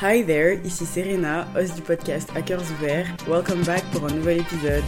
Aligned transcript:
Hi 0.00 0.24
there, 0.24 0.60
ici 0.64 0.86
Serena, 0.86 1.48
host 1.56 1.74
du 1.74 1.82
podcast 1.82 2.30
Hackers 2.36 2.70
Ouverts. 2.70 3.08
Welcome 3.26 3.64
back 3.64 3.82
pour 3.90 4.04
un 4.04 4.14
nouvel 4.14 4.38
épisode. 4.38 4.84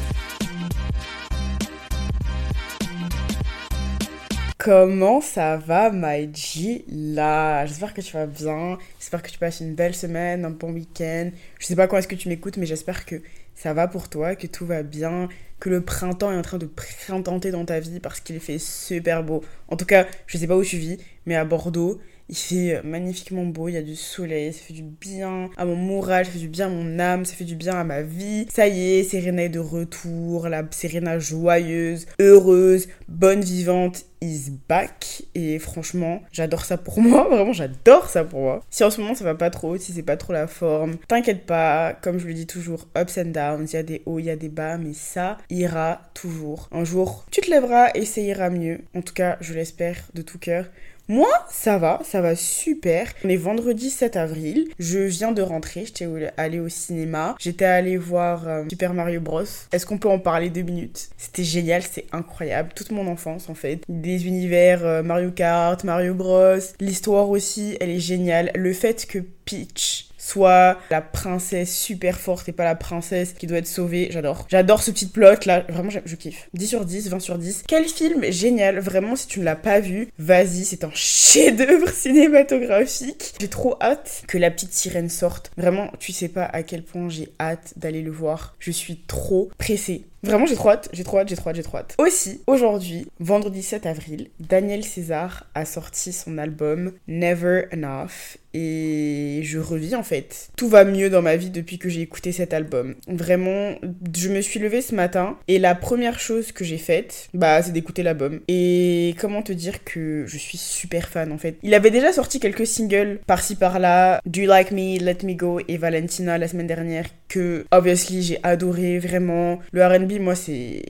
Comment 4.56 5.20
ça 5.20 5.56
va, 5.56 5.90
my 5.90 6.30
G? 6.32 6.84
Là 6.88 7.66
J'espère 7.66 7.92
que 7.92 8.02
tu 8.02 8.12
vas 8.12 8.26
bien. 8.26 8.78
J'espère 9.00 9.24
que 9.24 9.30
tu 9.32 9.38
passes 9.40 9.58
une 9.58 9.74
belle 9.74 9.96
semaine, 9.96 10.44
un 10.44 10.50
bon 10.50 10.70
week-end. 10.70 11.32
Je 11.58 11.66
sais 11.66 11.74
pas 11.74 11.88
quand 11.88 11.96
est-ce 11.96 12.06
que 12.06 12.14
tu 12.14 12.28
m'écoutes, 12.28 12.56
mais 12.56 12.66
j'espère 12.66 13.04
que 13.04 13.16
ça 13.56 13.74
va 13.74 13.88
pour 13.88 14.08
toi, 14.08 14.36
que 14.36 14.46
tout 14.46 14.64
va 14.64 14.84
bien, 14.84 15.28
que 15.58 15.70
le 15.70 15.80
printemps 15.80 16.30
est 16.30 16.36
en 16.36 16.42
train 16.42 16.58
de 16.58 16.66
printemps 16.66 17.40
dans 17.40 17.64
ta 17.64 17.80
vie 17.80 17.98
parce 17.98 18.20
qu'il 18.20 18.38
fait 18.38 18.60
super 18.60 19.24
beau. 19.24 19.42
En 19.66 19.76
tout 19.76 19.86
cas, 19.86 20.06
je 20.28 20.38
sais 20.38 20.46
pas 20.46 20.56
où 20.56 20.62
tu 20.62 20.76
vis, 20.76 20.98
mais 21.26 21.34
à 21.34 21.44
Bordeaux, 21.44 22.00
il 22.30 22.36
fait 22.36 22.80
magnifiquement 22.84 23.44
beau, 23.44 23.68
il 23.68 23.74
y 23.74 23.76
a 23.76 23.82
du 23.82 23.96
soleil, 23.96 24.52
ça 24.52 24.60
fait 24.60 24.72
du 24.72 24.84
bien 24.84 25.50
à 25.56 25.64
mon 25.64 25.74
moral, 25.74 26.24
ça 26.24 26.30
fait 26.30 26.38
du 26.38 26.48
bien 26.48 26.66
à 26.66 26.70
mon 26.70 26.98
âme, 27.00 27.24
ça 27.24 27.34
fait 27.34 27.44
du 27.44 27.56
bien 27.56 27.74
à 27.74 27.84
ma 27.84 28.02
vie. 28.02 28.46
Ça 28.50 28.68
y 28.68 28.98
est, 28.98 29.02
Serena 29.02 29.42
est 29.44 29.48
de 29.48 29.58
retour, 29.58 30.48
la 30.48 30.62
Serena 30.70 31.18
joyeuse, 31.18 32.06
heureuse, 32.20 32.88
bonne 33.08 33.40
vivante 33.40 34.04
is 34.20 34.50
back. 34.68 35.22
Et 35.34 35.58
franchement 35.58 36.22
j'adore 36.32 36.64
ça 36.64 36.76
pour 36.76 37.00
moi 37.00 37.26
vraiment 37.28 37.52
j'adore 37.52 38.08
ça 38.08 38.24
pour 38.24 38.40
moi. 38.40 38.62
Si 38.70 38.84
en 38.84 38.90
ce 38.90 39.00
moment 39.00 39.14
ça 39.14 39.24
va 39.24 39.34
pas 39.34 39.50
trop 39.50 39.76
si 39.76 39.92
c'est 39.92 40.02
pas 40.02 40.16
trop 40.16 40.32
la 40.32 40.46
forme 40.46 40.96
t'inquiète 41.08 41.46
pas. 41.46 41.94
Comme 41.94 42.18
je 42.18 42.26
le 42.26 42.34
dis 42.34 42.46
toujours 42.46 42.88
ups 42.96 43.18
and 43.18 43.30
downs 43.30 43.66
il 43.70 43.74
y 43.74 43.78
a 43.78 43.82
des 43.82 44.02
hauts 44.06 44.18
il 44.18 44.26
y 44.26 44.30
a 44.30 44.36
des 44.36 44.48
bas 44.48 44.78
mais 44.78 44.92
ça 44.92 45.38
ira 45.50 46.00
toujours. 46.14 46.68
Un 46.72 46.84
jour 46.84 47.24
tu 47.30 47.40
te 47.40 47.50
lèveras 47.50 47.90
et 47.94 48.04
ça 48.04 48.20
ira 48.20 48.50
mieux. 48.50 48.80
En 48.94 49.02
tout 49.02 49.14
cas 49.14 49.36
je 49.40 49.54
l'espère 49.54 49.96
de 50.14 50.22
tout 50.22 50.38
cœur 50.38 50.66
moi, 51.10 51.28
ça 51.50 51.76
va, 51.76 51.98
ça 52.04 52.20
va 52.20 52.36
super. 52.36 53.12
On 53.24 53.28
est 53.28 53.36
vendredi 53.36 53.90
7 53.90 54.14
avril. 54.14 54.68
Je 54.78 55.00
viens 55.00 55.32
de 55.32 55.42
rentrer, 55.42 55.84
j'étais 55.84 56.06
allée 56.36 56.60
au 56.60 56.68
cinéma. 56.68 57.34
J'étais 57.40 57.64
allée 57.64 57.96
voir 57.96 58.46
euh, 58.46 58.62
Super 58.70 58.94
Mario 58.94 59.20
Bros. 59.20 59.42
Est-ce 59.72 59.86
qu'on 59.86 59.98
peut 59.98 60.08
en 60.08 60.20
parler 60.20 60.50
deux 60.50 60.62
minutes? 60.62 61.10
C'était 61.18 61.42
génial, 61.42 61.82
c'est 61.82 62.06
incroyable. 62.12 62.70
Toute 62.76 62.92
mon 62.92 63.08
enfance, 63.08 63.48
en 63.48 63.54
fait. 63.54 63.82
Des 63.88 64.28
univers 64.28 64.86
euh, 64.86 65.02
Mario 65.02 65.32
Kart, 65.32 65.82
Mario 65.82 66.14
Bros. 66.14 66.60
L'histoire 66.78 67.28
aussi, 67.28 67.76
elle 67.80 67.90
est 67.90 67.98
géniale. 67.98 68.52
Le 68.54 68.72
fait 68.72 69.04
que 69.06 69.18
Peach 69.18 69.99
soit 70.30 70.78
la 70.90 71.00
princesse 71.00 71.76
super 71.76 72.18
forte 72.18 72.48
et 72.48 72.52
pas 72.52 72.64
la 72.64 72.74
princesse 72.74 73.32
qui 73.32 73.46
doit 73.46 73.58
être 73.58 73.66
sauvée. 73.66 74.08
J'adore. 74.10 74.46
J'adore 74.48 74.82
ce 74.82 74.90
petit 74.90 75.06
plot 75.06 75.46
là. 75.46 75.64
Vraiment, 75.68 75.90
je 75.90 76.16
kiffe. 76.16 76.48
10 76.54 76.66
sur 76.66 76.84
10, 76.84 77.10
20 77.10 77.20
sur 77.20 77.38
10. 77.38 77.64
Quel 77.66 77.86
film 77.86 78.24
génial. 78.30 78.78
Vraiment, 78.78 79.16
si 79.16 79.26
tu 79.26 79.40
ne 79.40 79.44
l'as 79.44 79.56
pas 79.56 79.80
vu, 79.80 80.08
vas-y, 80.18 80.64
c'est 80.64 80.84
un 80.84 80.90
chef-d'œuvre 80.94 81.88
cinématographique. 81.92 83.34
J'ai 83.40 83.48
trop 83.48 83.76
hâte 83.80 84.22
que 84.26 84.38
la 84.38 84.50
petite 84.50 84.72
sirène 84.72 85.08
sorte. 85.08 85.50
Vraiment, 85.56 85.90
tu 85.98 86.12
sais 86.12 86.28
pas 86.28 86.44
à 86.44 86.62
quel 86.62 86.82
point 86.82 87.08
j'ai 87.08 87.28
hâte 87.40 87.74
d'aller 87.76 88.02
le 88.02 88.10
voir. 88.10 88.54
Je 88.58 88.70
suis 88.70 88.96
trop 89.06 89.50
pressée. 89.58 90.04
Vraiment, 90.22 90.46
j'ai 90.46 90.54
trop 90.54 90.70
hâte, 90.70 90.88
j'ai 90.92 91.04
trop 91.04 91.18
hâte, 91.18 91.28
j'ai 91.28 91.36
trop 91.36 91.50
hâte, 91.50 91.56
j'ai 91.56 91.62
trop 91.62 91.78
hâte. 91.78 91.94
Aussi, 91.98 92.42
aujourd'hui, 92.46 93.06
vendredi 93.20 93.62
7 93.62 93.86
avril, 93.86 94.28
Daniel 94.38 94.84
César 94.84 95.46
a 95.54 95.64
sorti 95.64 96.12
son 96.12 96.36
album 96.38 96.92
Never 97.08 97.66
Enough 97.72 98.38
et 98.52 99.40
je 99.44 99.58
revis 99.58 99.94
en 99.94 100.02
fait. 100.02 100.50
Tout 100.56 100.68
va 100.68 100.84
mieux 100.84 101.10
dans 101.10 101.22
ma 101.22 101.36
vie 101.36 101.50
depuis 101.50 101.78
que 101.78 101.88
j'ai 101.88 102.02
écouté 102.02 102.32
cet 102.32 102.52
album. 102.52 102.96
Vraiment, 103.06 103.74
je 104.16 104.28
me 104.28 104.40
suis 104.40 104.58
levée 104.60 104.82
ce 104.82 104.94
matin 104.94 105.38
et 105.48 105.58
la 105.58 105.74
première 105.74 106.18
chose 106.18 106.52
que 106.52 106.64
j'ai 106.64 106.78
faite, 106.78 107.28
bah, 107.34 107.62
c'est 107.62 107.72
d'écouter 107.72 108.02
l'album. 108.02 108.40
Et 108.48 109.14
comment 109.20 109.42
te 109.42 109.52
dire 109.52 109.84
que 109.84 110.24
je 110.26 110.36
suis 110.36 110.58
super 110.58 111.08
fan 111.08 111.32
en 111.32 111.38
fait. 111.38 111.56
Il 111.62 111.74
avait 111.74 111.90
déjà 111.90 112.12
sorti 112.12 112.40
quelques 112.40 112.66
singles 112.66 113.20
par-ci 113.26 113.56
par-là, 113.56 114.20
Do 114.26 114.40
You 114.40 114.48
Like 114.48 114.72
Me, 114.72 114.98
Let 114.98 115.18
Me 115.24 115.34
Go 115.34 115.60
et 115.66 115.76
Valentina 115.76 116.38
la 116.38 116.48
semaine 116.48 116.66
dernière 116.66 117.06
que 117.28 117.64
obviously 117.70 118.22
j'ai 118.22 118.38
adoré 118.42 118.98
vraiment. 118.98 119.60
Le 119.72 119.86
R&B 119.86 120.09
moi 120.18 120.34
c'est 120.34 120.82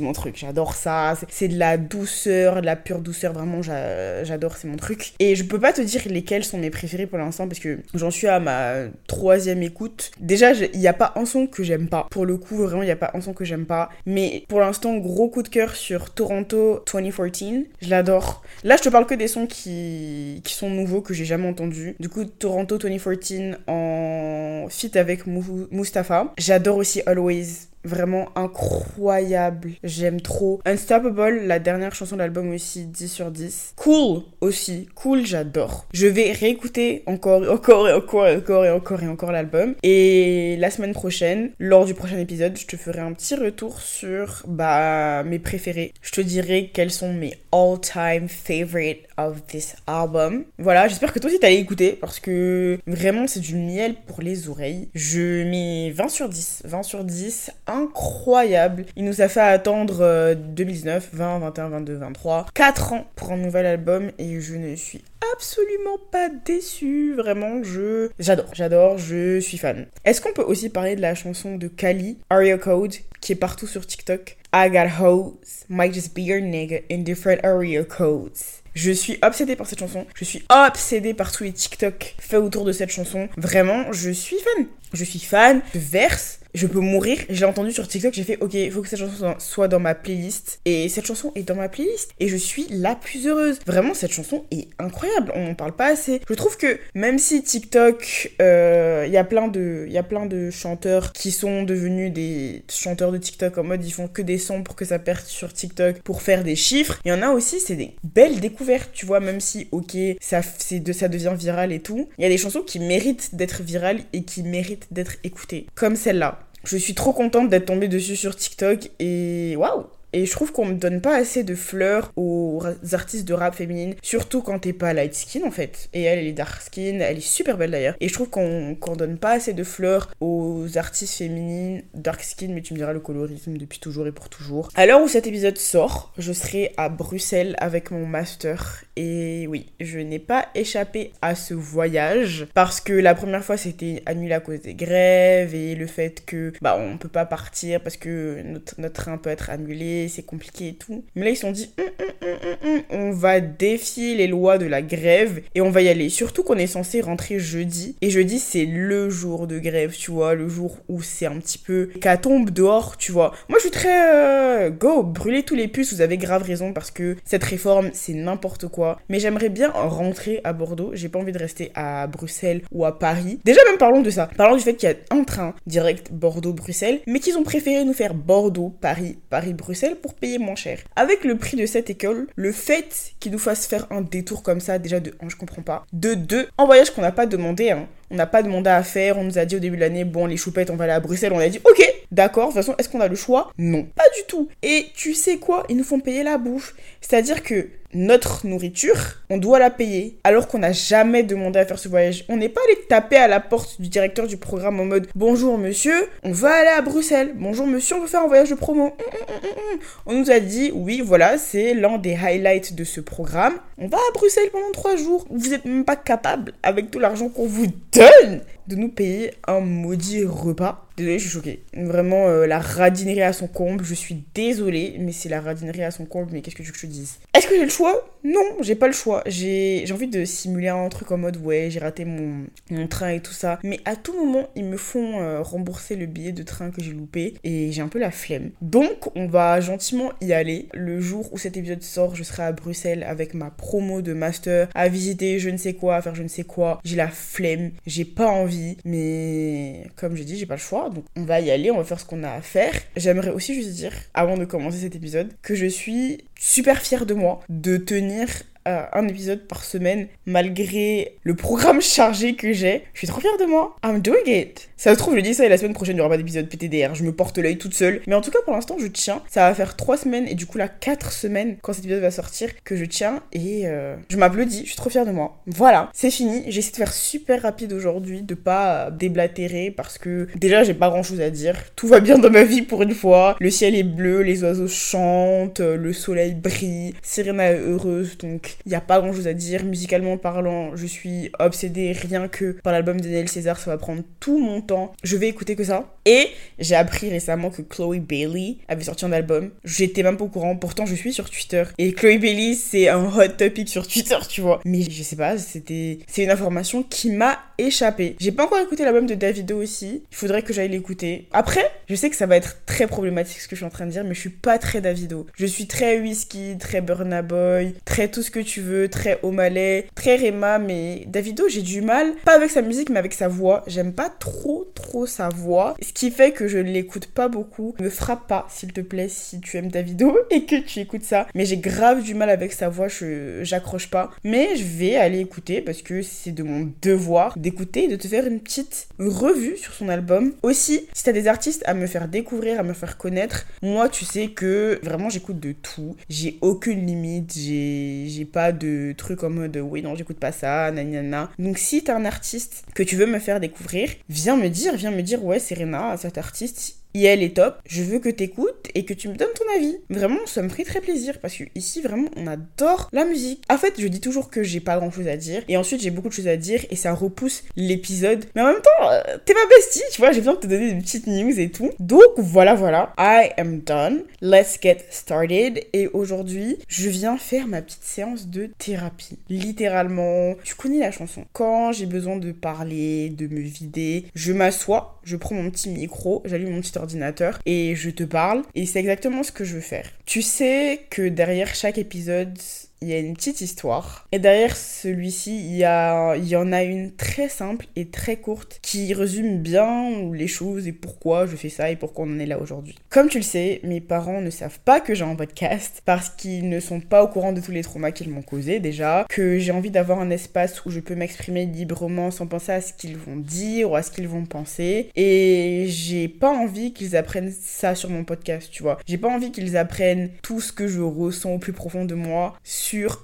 mon 0.00 0.12
truc, 0.12 0.36
j'adore 0.36 0.74
ça, 0.74 1.14
c'est 1.28 1.48
de 1.48 1.58
la 1.58 1.76
douceur, 1.76 2.60
de 2.60 2.66
la 2.66 2.76
pure 2.76 3.00
douceur 3.00 3.32
vraiment 3.32 3.62
j'adore, 3.62 4.56
c'est 4.56 4.68
mon 4.68 4.76
truc. 4.76 5.12
Et 5.18 5.36
je 5.36 5.44
peux 5.44 5.60
pas 5.60 5.72
te 5.72 5.80
dire 5.80 6.02
lesquels 6.06 6.44
sont 6.44 6.58
mes 6.58 6.70
préférés 6.70 7.06
pour 7.06 7.18
l'instant 7.18 7.46
parce 7.48 7.60
que 7.60 7.78
j'en 7.94 8.10
suis 8.10 8.26
à 8.26 8.40
ma 8.40 8.74
troisième 9.06 9.62
écoute. 9.62 10.10
Déjà, 10.20 10.52
il 10.52 10.78
n'y 10.78 10.88
a 10.88 10.92
pas 10.92 11.12
un 11.16 11.24
son 11.24 11.46
que 11.46 11.62
j'aime 11.62 11.88
pas. 11.88 12.06
Pour 12.10 12.26
le 12.26 12.36
coup, 12.36 12.56
vraiment, 12.56 12.82
il 12.82 12.86
n'y 12.86 12.92
a 12.92 12.96
pas 12.96 13.10
un 13.14 13.20
son 13.20 13.32
que 13.32 13.44
j'aime 13.44 13.66
pas. 13.66 13.90
Mais 14.06 14.44
pour 14.48 14.60
l'instant, 14.60 14.96
gros 14.96 15.28
coup 15.28 15.42
de 15.42 15.48
cœur 15.48 15.74
sur 15.74 16.10
Toronto 16.10 16.84
2014. 16.92 17.64
Je 17.80 17.90
l'adore. 17.90 18.42
Là, 18.64 18.76
je 18.76 18.82
te 18.82 18.88
parle 18.88 19.06
que 19.06 19.14
des 19.14 19.28
sons 19.28 19.46
qui, 19.46 20.40
qui 20.44 20.54
sont 20.54 20.70
nouveaux, 20.70 21.00
que 21.00 21.14
j'ai 21.14 21.24
jamais 21.24 21.48
entendus. 21.48 21.96
Du 22.00 22.08
coup, 22.08 22.24
Toronto 22.24 22.78
2014 22.78 23.58
en 23.66 24.66
fit 24.68 24.96
avec 24.96 25.26
Mustafa. 25.26 26.32
J'adore 26.38 26.76
aussi 26.76 27.02
Always 27.06 27.69
vraiment 27.84 28.28
incroyable. 28.36 29.72
J'aime 29.82 30.20
trop. 30.20 30.60
Unstoppable, 30.64 31.42
la 31.46 31.58
dernière 31.58 31.94
chanson 31.94 32.16
de 32.16 32.20
l'album 32.20 32.52
aussi, 32.52 32.84
10 32.86 33.08
sur 33.08 33.30
10. 33.30 33.74
Cool 33.76 34.22
aussi. 34.40 34.88
Cool, 34.94 35.26
j'adore. 35.26 35.86
Je 35.92 36.06
vais 36.06 36.32
réécouter 36.32 37.02
encore 37.06 37.42
encore 37.50 37.88
et 37.88 37.92
encore 37.92 38.28
et 38.28 38.36
encore 38.36 38.64
et 38.64 38.70
encore 38.70 39.02
et 39.02 39.08
encore 39.08 39.32
l'album. 39.32 39.74
Et 39.82 40.56
la 40.58 40.70
semaine 40.70 40.92
prochaine, 40.92 41.50
lors 41.58 41.84
du 41.84 41.94
prochain 41.94 42.18
épisode, 42.18 42.56
je 42.56 42.66
te 42.66 42.76
ferai 42.76 43.00
un 43.00 43.12
petit 43.12 43.34
retour 43.34 43.80
sur 43.80 44.42
bah, 44.46 45.22
mes 45.24 45.38
préférés. 45.38 45.92
Je 46.02 46.12
te 46.12 46.20
dirai 46.20 46.70
quels 46.72 46.90
sont 46.90 47.12
mes 47.12 47.34
all-time 47.52 48.28
favorite 48.28 49.09
of 49.26 49.46
this 49.46 49.76
album. 49.86 50.44
Voilà, 50.58 50.88
j'espère 50.88 51.12
que 51.12 51.18
toi 51.18 51.30
aussi 51.30 51.40
t'allais 51.40 51.58
écouter 51.58 51.92
parce 51.92 52.20
que 52.20 52.78
vraiment 52.86 53.26
c'est 53.26 53.40
du 53.40 53.56
miel 53.56 53.94
pour 54.06 54.22
les 54.22 54.48
oreilles. 54.48 54.88
Je 54.94 55.44
mets 55.44 55.90
20 55.90 56.08
sur 56.08 56.28
10. 56.28 56.62
20 56.64 56.82
sur 56.82 57.04
10 57.04 57.50
incroyable. 57.66 58.86
Il 58.96 59.04
nous 59.04 59.20
a 59.20 59.28
fait 59.28 59.40
attendre 59.40 60.34
2019, 60.34 61.10
20, 61.12 61.38
21, 61.40 61.68
22, 61.68 61.94
23, 61.94 62.46
4 62.54 62.92
ans 62.92 63.06
pour 63.16 63.32
un 63.32 63.36
nouvel 63.36 63.66
album 63.66 64.10
et 64.18 64.40
je 64.40 64.54
ne 64.54 64.74
suis 64.76 65.02
absolument 65.34 65.98
pas 66.10 66.28
déçue. 66.28 67.14
Vraiment, 67.14 67.62
je. 67.62 68.10
J'adore, 68.18 68.50
j'adore, 68.52 68.98
je 68.98 69.40
suis 69.40 69.58
fan. 69.58 69.86
Est-ce 70.04 70.20
qu'on 70.20 70.32
peut 70.32 70.42
aussi 70.42 70.68
parler 70.68 70.96
de 70.96 71.00
la 71.00 71.14
chanson 71.14 71.56
de 71.56 71.68
Kali, 71.68 72.18
Aria 72.30 72.58
Code, 72.58 72.94
qui 73.20 73.32
est 73.32 73.36
partout 73.36 73.66
sur 73.66 73.86
TikTok? 73.86 74.36
I 74.52 74.68
got 74.68 75.00
hoes, 75.00 75.64
might 75.68 75.94
just 75.94 76.14
be 76.14 76.22
your 76.22 76.40
nigga 76.40 76.82
in 76.90 77.04
different 77.04 77.40
area 77.44 77.84
codes. 77.84 78.59
Je 78.74 78.92
suis 78.92 79.18
obsédée 79.22 79.56
par 79.56 79.66
cette 79.66 79.80
chanson. 79.80 80.06
Je 80.14 80.24
suis 80.24 80.44
obsédée 80.48 81.14
par 81.14 81.32
tous 81.32 81.44
les 81.44 81.52
TikTok 81.52 82.14
faits 82.18 82.40
autour 82.40 82.64
de 82.64 82.72
cette 82.72 82.90
chanson. 82.90 83.28
Vraiment, 83.36 83.92
je 83.92 84.10
suis 84.10 84.36
fan. 84.38 84.66
Je 84.92 85.04
suis 85.04 85.18
fan. 85.18 85.62
Je 85.74 85.78
verse 85.78 86.39
je 86.54 86.66
peux 86.66 86.80
mourir. 86.80 87.18
J'ai 87.28 87.44
entendu 87.44 87.72
sur 87.72 87.86
TikTok, 87.86 88.14
j'ai 88.14 88.24
fait 88.24 88.38
ok, 88.40 88.54
il 88.54 88.72
faut 88.72 88.82
que 88.82 88.88
cette 88.88 88.98
chanson 88.98 89.34
soit 89.38 89.68
dans 89.68 89.80
ma 89.80 89.94
playlist. 89.94 90.60
Et 90.64 90.88
cette 90.88 91.06
chanson 91.06 91.32
est 91.34 91.42
dans 91.42 91.54
ma 91.54 91.68
playlist. 91.68 92.12
Et 92.18 92.28
je 92.28 92.36
suis 92.36 92.66
la 92.70 92.94
plus 92.94 93.26
heureuse. 93.26 93.58
Vraiment, 93.66 93.94
cette 93.94 94.12
chanson 94.12 94.44
est 94.50 94.68
incroyable. 94.78 95.32
On 95.34 95.48
n'en 95.48 95.54
parle 95.54 95.72
pas 95.72 95.86
assez. 95.86 96.20
Je 96.28 96.34
trouve 96.34 96.56
que 96.56 96.78
même 96.94 97.18
si 97.18 97.42
TikTok, 97.42 98.32
il 98.38 98.42
euh, 98.42 99.06
y 99.06 99.16
a 99.16 99.24
plein 99.24 99.48
de, 99.48 99.84
il 99.86 99.92
y 99.92 99.98
a 99.98 100.02
plein 100.02 100.26
de 100.26 100.50
chanteurs 100.50 101.12
qui 101.12 101.30
sont 101.30 101.62
devenus 101.62 102.12
des 102.12 102.62
chanteurs 102.68 103.12
de 103.12 103.18
TikTok 103.18 103.58
en 103.58 103.64
mode 103.64 103.84
ils 103.84 103.92
font 103.92 104.08
que 104.08 104.22
des 104.22 104.38
sons 104.38 104.62
pour 104.62 104.76
que 104.76 104.84
ça 104.84 104.98
perde 104.98 105.24
sur 105.26 105.52
TikTok 105.52 106.00
pour 106.02 106.22
faire 106.22 106.44
des 106.44 106.56
chiffres. 106.56 107.00
Il 107.04 107.08
y 107.08 107.12
en 107.12 107.22
a 107.22 107.30
aussi, 107.30 107.60
c'est 107.60 107.76
des 107.76 107.94
belles 108.04 108.40
découvertes, 108.40 108.90
tu 108.92 109.06
vois. 109.06 109.20
Même 109.20 109.40
si 109.40 109.68
ok, 109.72 109.96
ça, 110.20 110.40
de, 110.70 110.92
ça 110.92 111.08
devient 111.08 111.34
viral 111.36 111.72
et 111.72 111.80
tout. 111.80 112.08
Il 112.18 112.22
y 112.22 112.26
a 112.26 112.28
des 112.28 112.38
chansons 112.38 112.62
qui 112.62 112.80
méritent 112.80 113.34
d'être 113.34 113.62
virales 113.62 114.00
et 114.12 114.24
qui 114.24 114.42
méritent 114.42 114.88
d'être 114.90 115.16
écoutées, 115.24 115.66
comme 115.74 115.96
celle-là. 115.96 116.39
Je 116.64 116.76
suis 116.76 116.94
trop 116.94 117.12
contente 117.12 117.48
d'être 117.48 117.66
tombée 117.66 117.88
dessus 117.88 118.16
sur 118.16 118.36
TikTok 118.36 118.90
et 118.98 119.54
waouh 119.56 119.86
et 120.12 120.26
je 120.26 120.30
trouve 120.32 120.52
qu'on 120.52 120.64
me 120.64 120.74
donne 120.74 121.00
pas 121.00 121.16
assez 121.16 121.44
de 121.44 121.54
fleurs 121.54 122.12
aux 122.16 122.62
artistes 122.92 123.26
de 123.26 123.34
rap 123.34 123.54
féminine, 123.54 123.94
surtout 124.02 124.42
quand 124.42 124.58
t'es 124.58 124.72
pas 124.72 124.92
light 124.92 125.14
skin 125.14 125.42
en 125.46 125.50
fait. 125.50 125.88
Et 125.92 126.02
elle, 126.02 126.20
elle 126.20 126.26
est 126.26 126.32
dark 126.32 126.60
skin, 126.60 126.98
elle 127.00 127.18
est 127.18 127.20
super 127.20 127.56
belle 127.56 127.70
d'ailleurs. 127.70 127.96
Et 128.00 128.08
je 128.08 128.14
trouve 128.14 128.30
qu'on 128.30 128.76
donne 128.96 129.18
pas 129.18 129.32
assez 129.32 129.52
de 129.52 129.64
fleurs 129.64 130.10
aux 130.20 130.66
artistes 130.76 131.18
féminines 131.18 131.82
dark 131.94 132.22
skin, 132.22 132.48
mais 132.48 132.62
tu 132.62 132.74
me 132.74 132.78
diras 132.78 132.92
le 132.92 133.00
colorisme 133.00 133.56
depuis 133.56 133.78
toujours 133.78 134.06
et 134.06 134.12
pour 134.12 134.28
toujours. 134.28 134.68
À 134.74 134.86
l'heure 134.86 135.02
où 135.02 135.08
cet 135.08 135.26
épisode 135.26 135.58
sort, 135.58 136.12
je 136.18 136.32
serai 136.32 136.72
à 136.76 136.88
Bruxelles 136.88 137.54
avec 137.58 137.90
mon 137.90 138.06
master. 138.06 138.84
Et 138.96 139.46
oui, 139.48 139.66
je 139.80 139.98
n'ai 139.98 140.18
pas 140.18 140.48
échappé 140.54 141.12
à 141.22 141.34
ce 141.34 141.54
voyage 141.54 142.46
parce 142.54 142.80
que 142.80 142.92
la 142.92 143.14
première 143.14 143.44
fois 143.44 143.56
c'était 143.56 144.02
annulé 144.06 144.34
à 144.34 144.40
cause 144.40 144.60
des 144.60 144.74
grèves 144.74 145.54
et 145.54 145.74
le 145.74 145.86
fait 145.86 146.24
que 146.24 146.52
bah 146.60 146.76
on 146.78 146.98
peut 146.98 147.08
pas 147.08 147.24
partir 147.24 147.80
parce 147.80 147.96
que 147.96 148.42
notre 148.78 148.92
train 148.92 149.16
peut 149.16 149.30
être 149.30 149.50
annulé 149.50 149.99
c'est 150.08 150.22
compliqué 150.22 150.68
et 150.68 150.74
tout. 150.74 151.04
Mais 151.14 151.24
là, 151.24 151.30
ils 151.30 151.36
se 151.36 151.42
sont 151.42 151.52
dit, 151.52 151.70
hum, 151.78 151.86
hum, 152.22 152.56
hum, 152.62 152.82
on 152.90 153.10
va 153.12 153.40
défier 153.40 154.14
les 154.14 154.26
lois 154.26 154.58
de 154.58 154.66
la 154.66 154.82
grève 154.82 155.42
et 155.54 155.60
on 155.60 155.70
va 155.70 155.82
y 155.82 155.88
aller. 155.88 156.08
Surtout 156.08 156.42
qu'on 156.42 156.56
est 156.56 156.66
censé 156.66 157.00
rentrer 157.00 157.38
jeudi. 157.38 157.96
Et 158.00 158.10
jeudi, 158.10 158.38
c'est 158.38 158.66
le 158.66 159.10
jour 159.10 159.46
de 159.46 159.58
grève, 159.58 159.96
tu 159.96 160.10
vois, 160.10 160.34
le 160.34 160.48
jour 160.48 160.78
où 160.88 161.02
c'est 161.02 161.26
un 161.26 161.38
petit 161.38 161.58
peu 161.58 161.88
tombe 162.16 162.50
dehors, 162.50 162.96
tu 162.96 163.12
vois. 163.12 163.32
Moi, 163.48 163.58
je 163.58 163.62
suis 163.62 163.70
très 163.70 164.14
euh, 164.14 164.70
go, 164.70 165.02
brûlez 165.02 165.42
tous 165.42 165.54
les 165.54 165.68
puces, 165.68 165.92
vous 165.92 166.00
avez 166.00 166.16
grave 166.16 166.42
raison 166.42 166.72
parce 166.72 166.90
que 166.90 167.16
cette 167.24 167.44
réforme, 167.44 167.90
c'est 167.92 168.14
n'importe 168.14 168.68
quoi. 168.68 169.00
Mais 169.08 169.20
j'aimerais 169.20 169.48
bien 169.48 169.70
rentrer 169.70 170.40
à 170.44 170.52
Bordeaux. 170.52 170.90
J'ai 170.94 171.08
pas 171.08 171.18
envie 171.18 171.32
de 171.32 171.38
rester 171.38 171.70
à 171.74 172.06
Bruxelles 172.06 172.62
ou 172.72 172.84
à 172.84 172.98
Paris. 172.98 173.40
Déjà, 173.44 173.60
même 173.66 173.78
parlons 173.78 174.02
de 174.02 174.10
ça. 174.10 174.28
Parlons 174.36 174.56
du 174.56 174.62
fait 174.62 174.74
qu'il 174.74 174.88
y 174.88 174.92
a 174.92 174.96
un 175.10 175.24
train 175.24 175.54
direct 175.66 176.12
Bordeaux-Bruxelles, 176.12 177.00
mais 177.06 177.20
qu'ils 177.20 177.36
ont 177.36 177.42
préféré 177.42 177.84
nous 177.84 177.92
faire 177.92 178.14
Bordeaux-Paris, 178.14 179.18
Paris-Bruxelles 179.28 179.89
pour 179.94 180.14
payer 180.14 180.38
moins 180.38 180.54
cher. 180.54 180.80
Avec 180.96 181.24
le 181.24 181.36
prix 181.36 181.56
de 181.56 181.66
cette 181.66 181.90
école, 181.90 182.26
le 182.36 182.52
fait 182.52 183.12
qu'ils 183.20 183.32
nous 183.32 183.38
fassent 183.38 183.66
faire 183.66 183.86
un 183.90 184.00
détour 184.00 184.42
comme 184.42 184.60
ça, 184.60 184.78
déjà 184.78 185.00
de 185.00 185.14
1, 185.20 185.28
je 185.28 185.36
comprends 185.36 185.62
pas. 185.62 185.84
De 185.92 186.14
2, 186.14 186.48
en 186.58 186.66
voyage 186.66 186.90
qu'on 186.90 187.02
n'a 187.02 187.12
pas 187.12 187.26
demandé, 187.26 187.70
hein. 187.70 187.88
On 188.10 188.16
n'a 188.16 188.26
pas 188.26 188.42
demandé 188.42 188.70
à 188.70 188.82
faire, 188.82 189.18
on 189.18 189.24
nous 189.24 189.38
a 189.38 189.44
dit 189.44 189.56
au 189.56 189.60
début 189.60 189.76
de 189.76 189.80
l'année, 189.80 190.04
bon, 190.04 190.26
les 190.26 190.36
choupettes, 190.36 190.70
on 190.70 190.76
va 190.76 190.84
aller 190.84 190.92
à 190.92 191.00
Bruxelles. 191.00 191.32
On 191.32 191.38
a 191.38 191.48
dit, 191.48 191.60
ok, 191.64 191.82
d'accord, 192.10 192.48
de 192.48 192.52
toute 192.52 192.62
façon, 192.62 192.74
est-ce 192.78 192.88
qu'on 192.88 193.00
a 193.00 193.08
le 193.08 193.16
choix? 193.16 193.52
Non, 193.58 193.84
pas 193.84 194.08
du 194.16 194.24
tout. 194.26 194.48
Et 194.62 194.86
tu 194.94 195.14
sais 195.14 195.36
quoi? 195.36 195.64
Ils 195.68 195.76
nous 195.76 195.84
font 195.84 196.00
payer 196.00 196.22
la 196.22 196.38
bouffe. 196.38 196.74
C'est-à-dire 197.00 197.42
que 197.42 197.68
notre 197.92 198.46
nourriture, 198.46 199.16
on 199.30 199.36
doit 199.36 199.58
la 199.58 199.70
payer, 199.70 200.16
alors 200.22 200.46
qu'on 200.46 200.58
n'a 200.58 200.70
jamais 200.72 201.24
demandé 201.24 201.58
à 201.58 201.66
faire 201.66 201.78
ce 201.78 201.88
voyage. 201.88 202.24
On 202.28 202.36
n'est 202.36 202.48
pas 202.48 202.60
allé 202.68 202.78
taper 202.88 203.16
à 203.16 203.26
la 203.26 203.40
porte 203.40 203.80
du 203.80 203.88
directeur 203.88 204.28
du 204.28 204.36
programme 204.36 204.78
en 204.78 204.84
mode 204.84 205.08
Bonjour 205.16 205.58
monsieur, 205.58 206.08
on 206.22 206.30
va 206.30 206.50
aller 206.50 206.68
à 206.68 206.82
Bruxelles. 206.82 207.32
Bonjour 207.34 207.66
monsieur, 207.66 207.96
on 207.96 208.00
veut 208.00 208.06
faire 208.06 208.22
un 208.22 208.28
voyage 208.28 208.50
de 208.50 208.54
promo. 208.54 208.84
Hum, 208.84 208.92
hum, 208.92 209.50
hum, 209.72 209.78
on 210.06 210.14
nous 210.14 210.30
a 210.30 210.38
dit 210.38 210.70
Oui, 210.72 211.02
voilà, 211.04 211.36
c'est 211.36 211.74
l'un 211.74 211.98
des 211.98 212.14
highlights 212.14 212.74
de 212.74 212.84
ce 212.84 213.00
programme. 213.00 213.54
On 213.76 213.88
va 213.88 213.96
à 213.96 214.12
Bruxelles 214.14 214.50
pendant 214.52 214.70
trois 214.72 214.94
jours. 214.94 215.26
Vous 215.28 215.50
n'êtes 215.50 215.64
même 215.64 215.84
pas 215.84 215.96
capable, 215.96 216.52
avec 216.62 216.90
tout 216.92 217.00
l'argent 217.00 217.28
qu'on 217.28 217.46
vous 217.46 217.66
donne, 217.92 217.99
turn 218.00 218.46
de 218.66 218.76
nous 218.76 218.88
payer 218.88 219.32
un 219.46 219.60
maudit 219.60 220.24
repas. 220.24 220.86
Désolée, 220.96 221.18
je 221.18 221.24
suis 221.24 221.32
choquée. 221.32 221.62
Vraiment, 221.72 222.28
euh, 222.28 222.46
la 222.46 222.58
radinerie 222.58 223.22
à 223.22 223.32
son 223.32 223.46
comble. 223.46 223.84
Je 223.84 223.94
suis 223.94 224.24
désolée, 224.34 224.96
mais 224.98 225.12
c'est 225.12 225.30
la 225.30 225.40
radinerie 225.40 225.82
à 225.82 225.90
son 225.90 226.04
comble. 226.04 226.30
Mais 226.32 226.42
qu'est-ce 226.42 226.56
que 226.56 226.62
tu 226.62 226.68
veux 226.68 226.72
que 226.72 226.78
je 226.78 226.86
te 226.86 226.92
dise? 226.92 227.20
Est-ce 227.32 227.46
que 227.46 227.54
j'ai 227.56 227.64
le 227.64 227.70
choix? 227.70 228.10
Non, 228.22 228.44
j'ai 228.60 228.74
pas 228.74 228.86
le 228.86 228.92
choix. 228.92 229.22
J'ai 229.24 229.84
envie 229.92 230.08
de 230.08 230.26
simuler 230.26 230.68
un 230.68 230.88
truc 230.90 231.10
en 231.10 231.16
mode 231.16 231.38
ouais, 231.38 231.68
j'ai 231.70 231.80
raté 231.80 232.04
mon, 232.04 232.44
train 232.88 233.10
et 233.10 233.20
tout 233.20 233.32
ça. 233.32 233.58
Mais 233.62 233.80
à 233.86 233.96
tout 233.96 234.12
moment, 234.12 234.48
ils 234.56 234.64
me 234.64 234.76
font 234.76 235.20
euh, 235.20 235.40
rembourser 235.40 235.96
le 235.96 236.04
billet 236.04 236.32
de 236.32 236.42
train 236.42 236.70
que 236.70 236.82
j'ai 236.82 236.92
loupé. 236.92 237.34
Et 237.44 237.72
j'ai 237.72 237.80
un 237.80 237.88
peu 237.88 237.98
la 237.98 238.10
flemme. 238.10 238.50
Donc, 238.60 239.16
on 239.16 239.26
va 239.26 239.60
gentiment 239.60 240.12
y 240.20 240.34
aller. 240.34 240.68
Le 240.74 241.00
jour 241.00 241.32
où 241.32 241.38
cet 241.38 241.56
épisode 241.56 241.82
sort, 241.82 242.14
je 242.14 242.24
serai 242.24 242.42
à 242.42 242.52
Bruxelles 242.52 243.04
avec 243.04 243.32
ma 243.32 243.50
promo 243.50 244.02
de 244.02 244.12
master 244.12 244.68
à 244.74 244.88
visiter 244.88 245.38
je 245.38 245.48
ne 245.48 245.56
sais 245.56 245.72
quoi, 245.72 245.96
à 245.96 246.02
faire 246.02 246.14
je 246.14 246.22
ne 246.22 246.28
sais 246.28 246.44
quoi. 246.44 246.78
J'ai 246.84 246.96
la 246.96 247.08
flemme. 247.08 247.70
J'ai 247.86 248.04
pas 248.04 248.26
envie. 248.26 248.49
Mais 248.84 249.86
comme 249.96 250.16
j'ai 250.16 250.24
dit, 250.24 250.38
j'ai 250.38 250.46
pas 250.46 250.54
le 250.54 250.60
choix. 250.60 250.90
Donc 250.90 251.04
on 251.16 251.24
va 251.24 251.40
y 251.40 251.50
aller, 251.50 251.70
on 251.70 251.76
va 251.76 251.84
faire 251.84 252.00
ce 252.00 252.04
qu'on 252.04 252.22
a 252.22 252.30
à 252.30 252.40
faire. 252.40 252.72
J'aimerais 252.96 253.30
aussi 253.30 253.54
juste 253.54 253.70
dire, 253.70 253.92
avant 254.14 254.36
de 254.36 254.44
commencer 254.44 254.78
cet 254.78 254.96
épisode, 254.96 255.32
que 255.42 255.54
je 255.54 255.66
suis 255.66 256.24
super 256.38 256.80
fière 256.80 257.06
de 257.06 257.14
moi 257.14 257.40
de 257.48 257.76
tenir 257.76 258.28
un 258.66 259.08
épisode 259.08 259.46
par 259.46 259.64
semaine 259.64 260.08
malgré 260.26 261.16
le 261.22 261.34
programme 261.34 261.80
chargé 261.80 262.34
que 262.34 262.52
j'ai. 262.52 262.84
Je 262.94 262.98
suis 262.98 263.06
trop 263.06 263.20
fière 263.20 263.36
de 263.38 263.46
moi. 263.46 263.76
I'm 263.84 264.00
doing 264.00 264.26
it. 264.26 264.70
Ça 264.76 264.94
se 264.94 264.98
trouve, 264.98 265.16
je 265.16 265.20
dis 265.20 265.34
ça 265.34 265.44
et 265.44 265.48
la 265.48 265.58
semaine 265.58 265.74
prochaine, 265.74 265.94
il 265.94 265.98
n'y 265.98 266.00
aura 266.00 266.10
pas 266.10 266.16
d'épisode 266.16 266.48
PTDR. 266.48 266.94
Je 266.94 267.04
me 267.04 267.12
porte 267.12 267.36
l'œil 267.38 267.58
toute 267.58 267.74
seule. 267.74 268.00
Mais 268.06 268.14
en 268.14 268.20
tout 268.20 268.30
cas, 268.30 268.38
pour 268.44 268.54
l'instant, 268.54 268.76
je 268.78 268.86
tiens. 268.86 269.22
Ça 269.28 269.48
va 269.48 269.54
faire 269.54 269.76
3 269.76 269.98
semaines 269.98 270.26
et 270.26 270.34
du 270.34 270.46
coup, 270.46 270.58
là, 270.58 270.68
4 270.68 271.12
semaines 271.12 271.56
quand 271.60 271.72
cet 271.72 271.84
épisode 271.84 272.02
va 272.02 272.10
sortir 272.10 272.50
que 272.64 272.76
je 272.76 272.84
tiens 272.84 273.22
et 273.32 273.62
euh, 273.66 273.96
je 274.08 274.16
m'applaudis. 274.16 274.62
Je 274.62 274.68
suis 274.68 274.76
trop 274.76 274.90
fière 274.90 275.06
de 275.06 275.10
moi. 275.10 275.38
Voilà, 275.46 275.90
c'est 275.92 276.10
fini. 276.10 276.44
J'ai 276.48 276.60
essayé 276.60 276.72
de 276.72 276.76
faire 276.76 276.92
super 276.92 277.42
rapide 277.42 277.72
aujourd'hui, 277.72 278.22
de 278.22 278.34
pas 278.34 278.90
déblatérer 278.90 279.70
parce 279.70 279.98
que 279.98 280.28
déjà, 280.34 280.64
j'ai 280.64 280.74
pas 280.74 280.88
grand 280.88 281.02
chose 281.02 281.20
à 281.20 281.30
dire. 281.30 281.56
Tout 281.76 281.88
va 281.88 282.00
bien 282.00 282.18
dans 282.18 282.30
ma 282.30 282.44
vie 282.44 282.62
pour 282.62 282.82
une 282.82 282.94
fois. 282.94 283.36
Le 283.38 283.50
ciel 283.50 283.74
est 283.74 283.82
bleu, 283.82 284.22
les 284.22 284.42
oiseaux 284.42 284.68
chantent, 284.68 285.60
le 285.60 285.92
soleil 285.92 286.34
brille. 286.34 286.94
Serena 287.02 287.52
est 287.52 287.60
heureuse, 287.60 288.16
donc 288.18 288.49
il 288.66 288.70
n'y 288.70 288.74
a 288.74 288.80
pas 288.80 289.00
grand 289.00 289.12
chose 289.12 289.26
à 289.26 289.34
dire. 289.34 289.64
Musicalement 289.64 290.16
parlant, 290.16 290.76
je 290.76 290.86
suis 290.86 291.30
obsédée 291.38 291.92
rien 291.92 292.28
que 292.28 292.52
par 292.62 292.72
l'album 292.72 293.00
de 293.00 293.26
César, 293.26 293.58
ça 293.58 293.70
va 293.70 293.78
prendre 293.78 294.02
tout 294.18 294.38
mon 294.38 294.60
temps. 294.60 294.92
Je 295.02 295.16
vais 295.16 295.28
écouter 295.28 295.56
que 295.56 295.64
ça. 295.64 295.94
Et 296.10 296.30
j'ai 296.58 296.74
appris 296.74 297.08
récemment 297.08 297.50
que 297.50 297.62
Chloe 297.62 298.00
Bailey 298.00 298.56
avait 298.66 298.82
sorti 298.82 299.04
un 299.04 299.12
album. 299.12 299.50
J'étais 299.62 300.02
même 300.02 300.16
pas 300.16 300.24
au 300.24 300.28
courant, 300.28 300.56
pourtant 300.56 300.84
je 300.84 300.96
suis 300.96 301.12
sur 301.12 301.30
Twitter. 301.30 301.62
Et 301.78 301.92
Chloe 301.92 302.18
Bailey, 302.18 302.54
c'est 302.54 302.88
un 302.88 303.04
hot 303.04 303.28
topic 303.38 303.68
sur 303.68 303.86
Twitter, 303.86 304.18
tu 304.28 304.40
vois. 304.40 304.60
Mais 304.64 304.82
je 304.82 305.02
sais 305.04 305.14
pas, 305.14 305.38
c'était. 305.38 306.00
C'est 306.08 306.24
une 306.24 306.30
information 306.30 306.82
qui 306.82 307.10
m'a 307.10 307.38
échappé. 307.58 308.16
J'ai 308.18 308.32
pas 308.32 308.46
encore 308.46 308.58
écouté 308.58 308.84
l'album 308.84 309.06
de 309.06 309.14
Davido 309.14 309.62
aussi. 309.62 310.02
Il 310.10 310.16
faudrait 310.16 310.42
que 310.42 310.52
j'aille 310.52 310.68
l'écouter. 310.68 311.28
Après, 311.30 311.70
je 311.88 311.94
sais 311.94 312.10
que 312.10 312.16
ça 312.16 312.26
va 312.26 312.36
être 312.36 312.64
très 312.66 312.88
problématique 312.88 313.38
ce 313.38 313.46
que 313.46 313.54
je 313.54 313.60
suis 313.60 313.66
en 313.66 313.70
train 313.70 313.86
de 313.86 313.92
dire, 313.92 314.02
mais 314.02 314.14
je 314.14 314.20
suis 314.20 314.30
pas 314.30 314.58
très 314.58 314.80
Davido. 314.80 315.28
Je 315.36 315.46
suis 315.46 315.68
très 315.68 316.00
whisky, 316.00 316.56
très 316.58 316.80
Burna 316.80 317.22
Boy, 317.22 317.74
très 317.84 318.08
tout 318.08 318.22
ce 318.22 318.32
que 318.32 318.40
tu 318.40 318.62
veux, 318.62 318.88
très 318.88 319.20
O'Malley, 319.22 319.86
très 319.94 320.16
Rema, 320.16 320.58
mais 320.58 321.04
Davido, 321.06 321.48
j'ai 321.48 321.62
du 321.62 321.82
mal, 321.82 322.14
pas 322.24 322.34
avec 322.34 322.50
sa 322.50 322.62
musique, 322.62 322.90
mais 322.90 322.98
avec 322.98 323.12
sa 323.12 323.28
voix. 323.28 323.62
J'aime 323.68 323.92
pas 323.92 324.10
trop, 324.10 324.70
trop 324.74 325.06
sa 325.06 325.28
voix. 325.28 325.76
Ce 325.80 325.92
qui 326.00 326.10
fait 326.10 326.32
que 326.32 326.48
je 326.48 326.56
l'écoute 326.56 327.08
pas 327.08 327.28
beaucoup. 327.28 327.74
Me 327.78 327.90
frappe 327.90 328.26
pas, 328.26 328.46
s'il 328.48 328.72
te 328.72 328.80
plaît, 328.80 329.10
si 329.10 329.38
tu 329.38 329.58
aimes 329.58 329.70
Davido 329.70 330.16
et 330.30 330.46
que 330.46 330.56
tu 330.56 330.78
écoutes 330.78 331.02
ça. 331.02 331.26
Mais 331.34 331.44
j'ai 331.44 331.58
grave 331.58 332.02
du 332.02 332.14
mal 332.14 332.30
avec 332.30 332.54
sa 332.54 332.70
voix, 332.70 332.88
je 332.88 333.40
j'accroche 333.42 333.90
pas. 333.90 334.10
Mais 334.24 334.56
je 334.56 334.64
vais 334.64 334.96
aller 334.96 335.20
écouter 335.20 335.60
parce 335.60 335.82
que 335.82 336.00
c'est 336.00 336.32
de 336.32 336.42
mon 336.42 336.72
devoir 336.80 337.36
d'écouter 337.36 337.84
et 337.84 337.88
de 337.88 337.96
te 337.96 338.08
faire 338.08 338.26
une 338.26 338.40
petite 338.40 338.88
revue 338.98 339.58
sur 339.58 339.74
son 339.74 339.90
album. 339.90 340.32
Aussi, 340.42 340.86
si 340.94 341.04
t'as 341.04 341.12
des 341.12 341.28
artistes 341.28 341.64
à 341.66 341.74
me 341.74 341.86
faire 341.86 342.08
découvrir, 342.08 342.58
à 342.58 342.62
me 342.62 342.72
faire 342.72 342.96
connaître, 342.96 343.44
moi, 343.60 343.90
tu 343.90 344.06
sais 344.06 344.28
que 344.28 344.80
vraiment 344.82 345.10
j'écoute 345.10 345.38
de 345.38 345.52
tout. 345.52 345.96
J'ai 346.08 346.38
aucune 346.40 346.86
limite, 346.86 347.34
j'ai 347.36 348.24
pas 348.24 348.52
de 348.52 348.94
trucs 348.96 349.22
en 349.22 349.28
mode 349.28 349.58
oui, 349.58 349.82
non, 349.82 349.96
j'écoute 349.96 350.18
pas 350.18 350.32
ça, 350.32 350.70
nanana. 350.70 351.30
Donc, 351.38 351.58
si 351.58 351.84
t'es 351.84 351.92
un 351.92 352.06
artiste 352.06 352.64
que 352.74 352.82
tu 352.82 352.96
veux 352.96 353.04
me 353.04 353.18
faire 353.18 353.38
découvrir, 353.38 353.90
viens 354.08 354.38
me 354.38 354.48
dire, 354.48 354.74
viens 354.76 354.92
me 354.92 355.02
dire, 355.02 355.22
ouais, 355.22 355.38
Serena, 355.38 355.79
cet 355.96 356.18
artiste, 356.18 356.79
et 356.94 357.04
elle 357.04 357.22
est 357.22 357.36
top. 357.36 357.58
Je 357.66 357.82
veux 357.82 357.98
que 357.98 358.08
t'écoutes 358.08 358.68
et 358.74 358.84
que 358.84 358.94
tu 358.94 359.08
me 359.08 359.14
donnes 359.14 359.28
ton 359.34 359.44
avis. 359.56 359.76
Vraiment, 359.90 360.20
ça 360.26 360.42
me 360.42 360.48
ferait 360.48 360.64
très 360.64 360.80
plaisir 360.80 361.18
parce 361.20 361.34
que 361.34 361.44
ici, 361.54 361.80
vraiment, 361.80 362.08
on 362.16 362.26
adore 362.26 362.88
la 362.92 363.04
musique. 363.04 363.42
En 363.48 363.58
fait, 363.58 363.74
je 363.78 363.86
dis 363.86 364.00
toujours 364.00 364.30
que 364.30 364.42
j'ai 364.42 364.60
pas 364.60 364.76
grand 364.78 364.90
chose 364.90 365.08
à 365.08 365.16
dire 365.16 365.42
et 365.48 365.56
ensuite 365.56 365.80
j'ai 365.80 365.90
beaucoup 365.90 366.08
de 366.08 366.14
choses 366.14 366.28
à 366.28 366.36
dire 366.36 366.64
et 366.70 366.76
ça 366.76 366.92
repousse 366.92 367.44
l'épisode. 367.56 368.24
Mais 368.34 368.42
en 368.42 368.46
même 368.46 368.62
temps, 368.62 368.90
euh, 368.90 369.00
t'es 369.24 369.34
ma 369.34 369.46
bestie, 369.48 369.82
tu 369.92 370.00
vois, 370.00 370.12
j'ai 370.12 370.20
besoin 370.20 370.34
de 370.34 370.40
te 370.40 370.46
donner 370.46 370.72
des 370.72 370.80
petites 370.80 371.06
news 371.06 371.38
et 371.38 371.50
tout. 371.50 371.70
Donc 371.78 372.12
voilà, 372.18 372.54
voilà. 372.54 372.92
I 372.98 373.30
am 373.36 373.60
done. 373.60 374.04
Let's 374.20 374.58
get 374.60 374.78
started. 374.90 375.60
Et 375.72 375.88
aujourd'hui, 375.88 376.58
je 376.68 376.88
viens 376.88 377.16
faire 377.16 377.46
ma 377.46 377.62
petite 377.62 377.84
séance 377.84 378.28
de 378.28 378.50
thérapie. 378.58 379.18
Littéralement, 379.28 380.34
tu 380.42 380.54
connais 380.54 380.80
la 380.80 380.90
chanson. 380.90 381.24
Quand 381.32 381.72
j'ai 381.72 381.86
besoin 381.86 382.16
de 382.16 382.32
parler, 382.32 383.10
de 383.10 383.26
me 383.26 383.40
vider, 383.40 384.06
je 384.14 384.32
m'assois, 384.32 385.00
je 385.04 385.16
prends 385.16 385.34
mon 385.34 385.50
petit 385.50 385.70
micro, 385.70 386.22
j'allume 386.24 386.50
mon 386.50 386.60
petit 386.60 386.78
ordinateur 386.80 387.38
et 387.46 387.74
je 387.74 387.90
te 387.90 388.04
parle. 388.04 388.42
Et 388.54 388.66
c'est 388.66 388.80
exactement 388.80 389.22
ce 389.22 389.32
que 389.32 389.44
je 389.44 389.54
veux 389.54 389.60
faire. 389.60 389.88
Tu 390.06 390.22
sais 390.22 390.86
que 390.90 391.08
derrière 391.08 391.54
chaque 391.54 391.78
épisode, 391.78 392.36
il 392.82 392.88
y 392.88 392.94
a 392.94 392.98
une 392.98 393.14
petite 393.14 393.42
histoire. 393.42 394.06
Et 394.10 394.18
derrière 394.18 394.56
celui-ci, 394.56 395.36
il 395.38 395.56
y, 395.56 395.64
a, 395.64 396.16
il 396.16 396.26
y 396.26 396.36
en 396.36 396.50
a 396.50 396.62
une 396.62 396.92
très 396.92 397.28
simple 397.28 397.66
et 397.76 397.88
très 397.88 398.16
courte 398.16 398.58
qui 398.62 398.94
résume 398.94 399.38
bien 399.38 400.10
les 400.12 400.28
choses 400.28 400.66
et 400.66 400.72
pourquoi 400.72 401.26
je 401.26 401.36
fais 401.36 401.50
ça 401.50 401.70
et 401.70 401.76
pourquoi 401.76 402.06
on 402.06 402.14
en 402.14 402.18
est 402.18 402.26
là 402.26 402.38
aujourd'hui. 402.38 402.76
Comme 402.88 403.08
tu 403.08 403.18
le 403.18 403.24
sais, 403.24 403.60
mes 403.64 403.82
parents 403.82 404.22
ne 404.22 404.30
savent 404.30 404.60
pas 404.64 404.80
que 404.80 404.94
j'ai 404.94 405.04
un 405.04 405.14
podcast 405.14 405.82
parce 405.84 406.08
qu'ils 406.08 406.48
ne 406.48 406.58
sont 406.58 406.80
pas 406.80 407.02
au 407.02 407.08
courant 407.08 407.32
de 407.32 407.40
tous 407.40 407.52
les 407.52 407.62
traumas 407.62 407.90
qu'ils 407.90 408.08
m'ont 408.08 408.22
causés 408.22 408.60
déjà, 408.60 409.04
que 409.10 409.38
j'ai 409.38 409.52
envie 409.52 409.70
d'avoir 409.70 410.00
un 410.00 410.10
espace 410.10 410.64
où 410.64 410.70
je 410.70 410.80
peux 410.80 410.94
m'exprimer 410.94 411.44
librement 411.44 412.10
sans 412.10 412.26
penser 412.26 412.52
à 412.52 412.60
ce 412.62 412.72
qu'ils 412.72 412.96
vont 412.96 413.16
dire 413.16 413.70
ou 413.72 413.76
à 413.76 413.82
ce 413.82 413.90
qu'ils 413.90 414.08
vont 414.08 414.24
penser. 414.24 414.88
Et 414.96 415.66
j'ai 415.68 416.08
pas 416.08 416.30
envie 416.30 416.72
qu'ils 416.72 416.96
apprennent 416.96 417.32
ça 417.32 417.74
sur 417.74 417.90
mon 417.90 418.04
podcast, 418.04 418.48
tu 418.50 418.62
vois. 418.62 418.78
J'ai 418.86 418.98
pas 418.98 419.08
envie 419.08 419.32
qu'ils 419.32 419.58
apprennent 419.58 420.10
tout 420.22 420.40
ce 420.40 420.52
que 420.52 420.66
je 420.66 420.80
ressens 420.80 421.34
au 421.34 421.38
plus 421.38 421.52
profond 421.52 421.84
de 421.84 421.94
moi 421.94 422.38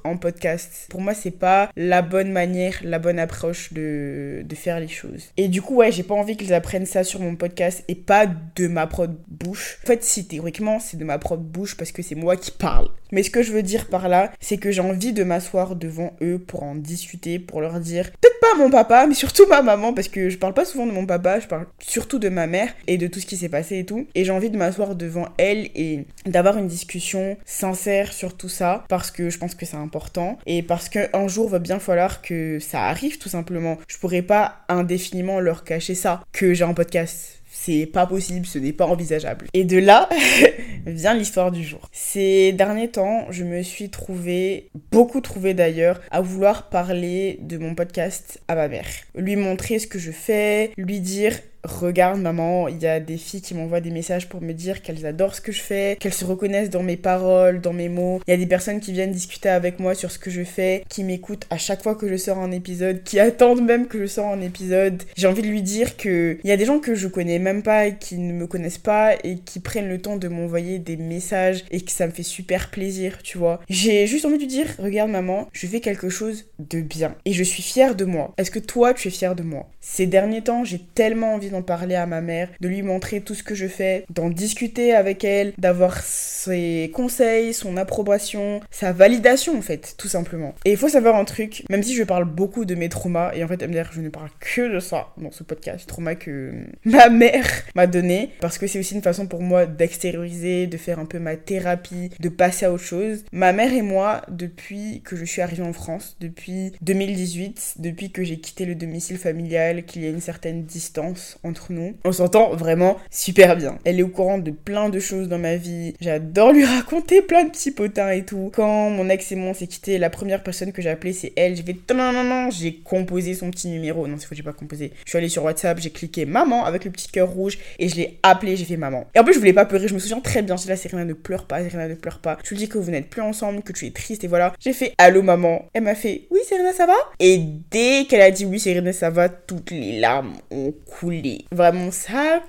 en 0.05 0.17
podcast. 0.17 0.87
Pour 0.91 1.01
moi, 1.01 1.15
c'est 1.15 1.31
pas 1.31 1.71
la 1.77 2.03
bonne 2.03 2.33
manière, 2.33 2.79
la 2.83 2.99
bonne 2.99 3.19
approche 3.19 3.73
de, 3.73 4.43
de 4.45 4.55
faire 4.55 4.81
les 4.81 4.89
choses. 4.89 5.25
Et 5.37 5.49
du 5.49 5.63
coup, 5.63 5.77
ouais, 5.77 5.93
j'ai 5.93 6.03
pas 6.03 6.15
envie 6.15 6.37
qu'ils 6.37 6.55
apprennent 6.55 6.87
ça 6.87 7.05
sur 7.05 7.21
mon 7.21 7.37
podcast 7.37 7.85
et 7.89 7.95
pas 7.95 8.27
de 8.27 8.69
ma 8.69 8.87
propre 8.87 9.15
bouche. 9.29 9.79
En 9.85 9.87
fait, 9.87 10.05
si 10.05 10.27
théoriquement, 10.27 10.79
c'est 10.81 10.97
de 10.97 11.05
ma 11.05 11.19
propre 11.19 11.43
bouche 11.43 11.77
parce 11.77 11.93
que 11.93 12.03
c'est 12.03 12.15
moi 12.15 12.37
qui 12.37 12.51
parle. 12.51 12.89
Mais 13.17 13.23
ce 13.23 13.31
que 13.31 13.43
je 13.43 13.51
veux 13.51 13.63
dire 13.63 13.87
par 13.87 14.11
là, 14.11 14.31
c'est 14.41 14.59
que 14.59 14.71
j'ai 14.71 14.83
envie 14.83 15.15
de 15.15 15.25
m'asseoir 15.25 15.75
devant 15.75 16.15
eux 16.21 16.39
pour 16.39 16.65
en 16.65 16.75
discuter, 16.75 17.39
pour 17.39 17.63
leur 17.63 17.81
dire, 17.81 18.11
peut-être 18.11 18.39
pas 18.43 18.59
mon 18.59 18.69
papa, 18.69 19.07
mais 19.07 19.15
surtout 19.15 19.47
ma 19.47 19.63
maman, 19.63 19.95
parce 19.95 20.09
que 20.09 20.29
je 20.29 20.37
parle 20.37 20.53
pas 20.53 20.67
souvent 20.67 20.85
de 20.85 20.93
mon 20.93 21.07
papa, 21.07 21.41
je 21.41 21.47
parle 21.47 21.65
surtout 21.79 22.19
de 22.19 22.29
ma 22.29 22.47
mère 22.47 22.69
et 22.87 22.99
de 22.99 23.07
tout 23.07 23.19
ce 23.19 23.25
qui 23.25 23.39
s'est 23.39 23.49
passé 23.49 23.79
et 23.79 23.87
tout. 23.87 24.07
Et 24.15 24.27
j'ai 24.27 24.33
envie 24.33 24.51
de 24.51 24.59
m'asseoir 24.59 24.95
devant 24.95 25.29
elle 25.39 25.71
et 25.75 26.05
d'avoir 26.27 26.59
une 26.59 26.67
discussion 26.67 27.39
sincère 27.47 28.13
sur 28.13 28.37
tout 28.37 28.51
ça, 28.51 28.85
parce 28.91 29.11
que 29.11 29.31
je 29.31 29.39
pense 29.39 29.55
que 29.55 29.65
c'est 29.65 29.79
important 29.79 30.39
et 30.45 30.63
parce 30.63 30.91
qu'un 30.91 31.27
jour 31.27 31.49
va 31.49 31.59
bien 31.59 31.79
falloir 31.79 32.21
que 32.21 32.59
ça 32.61 32.83
arrive 32.83 33.17
tout 33.17 33.31
simplement. 33.31 33.79
Je 33.89 33.97
pourrais 33.97 34.21
pas 34.21 34.59
indéfiniment 34.69 35.41
leur 35.41 35.65
cacher 35.65 35.95
ça, 35.95 36.23
que 36.33 36.53
j'ai 36.53 36.65
un 36.65 36.75
podcast 36.75 37.37
c'est 37.59 37.87
pas 37.87 38.07
possible, 38.07 38.47
ce 38.47 38.59
n'est 38.59 38.73
pas 38.73 38.87
envisageable. 38.87 39.47
Et 39.55 39.65
de 39.65 39.79
là 39.79 40.09
vient 40.87 41.15
l'histoire 41.15 41.53
du 41.53 41.65
jour. 41.65 41.89
Ces 41.93 42.53
derniers 42.53 42.89
temps, 42.89 43.27
je 43.31 43.45
me 43.45 43.63
suis 43.63 43.91
trouvée, 43.91 44.71
beaucoup 44.93 45.21
trouvée 45.21 45.55
d'ailleurs, 45.55 46.01
à 46.11 46.21
vouloir 46.21 46.69
parler 46.69 47.39
de 47.43 47.59
mon 47.59 47.75
podcast 47.75 48.41
à 48.49 48.55
ma 48.55 48.69
mère. 48.69 48.87
Lui 49.15 49.37
montrer 49.37 49.79
ce 49.79 49.87
que 49.87 49.99
je 49.99 50.13
fais, 50.13 50.71
lui 50.77 51.01
dire 51.01 51.33
regarde 51.67 52.21
maman, 52.21 52.69
il 52.69 52.79
y 52.79 52.87
a 52.87 53.01
des 53.01 53.17
filles 53.17 53.43
qui 53.43 53.55
m'envoient 53.55 53.81
des 53.81 53.91
messages 53.91 54.29
pour 54.29 54.41
me 54.41 54.53
dire 54.53 54.83
qu'elles 54.83 55.05
adorent 55.05 55.35
ce 55.35 55.41
que 55.41 55.53
je 55.53 55.61
fais, 55.61 55.97
qu'elles 56.01 56.15
se 56.15 56.25
reconnaissent 56.25 56.71
dans 56.71 56.83
mes 56.83 56.97
paroles, 56.97 57.61
dans 57.61 57.73
mes 57.73 57.89
mots. 57.89 58.21
Il 58.27 58.31
y 58.31 58.35
a 58.35 58.37
des 58.37 58.47
personnes 58.47 58.81
qui 58.81 58.93
viennent 58.93 59.13
discuter 59.13 59.49
avec 59.49 59.79
moi 59.79 59.95
sur 59.95 60.11
ce 60.11 60.19
que 60.19 60.31
je 60.31 60.45
fais, 60.45 60.85
qui 60.89 61.05
m'écoutent 61.05 61.47
à 61.51 61.59
chaque 61.59 61.83
fois 61.83 61.95
que 61.95 62.09
je 62.09 62.17
sors 62.17 62.39
un 62.39 62.53
épisode, 62.53 63.03
qui 63.03 63.19
attendent 63.19 63.65
même 63.65 63.89
que 63.89 63.99
je 63.99 64.07
sors 64.07 64.27
un 64.27 64.41
épisode. 64.41 65.03
J'ai 65.17 65.27
envie 65.27 65.43
de 65.43 65.49
lui 65.49 65.63
dire 65.63 65.97
que 65.97 66.39
il 66.43 66.49
y 66.49 66.53
a 66.53 66.57
des 66.57 66.65
gens 66.65 66.79
que 66.79 66.95
je 66.95 67.09
connais 67.09 67.39
même 67.39 67.63
pas 67.63 67.87
et 67.87 67.97
qui 67.97 68.19
ne 68.19 68.33
me 68.33 68.47
connaissent 68.47 68.79
pas 68.79 69.15
et 69.25 69.39
qui 69.39 69.61
prennent 69.61 69.89
le 69.89 70.01
temps 70.01 70.17
de 70.17 70.29
m'envoyer 70.29 70.76
des 70.79 70.97
messages 70.97 71.65
et 71.71 71.81
que 71.81 71.91
ça 71.91 72.07
me 72.07 72.13
fait 72.13 72.23
super 72.23 72.71
plaisir, 72.71 73.23
tu 73.23 73.39
vois. 73.39 73.61
J'ai 73.69 74.07
juste 74.07 74.25
envie 74.25 74.39
de 74.39 74.45
dire 74.45 74.67
regarde 74.79 75.11
maman, 75.11 75.49
je 75.53 75.67
fais 75.67 75.81
quelque 75.81 76.09
chose 76.09 76.47
de 76.59 76.81
bien 76.81 77.15
et 77.25 77.33
je 77.33 77.43
suis 77.43 77.63
fière 77.63 77.95
de 77.95 78.05
moi. 78.05 78.35
Est-ce 78.39 78.51
que 78.51 78.59
toi 78.59 78.95
tu 78.95 79.09
es 79.09 79.11
fière 79.11 79.35
de 79.35 79.43
moi? 79.43 79.69
Ces 79.81 80.07
derniers 80.07 80.43
temps, 80.43 80.65
j'ai 80.65 80.81
tellement 80.95 81.35
envie 81.35 81.51
d'en 81.51 81.63
parler 81.63 81.95
à 81.95 82.07
ma 82.07 82.21
mère, 82.21 82.49
de 82.61 82.69
lui 82.69 82.83
montrer 82.83 83.21
tout 83.21 83.35
ce 83.35 83.43
que 83.43 83.55
je 83.55 83.67
fais, 83.69 84.05
d'en 84.11 84.31
discuter 84.31 84.93
avec 84.93 85.25
elle, 85.25 85.53
d'avoir 85.59 86.01
ses 86.01 86.91
conseils, 86.93 87.55
son 87.55 87.77
approbation, 87.77 88.61
sa 88.71 88.93
validation 88.93 89.57
en 89.57 89.63
fait, 89.63 89.95
tout 89.97 90.09
simplement. 90.09 90.55
Et 90.65 90.73
il 90.73 90.77
faut 90.77 90.89
savoir 90.89 91.17
un 91.17 91.25
truc, 91.25 91.65
même 91.71 91.83
si 91.83 91.95
je 91.95 92.03
parle 92.03 92.25
beaucoup 92.25 92.65
de 92.65 92.75
mes 92.75 92.89
traumas, 92.89 93.33
et 93.35 93.45
en 93.45 93.49
fait 93.49 93.67
MDR 93.67 93.91
je 93.93 94.01
ne 94.01 94.09
parle 94.09 94.31
que 94.41 94.75
de 94.75 94.81
ça 94.81 95.09
dans 95.17 95.31
ce 95.31 95.43
podcast, 95.43 95.87
trauma 95.87 96.15
que 96.15 96.53
ma 96.85 97.09
mère 97.09 97.47
m'a 97.75 97.87
donné, 97.87 98.31
parce 98.41 98.59
que 98.59 98.67
c'est 98.67 98.79
aussi 98.79 98.95
une 98.95 99.03
façon 99.03 99.27
pour 99.27 99.43
moi 99.43 99.67
d'extérioriser, 99.67 100.66
de 100.67 100.77
faire 100.77 100.99
un 100.99 101.07
peu 101.07 101.19
ma 101.19 101.37
thérapie, 101.37 102.11
de 102.21 102.29
passer 102.29 102.67
à 102.67 102.73
autre 102.73 102.85
chose. 102.85 103.25
Ma 103.33 103.53
mère 103.53 103.73
et 103.73 103.83
moi, 103.83 104.23
depuis 104.29 105.03
que 105.05 105.17
je 105.17 105.25
suis 105.25 105.43
arrivée 105.43 105.63
en 105.63 105.73
France, 105.73 106.17
depuis 106.21 106.73
2018, 106.83 107.75
depuis 107.79 108.11
que 108.11 108.23
j'ai 108.23 108.39
quitté 108.39 108.65
le 108.65 108.75
domicile 108.75 109.19
familial, 109.19 109.85
qu'il 109.85 110.03
y 110.03 110.07
a 110.07 110.11
une 110.11 110.21
certaine 110.21 110.65
distance 110.65 111.39
entre 111.43 111.73
nous, 111.73 111.97
on 112.05 112.13
s'entend 112.13 112.55
vraiment 112.55 112.97
super 113.11 113.57
bien. 113.57 113.79
Elle 113.85 114.01
est 114.01 114.03
au 114.03 114.09
courant 114.09 114.39
de 114.39 114.51
plein 114.51 114.89
de 114.89 115.01
choses 115.01 115.29
dans 115.29 115.39
ma 115.39 115.57
vie. 115.57 115.95
J'adore 116.01 116.53
lui 116.53 116.65
raconter 116.65 117.23
plein 117.23 117.45
de 117.45 117.51
petits 117.51 117.71
potins 117.71 118.11
et 118.11 118.25
tout. 118.25 118.51
Quand 118.55 118.91
mon 118.91 119.09
ex 119.09 119.33
et 119.33 119.37
moi 119.37 119.55
s'est 119.55 119.67
quitté, 119.67 119.99
la 119.99 120.11
première 120.11 120.43
personne 120.43 120.73
que 120.73 120.83
j'ai 120.83 120.91
appelée 120.91 121.13
c'est 121.13 121.33
elle. 121.37 121.57
Je 121.57 121.63
vais 121.63 121.77
non 121.97 122.13
non 122.13 122.25
non, 122.25 122.51
j'ai 122.51 122.75
composé 122.75 123.35
son 123.35 123.51
petit 123.51 123.69
numéro. 123.69 124.07
Non, 124.07 124.17
c'est 124.19 124.27
faux, 124.27 124.35
j'ai 124.35 124.43
pas 124.43 124.53
composé. 124.53 124.93
Je 125.05 125.11
suis 125.11 125.19
allée 125.19 125.29
sur 125.29 125.45
WhatsApp, 125.45 125.79
j'ai 125.81 125.91
cliqué 125.91 126.27
maman 126.27 126.65
avec 126.65 126.85
le 126.85 126.91
petit 126.91 127.09
cœur 127.09 127.29
rouge 127.29 127.59
et 127.79 127.89
je 127.89 127.97
l'ai 127.97 128.19
appelée, 128.23 128.57
j'ai 128.57 128.65
fait 128.65 128.77
maman. 128.77 129.07
Et 129.15 129.19
en 129.19 129.25
plus, 129.25 129.35
je 129.35 129.39
voulais 129.39 129.53
pas 129.53 129.65
pleurer, 129.65 129.89
je 129.89 129.95
me 129.95 129.99
souviens 129.99 130.21
très 130.21 130.43
bien. 130.43 130.46
J'ai 130.57 130.69
là, 130.69 130.77
Serena 130.77 131.05
ne 131.05 131.13
pleure 131.15 131.47
pas, 131.47 131.63
Serena 131.63 131.89
ne 131.89 131.95
pleure 131.95 132.21
pas. 132.21 132.39
Je 132.45 132.51
lui 132.51 132.57
dis 132.57 132.69
que 132.69 132.79
vous 132.79 132.91
n'êtes 132.91 133.09
plus 133.09 133.23
ensemble, 133.23 133.63
que 133.63 133.73
tu 133.73 133.87
es 133.87 133.91
triste 133.91 134.25
et 134.25 134.29
voilà. 134.29 134.53
J'ai 134.61 134.73
fait 134.73 134.93
allô 134.99 135.23
maman. 135.23 135.67
Elle 135.73 135.83
m'a 135.83 135.95
fait 135.95 136.27
oui 136.31 136.41
Serena 136.49 136.73
ça 136.73 136.87
va? 136.87 136.97
Et 137.19 137.39
dès 137.71 138.07
qu'elle 138.09 138.21
a 138.21 138.31
dit 138.31 138.45
oui 138.45 138.61
Serena 138.61 138.93
ça 138.93 139.11
va, 139.11 139.29
toutes 139.29 139.71
les 139.71 139.99
larmes 139.99 140.35
ont 140.51 140.73
coulé. 140.99 141.45
Vraiment 141.51 141.91
ça 141.91 142.43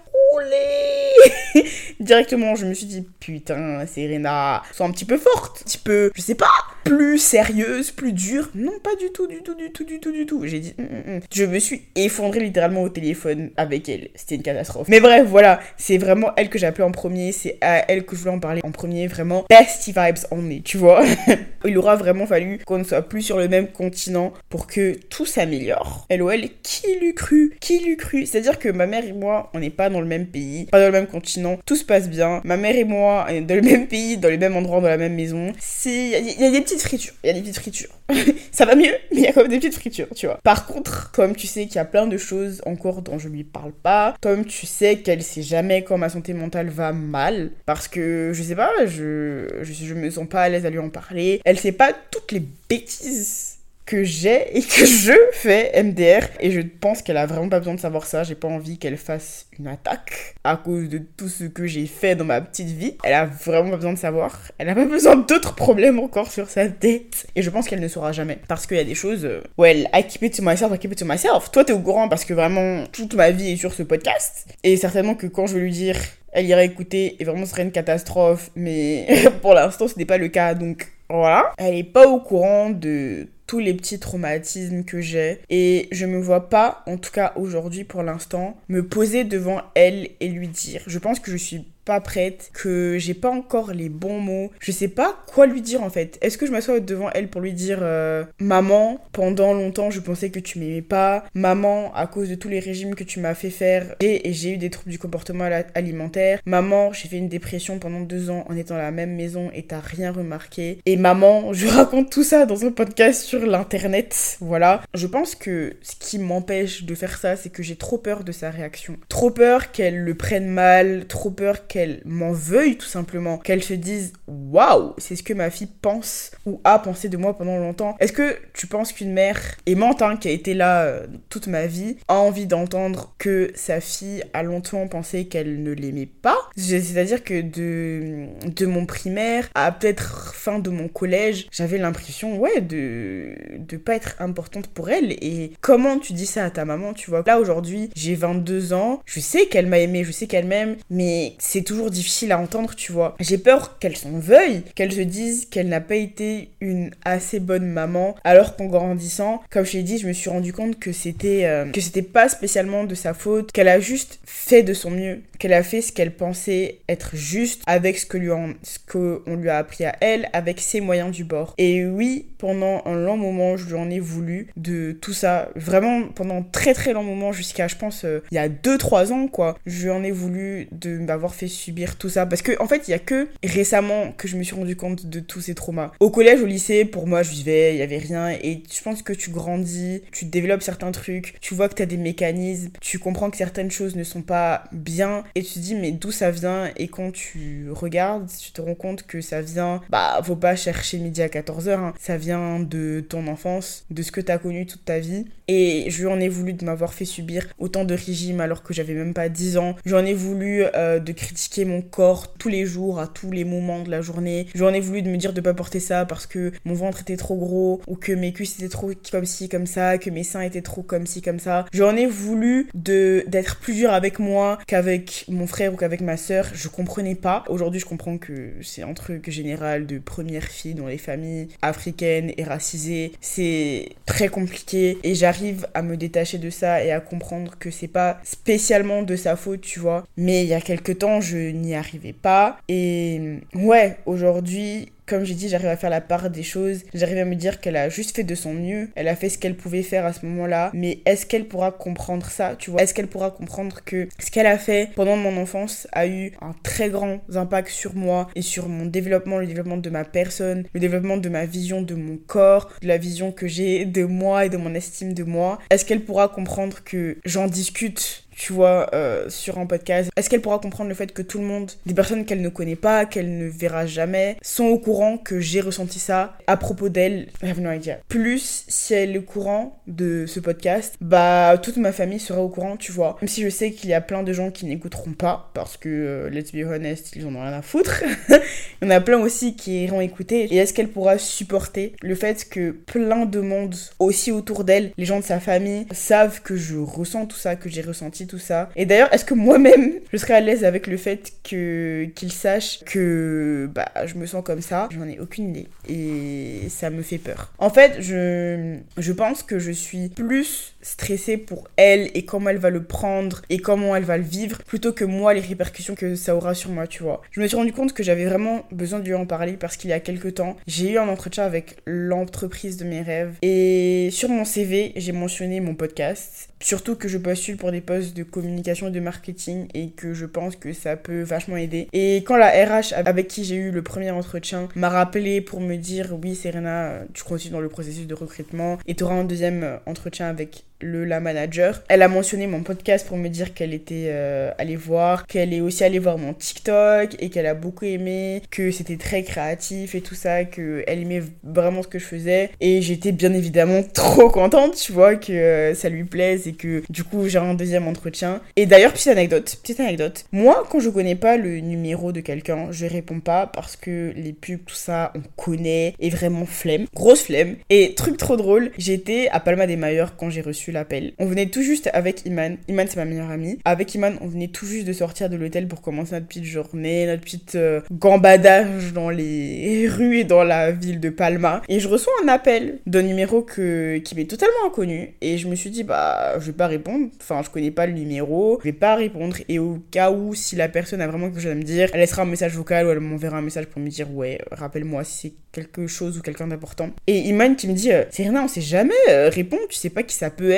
Directement, 1.99 2.55
je 2.55 2.65
me 2.65 2.73
suis 2.73 2.85
dit, 2.85 3.05
putain, 3.19 3.85
Serena, 3.87 4.63
sois 4.71 4.85
un 4.85 4.91
petit 4.91 5.05
peu 5.05 5.17
forte, 5.17 5.61
un 5.61 5.63
petit 5.65 5.77
peu, 5.77 6.11
je 6.15 6.21
sais 6.21 6.35
pas, 6.35 6.51
plus 6.83 7.17
sérieuse, 7.17 7.91
plus 7.91 8.13
dure. 8.13 8.49
Non, 8.55 8.73
pas 8.83 8.95
du 8.95 9.11
tout, 9.11 9.27
du 9.27 9.41
tout, 9.41 9.55
du 9.55 9.71
tout, 9.71 9.83
du 9.83 9.99
tout, 9.99 10.11
du 10.11 10.25
tout. 10.25 10.45
J'ai 10.45 10.59
dit, 10.59 10.73
mm, 10.77 10.83
mm, 10.83 11.15
mm. 11.15 11.19
je 11.33 11.43
me 11.43 11.59
suis 11.59 11.81
effondrée 11.95 12.39
littéralement 12.41 12.83
au 12.83 12.89
téléphone 12.89 13.51
avec 13.57 13.89
elle. 13.89 14.09
C'était 14.15 14.35
une 14.35 14.43
catastrophe. 14.43 14.87
Mais 14.89 14.99
bref, 14.99 15.25
voilà, 15.27 15.59
c'est 15.77 15.97
vraiment 15.97 16.31
elle 16.37 16.49
que 16.49 16.59
j'ai 16.59 16.67
appelée 16.67 16.83
en 16.83 16.91
premier, 16.91 17.31
c'est 17.31 17.57
à 17.61 17.91
elle 17.91 18.05
que 18.05 18.15
je 18.15 18.21
voulais 18.21 18.35
en 18.35 18.39
parler 18.39 18.61
en 18.63 18.71
premier, 18.71 19.07
vraiment. 19.07 19.45
Bestie 19.49 19.91
vibes 19.91 20.17
only, 20.31 20.61
tu 20.61 20.77
vois. 20.77 21.03
Il 21.67 21.77
aura 21.77 21.95
vraiment 21.95 22.25
fallu 22.25 22.59
qu'on 22.65 22.77
ne 22.77 22.83
soit 22.83 23.01
plus 23.01 23.21
sur 23.21 23.37
le 23.37 23.47
même 23.47 23.67
continent 23.67 24.33
pour 24.49 24.67
que 24.67 24.97
tout 25.09 25.25
s'améliore. 25.25 26.07
LOL, 26.09 26.41
qui 26.63 26.87
l'eût 26.99 27.13
cru? 27.13 27.55
Qui 27.59 27.79
l'eût 27.79 27.97
cru? 27.97 28.25
C'est-à-dire 28.25 28.59
que 28.59 28.69
ma 28.69 28.87
mère 28.87 29.05
et 29.05 29.13
moi, 29.13 29.51
on 29.53 29.59
n'est 29.59 29.69
pas 29.69 29.89
dans 29.89 30.01
le 30.01 30.07
même 30.07 30.27
pays, 30.27 30.65
pas 30.65 30.79
dans 30.79 30.87
le 30.87 30.91
même 30.91 31.07
continent, 31.07 31.57
tout 31.65 31.75
se 31.75 31.83
passe 31.83 32.09
bien. 32.09 32.41
Ma 32.43 32.57
mère 32.57 32.75
et 32.75 32.83
moi, 32.83 33.25
on 33.29 33.33
est 33.33 33.41
dans 33.41 33.55
le 33.55 33.61
même 33.61 33.87
pays, 33.87 34.17
dans 34.17 34.29
le 34.29 34.37
même 34.37 34.55
endroit, 34.55 34.81
dans 34.81 34.87
la 34.87 34.97
même 34.97 35.15
maison. 35.15 35.53
Il 35.85 36.09
y, 36.09 36.43
a 36.43 36.51
des 36.51 36.61
petites 36.61 36.81
fritures, 36.81 37.13
il 37.23 37.27
y 37.27 37.29
a 37.29 37.33
des 37.33 37.41
petites 37.41 37.59
fritures. 37.59 37.89
ça 38.51 38.65
va 38.65 38.75
mieux, 38.75 38.93
mais 39.11 39.17
il 39.17 39.23
y 39.23 39.27
a 39.27 39.33
quand 39.33 39.41
même 39.41 39.51
des 39.51 39.57
petites 39.57 39.75
fritures, 39.75 40.07
tu 40.15 40.27
vois. 40.27 40.39
Par 40.43 40.65
contre, 40.65 41.11
comme 41.11 41.35
tu 41.35 41.47
sais 41.47 41.65
qu'il 41.65 41.75
y 41.75 41.79
a 41.79 41.85
plein 41.85 42.07
de 42.07 42.17
choses 42.17 42.61
encore 42.65 43.01
dont 43.01 43.19
je 43.19 43.29
lui 43.29 43.43
parle 43.43 43.73
pas, 43.73 44.15
comme 44.21 44.45
tu 44.45 44.65
sais 44.65 44.97
qu'elle 44.97 45.23
sait 45.23 45.41
jamais 45.41 45.83
quand 45.83 45.97
ma 45.97 46.09
santé 46.09 46.33
mentale 46.33 46.69
va 46.69 46.93
mal, 46.93 47.51
parce 47.65 47.87
que 47.87 48.31
je 48.33 48.43
sais 48.43 48.55
pas, 48.55 48.71
je, 48.85 49.47
je, 49.61 49.73
je 49.73 49.93
me 49.93 50.09
sens 50.09 50.27
pas 50.27 50.41
à 50.41 50.49
l'aise 50.49 50.65
à 50.65 50.69
lui 50.69 50.79
en 50.79 50.89
parler. 50.89 51.41
Elle 51.45 51.56
sait 51.57 51.71
pas 51.71 51.93
toutes 51.93 52.31
les 52.31 52.43
bêtises 52.69 53.57
que 53.87 54.03
j'ai 54.03 54.55
et 54.55 54.61
que 54.61 54.85
je 54.85 55.13
fais 55.31 55.71
MDR. 55.81 56.27
Et 56.39 56.51
je 56.51 56.61
pense 56.61 57.01
qu'elle 57.01 57.17
a 57.17 57.25
vraiment 57.25 57.49
pas 57.49 57.59
besoin 57.59 57.73
de 57.73 57.79
savoir 57.79 58.05
ça. 58.05 58.23
J'ai 58.23 58.35
pas 58.35 58.47
envie 58.47 58.77
qu'elle 58.77 58.97
fasse 58.97 59.47
une 59.57 59.67
attaque 59.67 60.35
à 60.43 60.57
cause 60.57 60.89
de 60.89 60.99
tout 60.99 61.29
ce 61.29 61.45
que 61.45 61.65
j'ai 61.65 61.87
fait 61.87 62.15
dans 62.15 62.25
ma 62.25 62.41
petite 62.41 62.67
vie. 62.67 62.95
Elle 63.03 63.13
a 63.13 63.25
vraiment 63.25 63.71
pas 63.71 63.77
besoin 63.77 63.93
de 63.93 63.97
savoir. 63.97 64.39
Elle 64.59 64.69
a 64.69 64.75
pas 64.75 64.85
besoin 64.85 65.15
d'autres 65.15 65.55
problèmes 65.55 65.99
encore 65.99 66.31
sur 66.31 66.49
sa 66.49 66.67
tête. 66.67 67.27
Et 67.35 67.41
je 67.41 67.49
pense 67.49 67.67
qu'elle 67.67 67.79
ne 67.79 67.87
saura 67.87 68.11
jamais. 68.11 68.37
Parce 68.47 68.67
qu'il 68.67 68.77
y 68.77 68.81
a 68.81 68.83
des 68.83 68.95
choses, 68.95 69.25
euh, 69.25 69.41
well, 69.57 69.89
I 69.93 70.03
keep 70.03 70.21
it 70.23 70.35
to 70.35 70.43
myself, 70.43 70.71
I 70.75 70.77
keep 70.77 70.91
it 70.91 70.99
to 70.99 71.05
myself. 71.05 71.49
Toi, 71.51 71.63
t'es 71.63 71.73
au 71.73 71.79
courant 71.79 72.09
parce 72.09 72.25
que 72.25 72.33
vraiment, 72.33 72.83
toute 72.91 73.15
ma 73.15 73.31
vie 73.31 73.53
est 73.53 73.57
sur 73.57 73.73
ce 73.73 73.83
podcast. 73.83 74.47
Et 74.63 74.75
certainement 74.75 75.15
que 75.15 75.27
quand 75.27 75.47
je 75.47 75.55
vais 75.55 75.61
lui 75.61 75.71
dire, 75.71 75.95
elle 76.33 76.45
ira 76.45 76.63
écouter 76.63 77.15
et 77.19 77.23
vraiment 77.23 77.45
ce 77.45 77.51
serait 77.51 77.63
une 77.63 77.71
catastrophe. 77.71 78.51
Mais 78.57 79.07
pour 79.41 79.53
l'instant, 79.53 79.87
ce 79.87 79.97
n'est 79.97 80.05
pas 80.05 80.17
le 80.17 80.27
cas. 80.27 80.53
Donc 80.55 80.87
voilà. 81.09 81.53
Elle 81.57 81.75
est 81.75 81.83
pas 81.83 82.07
au 82.07 82.19
courant 82.19 82.69
de 82.69 83.27
tous 83.47 83.59
les 83.59 83.73
petits 83.73 83.99
traumatismes 83.99 84.83
que 84.83 85.01
j'ai 85.01 85.39
et 85.49 85.87
je 85.91 86.05
me 86.05 86.19
vois 86.19 86.49
pas, 86.49 86.83
en 86.85 86.97
tout 86.97 87.11
cas 87.11 87.33
aujourd'hui 87.35 87.83
pour 87.83 88.03
l'instant, 88.03 88.57
me 88.69 88.85
poser 88.85 89.23
devant 89.23 89.61
elle 89.73 90.09
et 90.19 90.27
lui 90.27 90.47
dire. 90.47 90.83
Je 90.85 90.99
pense 90.99 91.19
que 91.19 91.31
je 91.31 91.37
suis 91.37 91.65
pas 91.87 92.01
prête, 92.01 92.51
que 92.53 92.97
j'ai 92.99 93.13
pas 93.13 93.29
encore 93.29 93.71
les 93.71 93.87
bons 93.87 94.19
mots. 94.19 94.51
Je 94.59 94.73
sais 94.73 94.89
pas 94.89 95.23
quoi 95.25 95.45
lui 95.45 95.61
dire 95.61 95.81
en 95.81 95.89
fait. 95.89 96.17
Est-ce 96.21 96.37
que 96.37 96.45
je 96.45 96.51
m'assois 96.51 96.81
devant 96.81 97.09
elle 97.11 97.29
pour 97.29 97.39
lui 97.39 97.53
dire 97.53 97.79
euh, 97.81 98.25
Maman, 98.39 98.99
pendant 99.13 99.53
longtemps 99.53 99.89
je 99.89 100.01
pensais 100.01 100.29
que 100.29 100.39
tu 100.39 100.59
m'aimais 100.59 100.81
pas. 100.81 101.23
Maman, 101.33 101.93
à 101.95 102.05
cause 102.05 102.29
de 102.29 102.35
tous 102.35 102.49
les 102.49 102.59
régimes 102.59 102.93
que 102.93 103.05
tu 103.05 103.21
m'as 103.21 103.35
fait 103.35 103.49
faire, 103.49 103.95
et, 104.01 104.33
j'ai 104.33 104.51
eu 104.51 104.57
des 104.57 104.69
troubles 104.69 104.91
du 104.91 104.99
comportement 104.99 105.49
alimentaire. 105.75 106.41
Maman, 106.45 106.91
j'ai 106.91 107.07
fait 107.07 107.17
une 107.17 107.29
dépression 107.29 107.79
pendant 107.79 108.01
deux 108.01 108.29
ans 108.29 108.43
en 108.49 108.57
étant 108.57 108.75
à 108.75 108.79
la 108.79 108.91
même 108.91 109.15
maison 109.15 109.49
et 109.55 109.63
t'as 109.63 109.79
rien 109.79 110.11
remarqué. 110.11 110.79
Et 110.85 110.97
maman, 110.97 111.53
je 111.53 111.67
raconte 111.77 112.11
tout 112.11 112.23
ça 112.23 112.45
dans 112.45 112.65
un 112.65 112.71
podcast 112.71 113.25
l'internet. 113.45 114.37
Voilà. 114.41 114.81
Je 114.93 115.07
pense 115.07 115.35
que 115.35 115.75
ce 115.81 115.95
qui 115.95 116.19
m'empêche 116.19 116.83
de 116.83 116.95
faire 116.95 117.17
ça, 117.17 117.35
c'est 117.35 117.49
que 117.49 117.63
j'ai 117.63 117.75
trop 117.75 117.97
peur 117.97 118.23
de 118.23 118.31
sa 118.31 118.49
réaction. 118.49 118.97
Trop 119.09 119.31
peur 119.31 119.71
qu'elle 119.71 119.99
le 119.99 120.15
prenne 120.15 120.47
mal, 120.47 121.05
trop 121.07 121.31
peur 121.31 121.67
qu'elle 121.67 122.01
m'en 122.05 122.31
veuille 122.31 122.77
tout 122.77 122.87
simplement, 122.87 123.37
qu'elle 123.37 123.63
se 123.63 123.73
dise 123.73 124.13
waouh, 124.27 124.93
c'est 124.97 125.15
ce 125.15 125.23
que 125.23 125.33
ma 125.33 125.49
fille 125.49 125.69
pense 125.81 126.31
ou 126.45 126.61
a 126.63 126.79
pensé 126.79 127.09
de 127.09 127.17
moi 127.17 127.37
pendant 127.37 127.57
longtemps. 127.57 127.95
Est-ce 127.99 128.13
que 128.13 128.37
tu 128.53 128.67
penses 128.67 128.93
qu'une 128.93 129.13
mère 129.13 129.39
aimante 129.65 130.01
hein, 130.01 130.17
qui 130.17 130.27
a 130.27 130.31
été 130.31 130.53
là 130.53 130.83
euh, 130.83 131.07
toute 131.29 131.47
ma 131.47 131.67
vie 131.67 131.97
a 132.07 132.15
envie 132.15 132.47
d'entendre 132.47 133.13
que 133.17 133.51
sa 133.55 133.81
fille 133.81 134.23
a 134.33 134.43
longtemps 134.43 134.87
pensé 134.87 135.27
qu'elle 135.27 135.63
ne 135.63 135.71
l'aimait 135.71 136.05
pas? 136.05 136.37
C'est-à-dire 136.55 137.23
que 137.23 137.41
de, 137.41 138.27
de 138.47 138.65
mon 138.65 138.85
primaire 138.85 139.49
à 139.55 139.71
peut-être 139.71 140.33
fin 140.35 140.59
de 140.59 140.69
mon 140.69 140.87
collège, 140.87 141.47
j'avais 141.51 141.77
l'impression 141.77 142.37
ouais 142.37 142.61
de 142.61 143.26
de 143.57 143.77
pas 143.77 143.95
être 143.95 144.15
importante 144.19 144.67
pour 144.67 144.89
elle 144.89 145.11
et 145.11 145.51
comment 145.61 145.97
tu 145.99 146.13
dis 146.13 146.25
ça 146.25 146.45
à 146.45 146.49
ta 146.49 146.65
maman, 146.65 146.93
tu 146.93 147.09
vois? 147.09 147.23
Là 147.25 147.39
aujourd'hui, 147.39 147.89
j'ai 147.95 148.15
22 148.15 148.73
ans, 148.73 149.01
je 149.05 149.19
sais 149.19 149.47
qu'elle 149.47 149.67
m'a 149.67 149.79
aimé, 149.79 150.03
je 150.03 150.11
sais 150.11 150.27
qu'elle 150.27 150.45
m'aime, 150.45 150.77
mais 150.89 151.33
c'est 151.39 151.63
toujours 151.63 151.91
difficile 151.91 152.31
à 152.31 152.39
entendre, 152.39 152.75
tu 152.75 152.91
vois. 152.91 153.15
J'ai 153.19 153.37
peur 153.37 153.79
qu'elle 153.79 153.95
s'en 153.95 154.19
veuille, 154.19 154.63
qu'elle 154.75 154.91
se 154.91 155.01
dise 155.01 155.45
qu'elle 155.45 155.67
n'a 155.67 155.81
pas 155.81 155.95
été 155.95 156.49
une 156.61 156.91
assez 157.05 157.39
bonne 157.39 157.67
maman, 157.67 158.15
alors 158.23 158.55
qu'en 158.55 158.65
grandissant, 158.65 159.41
comme 159.49 159.65
je 159.65 159.73
l'ai 159.73 159.83
dit, 159.83 159.97
je 159.97 160.07
me 160.07 160.13
suis 160.13 160.29
rendu 160.29 160.53
compte 160.53 160.79
que 160.79 160.91
c'était 160.91 161.45
euh, 161.45 161.65
que 161.71 161.81
c'était 161.81 162.01
pas 162.01 162.29
spécialement 162.29 162.83
de 162.83 162.95
sa 162.95 163.13
faute, 163.13 163.51
qu'elle 163.51 163.67
a 163.67 163.79
juste 163.79 164.19
fait 164.25 164.63
de 164.63 164.73
son 164.73 164.91
mieux, 164.91 165.21
qu'elle 165.39 165.53
a 165.53 165.63
fait 165.63 165.81
ce 165.81 165.91
qu'elle 165.91 166.13
pensait 166.13 166.79
être 166.89 167.15
juste 167.15 167.61
avec 167.65 167.97
ce 167.97 168.05
que 168.05 168.17
lui 168.17 168.27
ce 168.63 168.79
qu'on 168.91 169.35
lui 169.35 169.49
a 169.49 169.57
appris 169.57 169.85
à 169.85 169.95
elle, 170.01 170.29
avec 170.33 170.59
ses 170.59 170.81
moyens 170.81 171.11
du 171.11 171.23
bord. 171.23 171.53
Et 171.57 171.85
oui, 171.85 172.25
pendant 172.37 172.81
un 172.85 172.95
long 172.95 173.16
moment, 173.17 173.57
je 173.57 173.65
lui 173.65 173.75
en 173.75 173.89
ai 173.89 173.99
voulu 173.99 174.47
de 174.55 174.91
tout 174.91 175.13
ça, 175.13 175.49
vraiment 175.55 176.03
pendant 176.15 176.43
très 176.43 176.73
très 176.73 176.93
long 176.93 177.03
moment 177.03 177.31
jusqu'à 177.31 177.67
je 177.67 177.75
pense 177.75 178.05
euh, 178.05 178.21
il 178.31 178.35
y 178.35 178.37
a 178.37 178.49
2 178.49 178.77
3 178.77 179.13
ans 179.13 179.27
quoi. 179.27 179.57
Je 179.65 179.83
lui 179.83 179.89
en 179.89 180.03
ai 180.03 180.11
voulu 180.11 180.67
de 180.71 180.97
m'avoir 180.97 181.35
fait 181.35 181.47
subir 181.47 181.97
tout 181.97 182.09
ça 182.09 182.25
parce 182.25 182.41
que 182.41 182.59
en 182.61 182.67
fait, 182.67 182.87
il 182.87 182.91
y 182.91 182.93
a 182.93 182.99
que 182.99 183.27
récemment 183.43 184.11
que 184.11 184.27
je 184.27 184.37
me 184.37 184.43
suis 184.43 184.55
rendu 184.55 184.75
compte 184.75 185.05
de 185.05 185.19
tous 185.19 185.41
ces 185.41 185.55
traumas. 185.55 185.91
Au 185.99 186.09
collège, 186.09 186.41
au 186.41 186.45
lycée, 186.45 186.85
pour 186.85 187.07
moi, 187.07 187.23
je 187.23 187.31
vivais, 187.31 187.73
il 187.73 187.79
y 187.79 187.81
avait 187.81 187.97
rien 187.97 188.29
et 188.29 188.63
je 188.71 188.81
pense 188.81 189.01
que 189.01 189.13
tu 189.13 189.31
grandis, 189.31 190.01
tu 190.11 190.25
développes 190.25 190.63
certains 190.63 190.91
trucs, 190.91 191.35
tu 191.41 191.53
vois 191.53 191.69
que 191.69 191.75
tu 191.75 191.81
as 191.81 191.87
des 191.87 191.97
mécanismes, 191.97 192.71
tu 192.81 192.99
comprends 192.99 193.29
que 193.29 193.37
certaines 193.37 193.71
choses 193.71 193.95
ne 193.95 194.03
sont 194.03 194.21
pas 194.21 194.63
bien 194.71 195.23
et 195.35 195.43
tu 195.43 195.53
te 195.53 195.59
dis 195.59 195.75
mais 195.75 195.91
d'où 195.91 196.11
ça 196.11 196.31
vient? 196.31 196.71
Et 196.77 196.87
quand 196.87 197.11
tu 197.11 197.67
regardes, 197.71 198.29
tu 198.29 198.51
te 198.51 198.61
rends 198.61 198.75
compte 198.75 199.03
que 199.03 199.21
ça 199.21 199.41
vient 199.41 199.81
bah 199.89 200.19
faut 200.23 200.35
pas 200.35 200.55
chercher 200.55 200.97
midi 200.99 201.21
à 201.21 201.27
14h, 201.27 201.69
hein. 201.71 201.93
ça 201.99 202.17
vient 202.17 202.59
de 202.59 203.03
ton 203.07 203.27
enfance, 203.27 203.85
de 203.89 204.01
ce 204.01 204.11
que 204.11 204.21
tu 204.21 204.31
as 204.31 204.37
connu 204.37 204.65
toute 204.65 204.85
ta 204.85 204.99
vie 204.99 205.25
et 205.47 205.85
je 205.89 206.01
lui 206.01 206.07
en 206.07 206.19
ai 206.19 206.27
voulu 206.27 206.53
de 206.53 206.65
m'avoir 206.65 206.93
fait 206.93 207.05
subir 207.05 207.47
autant 207.57 207.85
de 207.85 207.93
régimes 207.93 208.41
alors 208.41 208.63
que 208.63 208.73
j'avais 208.73 208.93
même 208.93 209.13
pas 209.13 209.29
10 209.29 209.57
ans. 209.57 209.75
J'en 209.85 210.05
ai 210.05 210.13
voulu 210.13 210.63
euh, 210.75 210.99
de 210.99 211.11
critiquer 211.13 211.63
mon 211.63 211.81
corps 211.81 212.33
tous 212.33 212.49
les 212.49 212.65
jours, 212.65 212.99
à 212.99 213.07
tous 213.07 213.31
les 213.31 213.45
moments 213.45 213.81
de 213.81 213.89
la 213.89 214.01
journée. 214.01 214.47
J'en 214.55 214.73
ai 214.73 214.81
voulu 214.81 215.01
de 215.01 215.09
me 215.09 215.17
dire 215.17 215.33
de 215.33 215.41
pas 215.41 215.53
porter 215.53 215.79
ça 215.79 216.05
parce 216.05 216.25
que 216.25 216.51
mon 216.65 216.73
ventre 216.73 217.01
était 217.01 217.15
trop 217.15 217.37
gros 217.37 217.81
ou 217.87 217.95
que 217.95 218.11
mes 218.11 218.33
cuisses 218.33 218.55
étaient 218.55 218.67
trop 218.67 218.91
comme 219.09 219.25
ci, 219.25 219.47
comme 219.47 219.67
ça, 219.67 219.97
que 219.97 220.09
mes 220.09 220.23
seins 220.23 220.41
étaient 220.41 220.61
trop 220.61 220.83
comme 220.83 221.05
ci, 221.05 221.21
comme 221.21 221.39
ça. 221.39 221.65
J'en 221.71 221.95
ai 221.95 222.07
voulu 222.07 222.69
d'être 222.73 223.59
plus 223.59 223.73
dur 223.73 223.93
avec 223.93 224.19
moi 224.19 224.57
qu'avec 224.67 225.25
mon 225.29 225.47
frère 225.47 225.73
ou 225.73 225.77
qu'avec 225.77 226.01
ma 226.01 226.17
soeur. 226.17 226.47
Je 226.53 226.67
comprenais 226.67 227.15
pas. 227.15 227.45
Aujourd'hui, 227.47 227.79
je 227.79 227.85
comprends 227.85 228.17
que 228.17 228.53
c'est 228.61 228.83
un 228.83 228.93
truc 228.93 229.29
général 229.29 229.85
de 229.85 229.97
première 229.97 230.43
fille 230.43 230.73
dans 230.73 230.87
les 230.87 230.97
familles 230.97 231.47
africaines 231.61 232.33
et 232.37 232.43
racisées. 232.43 232.96
C'est 233.21 233.89
très 234.05 234.27
compliqué 234.27 234.97
et 235.03 235.15
j'arrive 235.15 235.37
arrive 235.37 235.67
à 235.73 235.81
me 235.81 235.97
détacher 235.97 236.37
de 236.37 236.49
ça 236.49 236.83
et 236.83 236.91
à 236.91 236.99
comprendre 236.99 237.57
que 237.59 237.69
c'est 237.69 237.87
pas 237.87 238.19
spécialement 238.23 239.03
de 239.03 239.15
sa 239.15 239.35
faute, 239.35 239.61
tu 239.61 239.79
vois. 239.79 240.03
Mais 240.17 240.43
il 240.43 240.47
y 240.47 240.53
a 240.53 240.61
quelques 240.61 240.99
temps, 240.99 241.21
je 241.21 241.37
n'y 241.37 241.75
arrivais 241.75 242.13
pas. 242.13 242.57
Et 242.67 243.39
ouais, 243.53 243.97
aujourd'hui, 244.05 244.91
comme 245.07 245.23
j'ai 245.23 245.33
dit, 245.33 245.49
j'arrive 245.49 245.67
à 245.67 245.77
faire 245.77 245.89
la 245.89 246.01
part 246.01 246.29
des 246.29 246.43
choses. 246.43 246.83
J'arrive 246.93 247.17
à 247.17 247.25
me 247.25 247.35
dire 247.35 247.59
qu'elle 247.59 247.77
a 247.77 247.89
juste 247.89 248.15
fait 248.15 248.23
de 248.23 248.35
son 248.35 248.53
mieux. 248.53 248.89
Elle 248.95 249.07
a 249.07 249.15
fait 249.15 249.29
ce 249.29 249.37
qu'elle 249.37 249.55
pouvait 249.55 249.83
faire 249.83 250.05
à 250.05 250.13
ce 250.13 250.25
moment-là. 250.25 250.69
Mais 250.73 250.99
est-ce 251.05 251.25
qu'elle 251.25 251.47
pourra 251.47 251.71
comprendre 251.71 252.27
ça, 252.27 252.55
tu 252.59 252.71
vois? 252.71 252.81
Est-ce 252.81 252.93
qu'elle 252.93 253.07
pourra 253.07 253.31
comprendre 253.31 253.83
que 253.85 254.07
ce 254.19 254.29
qu'elle 254.29 254.45
a 254.45 254.57
fait 254.57 254.89
pendant 254.95 255.15
mon 255.15 255.37
enfance 255.37 255.87
a 255.93 256.07
eu 256.07 256.33
un 256.41 256.53
très 256.61 256.89
grand 256.89 257.21
impact 257.33 257.69
sur 257.69 257.95
moi 257.95 258.27
et 258.35 258.41
sur 258.41 258.67
mon 258.67 258.85
développement, 258.85 259.37
le 259.37 259.47
développement 259.47 259.77
de 259.77 259.89
ma 259.89 260.03
personne, 260.03 260.65
le 260.73 260.79
développement 260.79 261.17
de 261.17 261.29
ma 261.29 261.45
vision 261.45 261.81
de 261.81 261.95
mon 261.95 262.17
corps, 262.17 262.71
de 262.81 262.87
la 262.87 262.97
vision 262.97 263.31
que 263.31 263.47
j'ai 263.47 263.85
de 263.85 264.03
moi 264.03 264.45
et 264.45 264.49
de 264.49 264.57
mon 264.57 264.75
estime 264.75 265.13
de 265.13 265.23
moi? 265.23 265.59
Est-ce 265.69 265.85
qu'elle 265.85 266.03
pourra 266.03 266.27
comprendre 266.27 266.83
que 266.83 267.17
j'en 267.25 267.47
discute 267.47 268.26
tu 268.37 268.53
vois, 268.53 268.87
euh, 268.93 269.29
sur 269.29 269.57
un 269.57 269.65
podcast 269.65 270.11
Est-ce 270.15 270.29
qu'elle 270.29 270.41
pourra 270.41 270.59
comprendre 270.59 270.89
le 270.89 270.95
fait 270.95 271.11
que 271.11 271.23
tout 271.23 271.39
le 271.39 271.45
monde, 271.45 271.71
des 271.87 271.95
personnes 271.95 272.23
qu'elle 272.23 272.41
ne 272.41 272.49
connaît 272.49 272.75
pas, 272.75 273.05
qu'elle 273.05 273.37
ne 273.37 273.47
verra 273.47 273.87
jamais, 273.87 274.37
sont 274.43 274.65
au 274.65 274.77
courant 274.77 275.17
que 275.17 275.39
j'ai 275.39 275.59
ressenti 275.59 275.97
ça 275.97 276.37
à 276.45 276.55
propos 276.55 276.87
d'elle? 276.87 277.29
I 277.43 277.49
have 277.49 277.59
no. 277.59 277.71
Plus, 278.07 278.63
si 278.67 278.93
elle 278.93 279.15
est 279.15 279.19
au 279.19 279.23
courant 279.23 279.81
de 279.87 280.25
ce 280.27 280.39
podcast, 280.39 280.95
bah, 281.01 281.57
toute 281.61 281.77
ma 281.77 281.91
famille 281.91 282.19
sera 282.19 282.41
au 282.41 282.49
courant, 282.49 282.77
tu 282.77 282.91
vois. 282.91 283.17
Même 283.21 283.27
si 283.27 283.41
je 283.41 283.49
sais 283.49 283.71
qu'il 283.71 283.89
y 283.89 283.93
a 283.93 284.01
plein 284.01 284.21
de 284.21 284.31
gens 284.33 284.51
qui 284.51 284.65
n'écouteront 284.65 285.13
pas, 285.13 285.49
parce 285.55 285.75
que, 285.75 285.89
euh, 285.89 286.29
let's 286.29 286.51
be 286.53 286.63
honest, 286.63 287.15
ils 287.15 287.25
en 287.25 287.35
ont 287.35 287.41
rien 287.41 287.53
à 287.53 287.63
foutre. 287.63 288.03
Il 288.81 288.85
y 288.85 288.87
en 288.87 288.91
a 288.91 289.01
plein 289.01 289.19
aussi 289.19 289.55
qui 289.55 289.85
iront 289.85 290.01
écouter. 290.01 290.43
Et 290.53 290.57
est-ce 290.57 290.73
qu'elle 290.73 290.89
pourra 290.89 291.17
supporter 291.17 291.93
le 292.03 292.13
fait 292.13 292.47
que 292.47 292.69
plein 292.69 293.25
de 293.25 293.39
monde, 293.39 293.75
aussi 293.97 294.31
autour 294.31 294.63
d'elle, 294.63 294.91
les 294.97 295.05
gens 295.05 295.19
de 295.19 295.25
sa 295.25 295.39
famille, 295.39 295.87
savent 295.91 296.41
que 296.43 296.55
je 296.55 296.77
ressens 296.77 297.25
tout 297.25 297.37
ça, 297.37 297.55
que 297.55 297.69
j'ai 297.69 297.81
ressenti 297.81 298.26
tout 298.27 298.39
ça. 298.39 298.69
Et 298.75 298.85
d'ailleurs, 298.85 299.11
est-ce 299.13 299.25
que 299.25 299.33
moi-même, 299.33 299.93
je 300.11 300.17
serais 300.17 300.35
à 300.35 300.41
l'aise 300.41 300.63
avec 300.63 300.87
le 300.87 300.97
fait 300.97 301.33
que 301.43 302.05
qu'ils 302.15 302.31
sachent 302.31 302.83
que 302.85 303.69
bah, 303.73 303.89
je 304.05 304.15
me 304.15 304.25
sens 304.25 304.43
comme 304.43 304.61
ça? 304.61 304.89
J'en 304.91 305.07
ai 305.07 305.19
aucune 305.19 305.49
idée. 305.49 305.67
Et 305.89 306.69
ça 306.69 306.89
me 306.89 307.01
fait 307.01 307.17
peur. 307.17 307.53
En 307.57 307.69
fait, 307.69 308.01
je, 308.01 309.11
pense 309.13 309.41
que 309.41 309.57
je 309.57 309.71
suis 309.71 310.09
plus 310.09 310.75
stressée 310.81 311.37
pour 311.37 311.67
elle 311.75 312.11
et 312.13 312.23
comment 312.25 312.49
elle 312.49 312.57
va 312.57 312.69
le 312.69 312.83
prendre 312.83 313.41
et 313.49 313.57
comment 313.57 313.95
elle 313.95 314.03
va 314.03 314.17
le 314.17 314.23
vivre 314.23 314.61
plutôt 314.63 314.93
que 314.93 315.05
moi 315.05 315.33
les 315.33 315.39
répercussions 315.39 315.95
que 315.95 316.15
ça 316.15 316.35
aura 316.35 316.53
sur 316.53 316.69
moi, 316.69 316.87
tu 316.87 317.03
vois. 317.03 317.21
Je 317.31 317.41
me 317.41 317.47
suis 317.47 317.57
rendu 317.57 317.73
compte 317.73 317.93
que 317.93 318.03
j'avais 318.03 318.25
vraiment 318.25 318.63
besoin 318.71 318.99
de 318.99 319.05
lui 319.05 319.13
en 319.13 319.25
parler 319.25 319.53
parce 319.53 319.77
qu'il 319.77 319.89
y 319.89 319.93
a 319.93 319.99
quelques 319.99 320.35
temps, 320.35 320.55
j'ai 320.67 320.91
eu 320.91 320.97
un 320.97 321.07
entretien 321.07 321.43
avec 321.43 321.77
l'entreprise 321.85 322.77
de 322.77 322.85
mes 322.85 323.01
rêves 323.01 323.33
et 323.41 324.09
sur 324.11 324.29
mon 324.29 324.45
CV, 324.45 324.93
j'ai 324.95 325.11
mentionné 325.11 325.59
mon 325.59 325.75
podcast 325.75 326.49
Surtout 326.59 326.95
que 326.95 327.07
je 327.07 327.19
postule 327.19 327.55
pour 327.55 327.71
des 327.71 327.81
postes 327.81 328.15
de 328.17 328.23
communication 328.23 328.87
et 328.87 328.91
de 328.91 328.99
marketing 328.99 329.67
et 329.73 329.91
que 329.91 330.13
je 330.13 330.25
pense 330.25 330.55
que 330.55 330.73
ça 330.73 330.95
peut 330.95 331.21
vachement 331.21 331.57
aider. 331.57 331.87
Et 331.93 332.17
quand 332.17 332.37
la 332.37 332.49
RH 332.49 332.93
avec 332.93 333.27
qui 333.27 333.43
j'ai 333.43 333.55
eu 333.55 333.71
le 333.71 333.81
premier 333.81 334.11
entretien 334.11 334.67
m'a 334.75 334.89
rappelé 334.89 335.41
pour 335.41 335.61
me 335.61 335.75
dire 335.75 336.13
oui 336.21 336.35
Serena, 336.35 337.01
tu 337.13 337.23
continues 337.23 337.53
dans 337.53 337.59
le 337.59 337.69
processus 337.69 338.07
de 338.07 338.13
recrutement 338.13 338.77
et 338.87 338.95
tu 338.95 339.03
auras 339.03 339.15
un 339.15 339.23
deuxième 339.23 339.79
entretien 339.85 340.27
avec 340.27 340.65
le 340.81 341.05
la 341.05 341.19
manager. 341.19 341.81
Elle 341.89 342.01
a 342.01 342.07
mentionné 342.07 342.47
mon 342.47 342.61
podcast 342.61 343.07
pour 343.07 343.17
me 343.17 343.29
dire 343.29 343.53
qu'elle 343.53 343.73
était 343.73 344.05
euh, 344.07 344.51
allée 344.57 344.75
voir, 344.75 345.25
qu'elle 345.27 345.53
est 345.53 345.61
aussi 345.61 345.83
allée 345.83 345.99
voir 345.99 346.17
mon 346.17 346.33
TikTok 346.33 347.15
et 347.19 347.29
qu'elle 347.29 347.45
a 347.45 347.53
beaucoup 347.53 347.85
aimé, 347.85 348.41
que 348.51 348.71
c'était 348.71 348.97
très 348.97 349.23
créatif 349.23 349.95
et 349.95 350.01
tout 350.01 350.15
ça, 350.15 350.45
que 350.45 350.83
elle 350.87 351.01
aimait 351.01 351.23
vraiment 351.43 351.83
ce 351.83 351.87
que 351.87 351.99
je 351.99 352.05
faisais 352.05 352.51
et 352.59 352.81
j'étais 352.81 353.11
bien 353.11 353.33
évidemment 353.33 353.83
trop 353.93 354.29
contente, 354.29 354.75
tu 354.75 354.91
vois, 354.91 355.15
que 355.15 355.31
euh, 355.31 355.73
ça 355.73 355.89
lui 355.89 356.03
plaise 356.03 356.47
et 356.47 356.53
que 356.53 356.83
du 356.89 357.03
coup 357.03 357.27
j'ai 357.27 357.39
un 357.39 357.53
deuxième 357.53 357.87
entretien. 357.87 358.41
Et 358.55 358.65
d'ailleurs 358.65 358.93
petite 358.93 359.07
anecdote, 359.07 359.57
petite 359.61 359.79
anecdote. 359.79 360.25
Moi 360.31 360.65
quand 360.69 360.79
je 360.79 360.89
connais 360.89 361.15
pas 361.15 361.37
le 361.37 361.59
numéro 361.59 362.11
de 362.11 362.21
quelqu'un, 362.21 362.67
je 362.71 362.85
réponds 362.85 363.19
pas 363.19 363.47
parce 363.47 363.75
que 363.75 364.13
les 364.15 364.33
pubs 364.33 364.63
tout 364.65 364.75
ça 364.75 365.11
on 365.15 365.21
connaît 365.35 365.93
et 365.99 366.09
vraiment 366.09 366.45
flemme, 366.45 366.85
grosse 366.93 367.23
flemme. 367.23 367.55
Et 367.69 367.93
truc 367.95 368.17
trop 368.17 368.37
drôle, 368.37 368.71
j'étais 368.77 369.27
à 369.29 369.39
Palma 369.39 369.67
des 369.67 369.75
Mailleurs 369.75 370.15
quand 370.15 370.29
j'ai 370.29 370.41
reçu 370.41 370.66
l'appel. 370.71 371.13
On 371.19 371.25
venait 371.25 371.47
tout 371.47 371.61
juste 371.61 371.89
avec 371.93 372.25
Iman. 372.25 372.57
Iman, 372.67 372.87
c'est 372.89 372.97
ma 372.97 373.05
meilleure 373.05 373.29
amie. 373.29 373.59
Avec 373.65 373.93
Iman, 373.95 374.17
on 374.21 374.27
venait 374.27 374.47
tout 374.47 374.65
juste 374.65 374.87
de 374.87 374.93
sortir 374.93 375.29
de 375.29 375.35
l'hôtel 375.35 375.67
pour 375.67 375.81
commencer 375.81 376.13
notre 376.13 376.27
petite 376.27 376.45
journée, 376.45 377.05
notre 377.05 377.21
petite 377.21 377.55
euh, 377.55 377.81
gambadage 377.91 378.93
dans 378.93 379.09
les 379.09 379.87
rues 379.89 380.19
et 380.19 380.23
dans 380.23 380.43
la 380.43 380.71
ville 380.71 380.99
de 380.99 381.09
Palma. 381.09 381.61
Et 381.69 381.79
je 381.79 381.87
reçois 381.87 382.13
un 382.23 382.27
appel 382.27 382.79
d'un 382.85 383.03
numéro 383.03 383.41
qui 383.43 384.15
m'est 384.15 384.29
totalement 384.29 384.65
inconnu. 384.67 385.15
Et 385.21 385.37
je 385.37 385.47
me 385.47 385.55
suis 385.55 385.69
dit, 385.69 385.83
bah, 385.83 386.39
je 386.39 386.47
vais 386.47 386.53
pas 386.57 386.67
répondre. 386.67 387.07
Enfin, 387.21 387.41
je 387.43 387.49
connais 387.49 387.71
pas 387.71 387.87
le 387.87 387.93
numéro. 387.93 388.57
Je 388.59 388.65
vais 388.65 388.73
pas 388.73 388.95
répondre. 388.95 389.37
Et 389.49 389.59
au 389.59 389.79
cas 389.91 390.11
où, 390.11 390.33
si 390.33 390.55
la 390.55 390.69
personne 390.69 391.01
a 391.01 391.07
vraiment 391.07 391.27
quelque 391.27 391.41
chose 391.41 391.51
à 391.51 391.55
me 391.55 391.63
dire, 391.63 391.89
elle 391.93 391.99
laissera 391.99 392.23
un 392.23 392.25
message 392.25 392.53
vocal 392.53 392.87
ou 392.87 392.89
elle 392.89 392.99
m'enverra 392.99 393.37
un 393.37 393.41
message 393.41 393.65
pour 393.65 393.81
me 393.81 393.89
dire, 393.89 394.11
ouais, 394.13 394.39
rappelle-moi 394.51 395.03
si 395.03 395.17
c'est 395.17 395.33
quelque 395.51 395.87
chose 395.87 396.17
ou 396.17 396.21
quelqu'un 396.21 396.47
d'important. 396.47 396.91
Et 397.07 397.17
Iman 397.19 397.55
qui 397.55 397.67
me 397.67 397.73
dit, 397.73 397.91
euh, 397.91 398.03
c'est 398.11 398.23
rien, 398.23 398.43
on 398.43 398.47
sait 398.47 398.61
jamais, 398.61 398.93
euh, 399.09 399.31
tu 399.69 399.77
sais 399.77 399.89
pas 399.89 400.03
qui 400.03 400.15
ça 400.15 400.29
peut 400.29 400.51
être, 400.51 400.56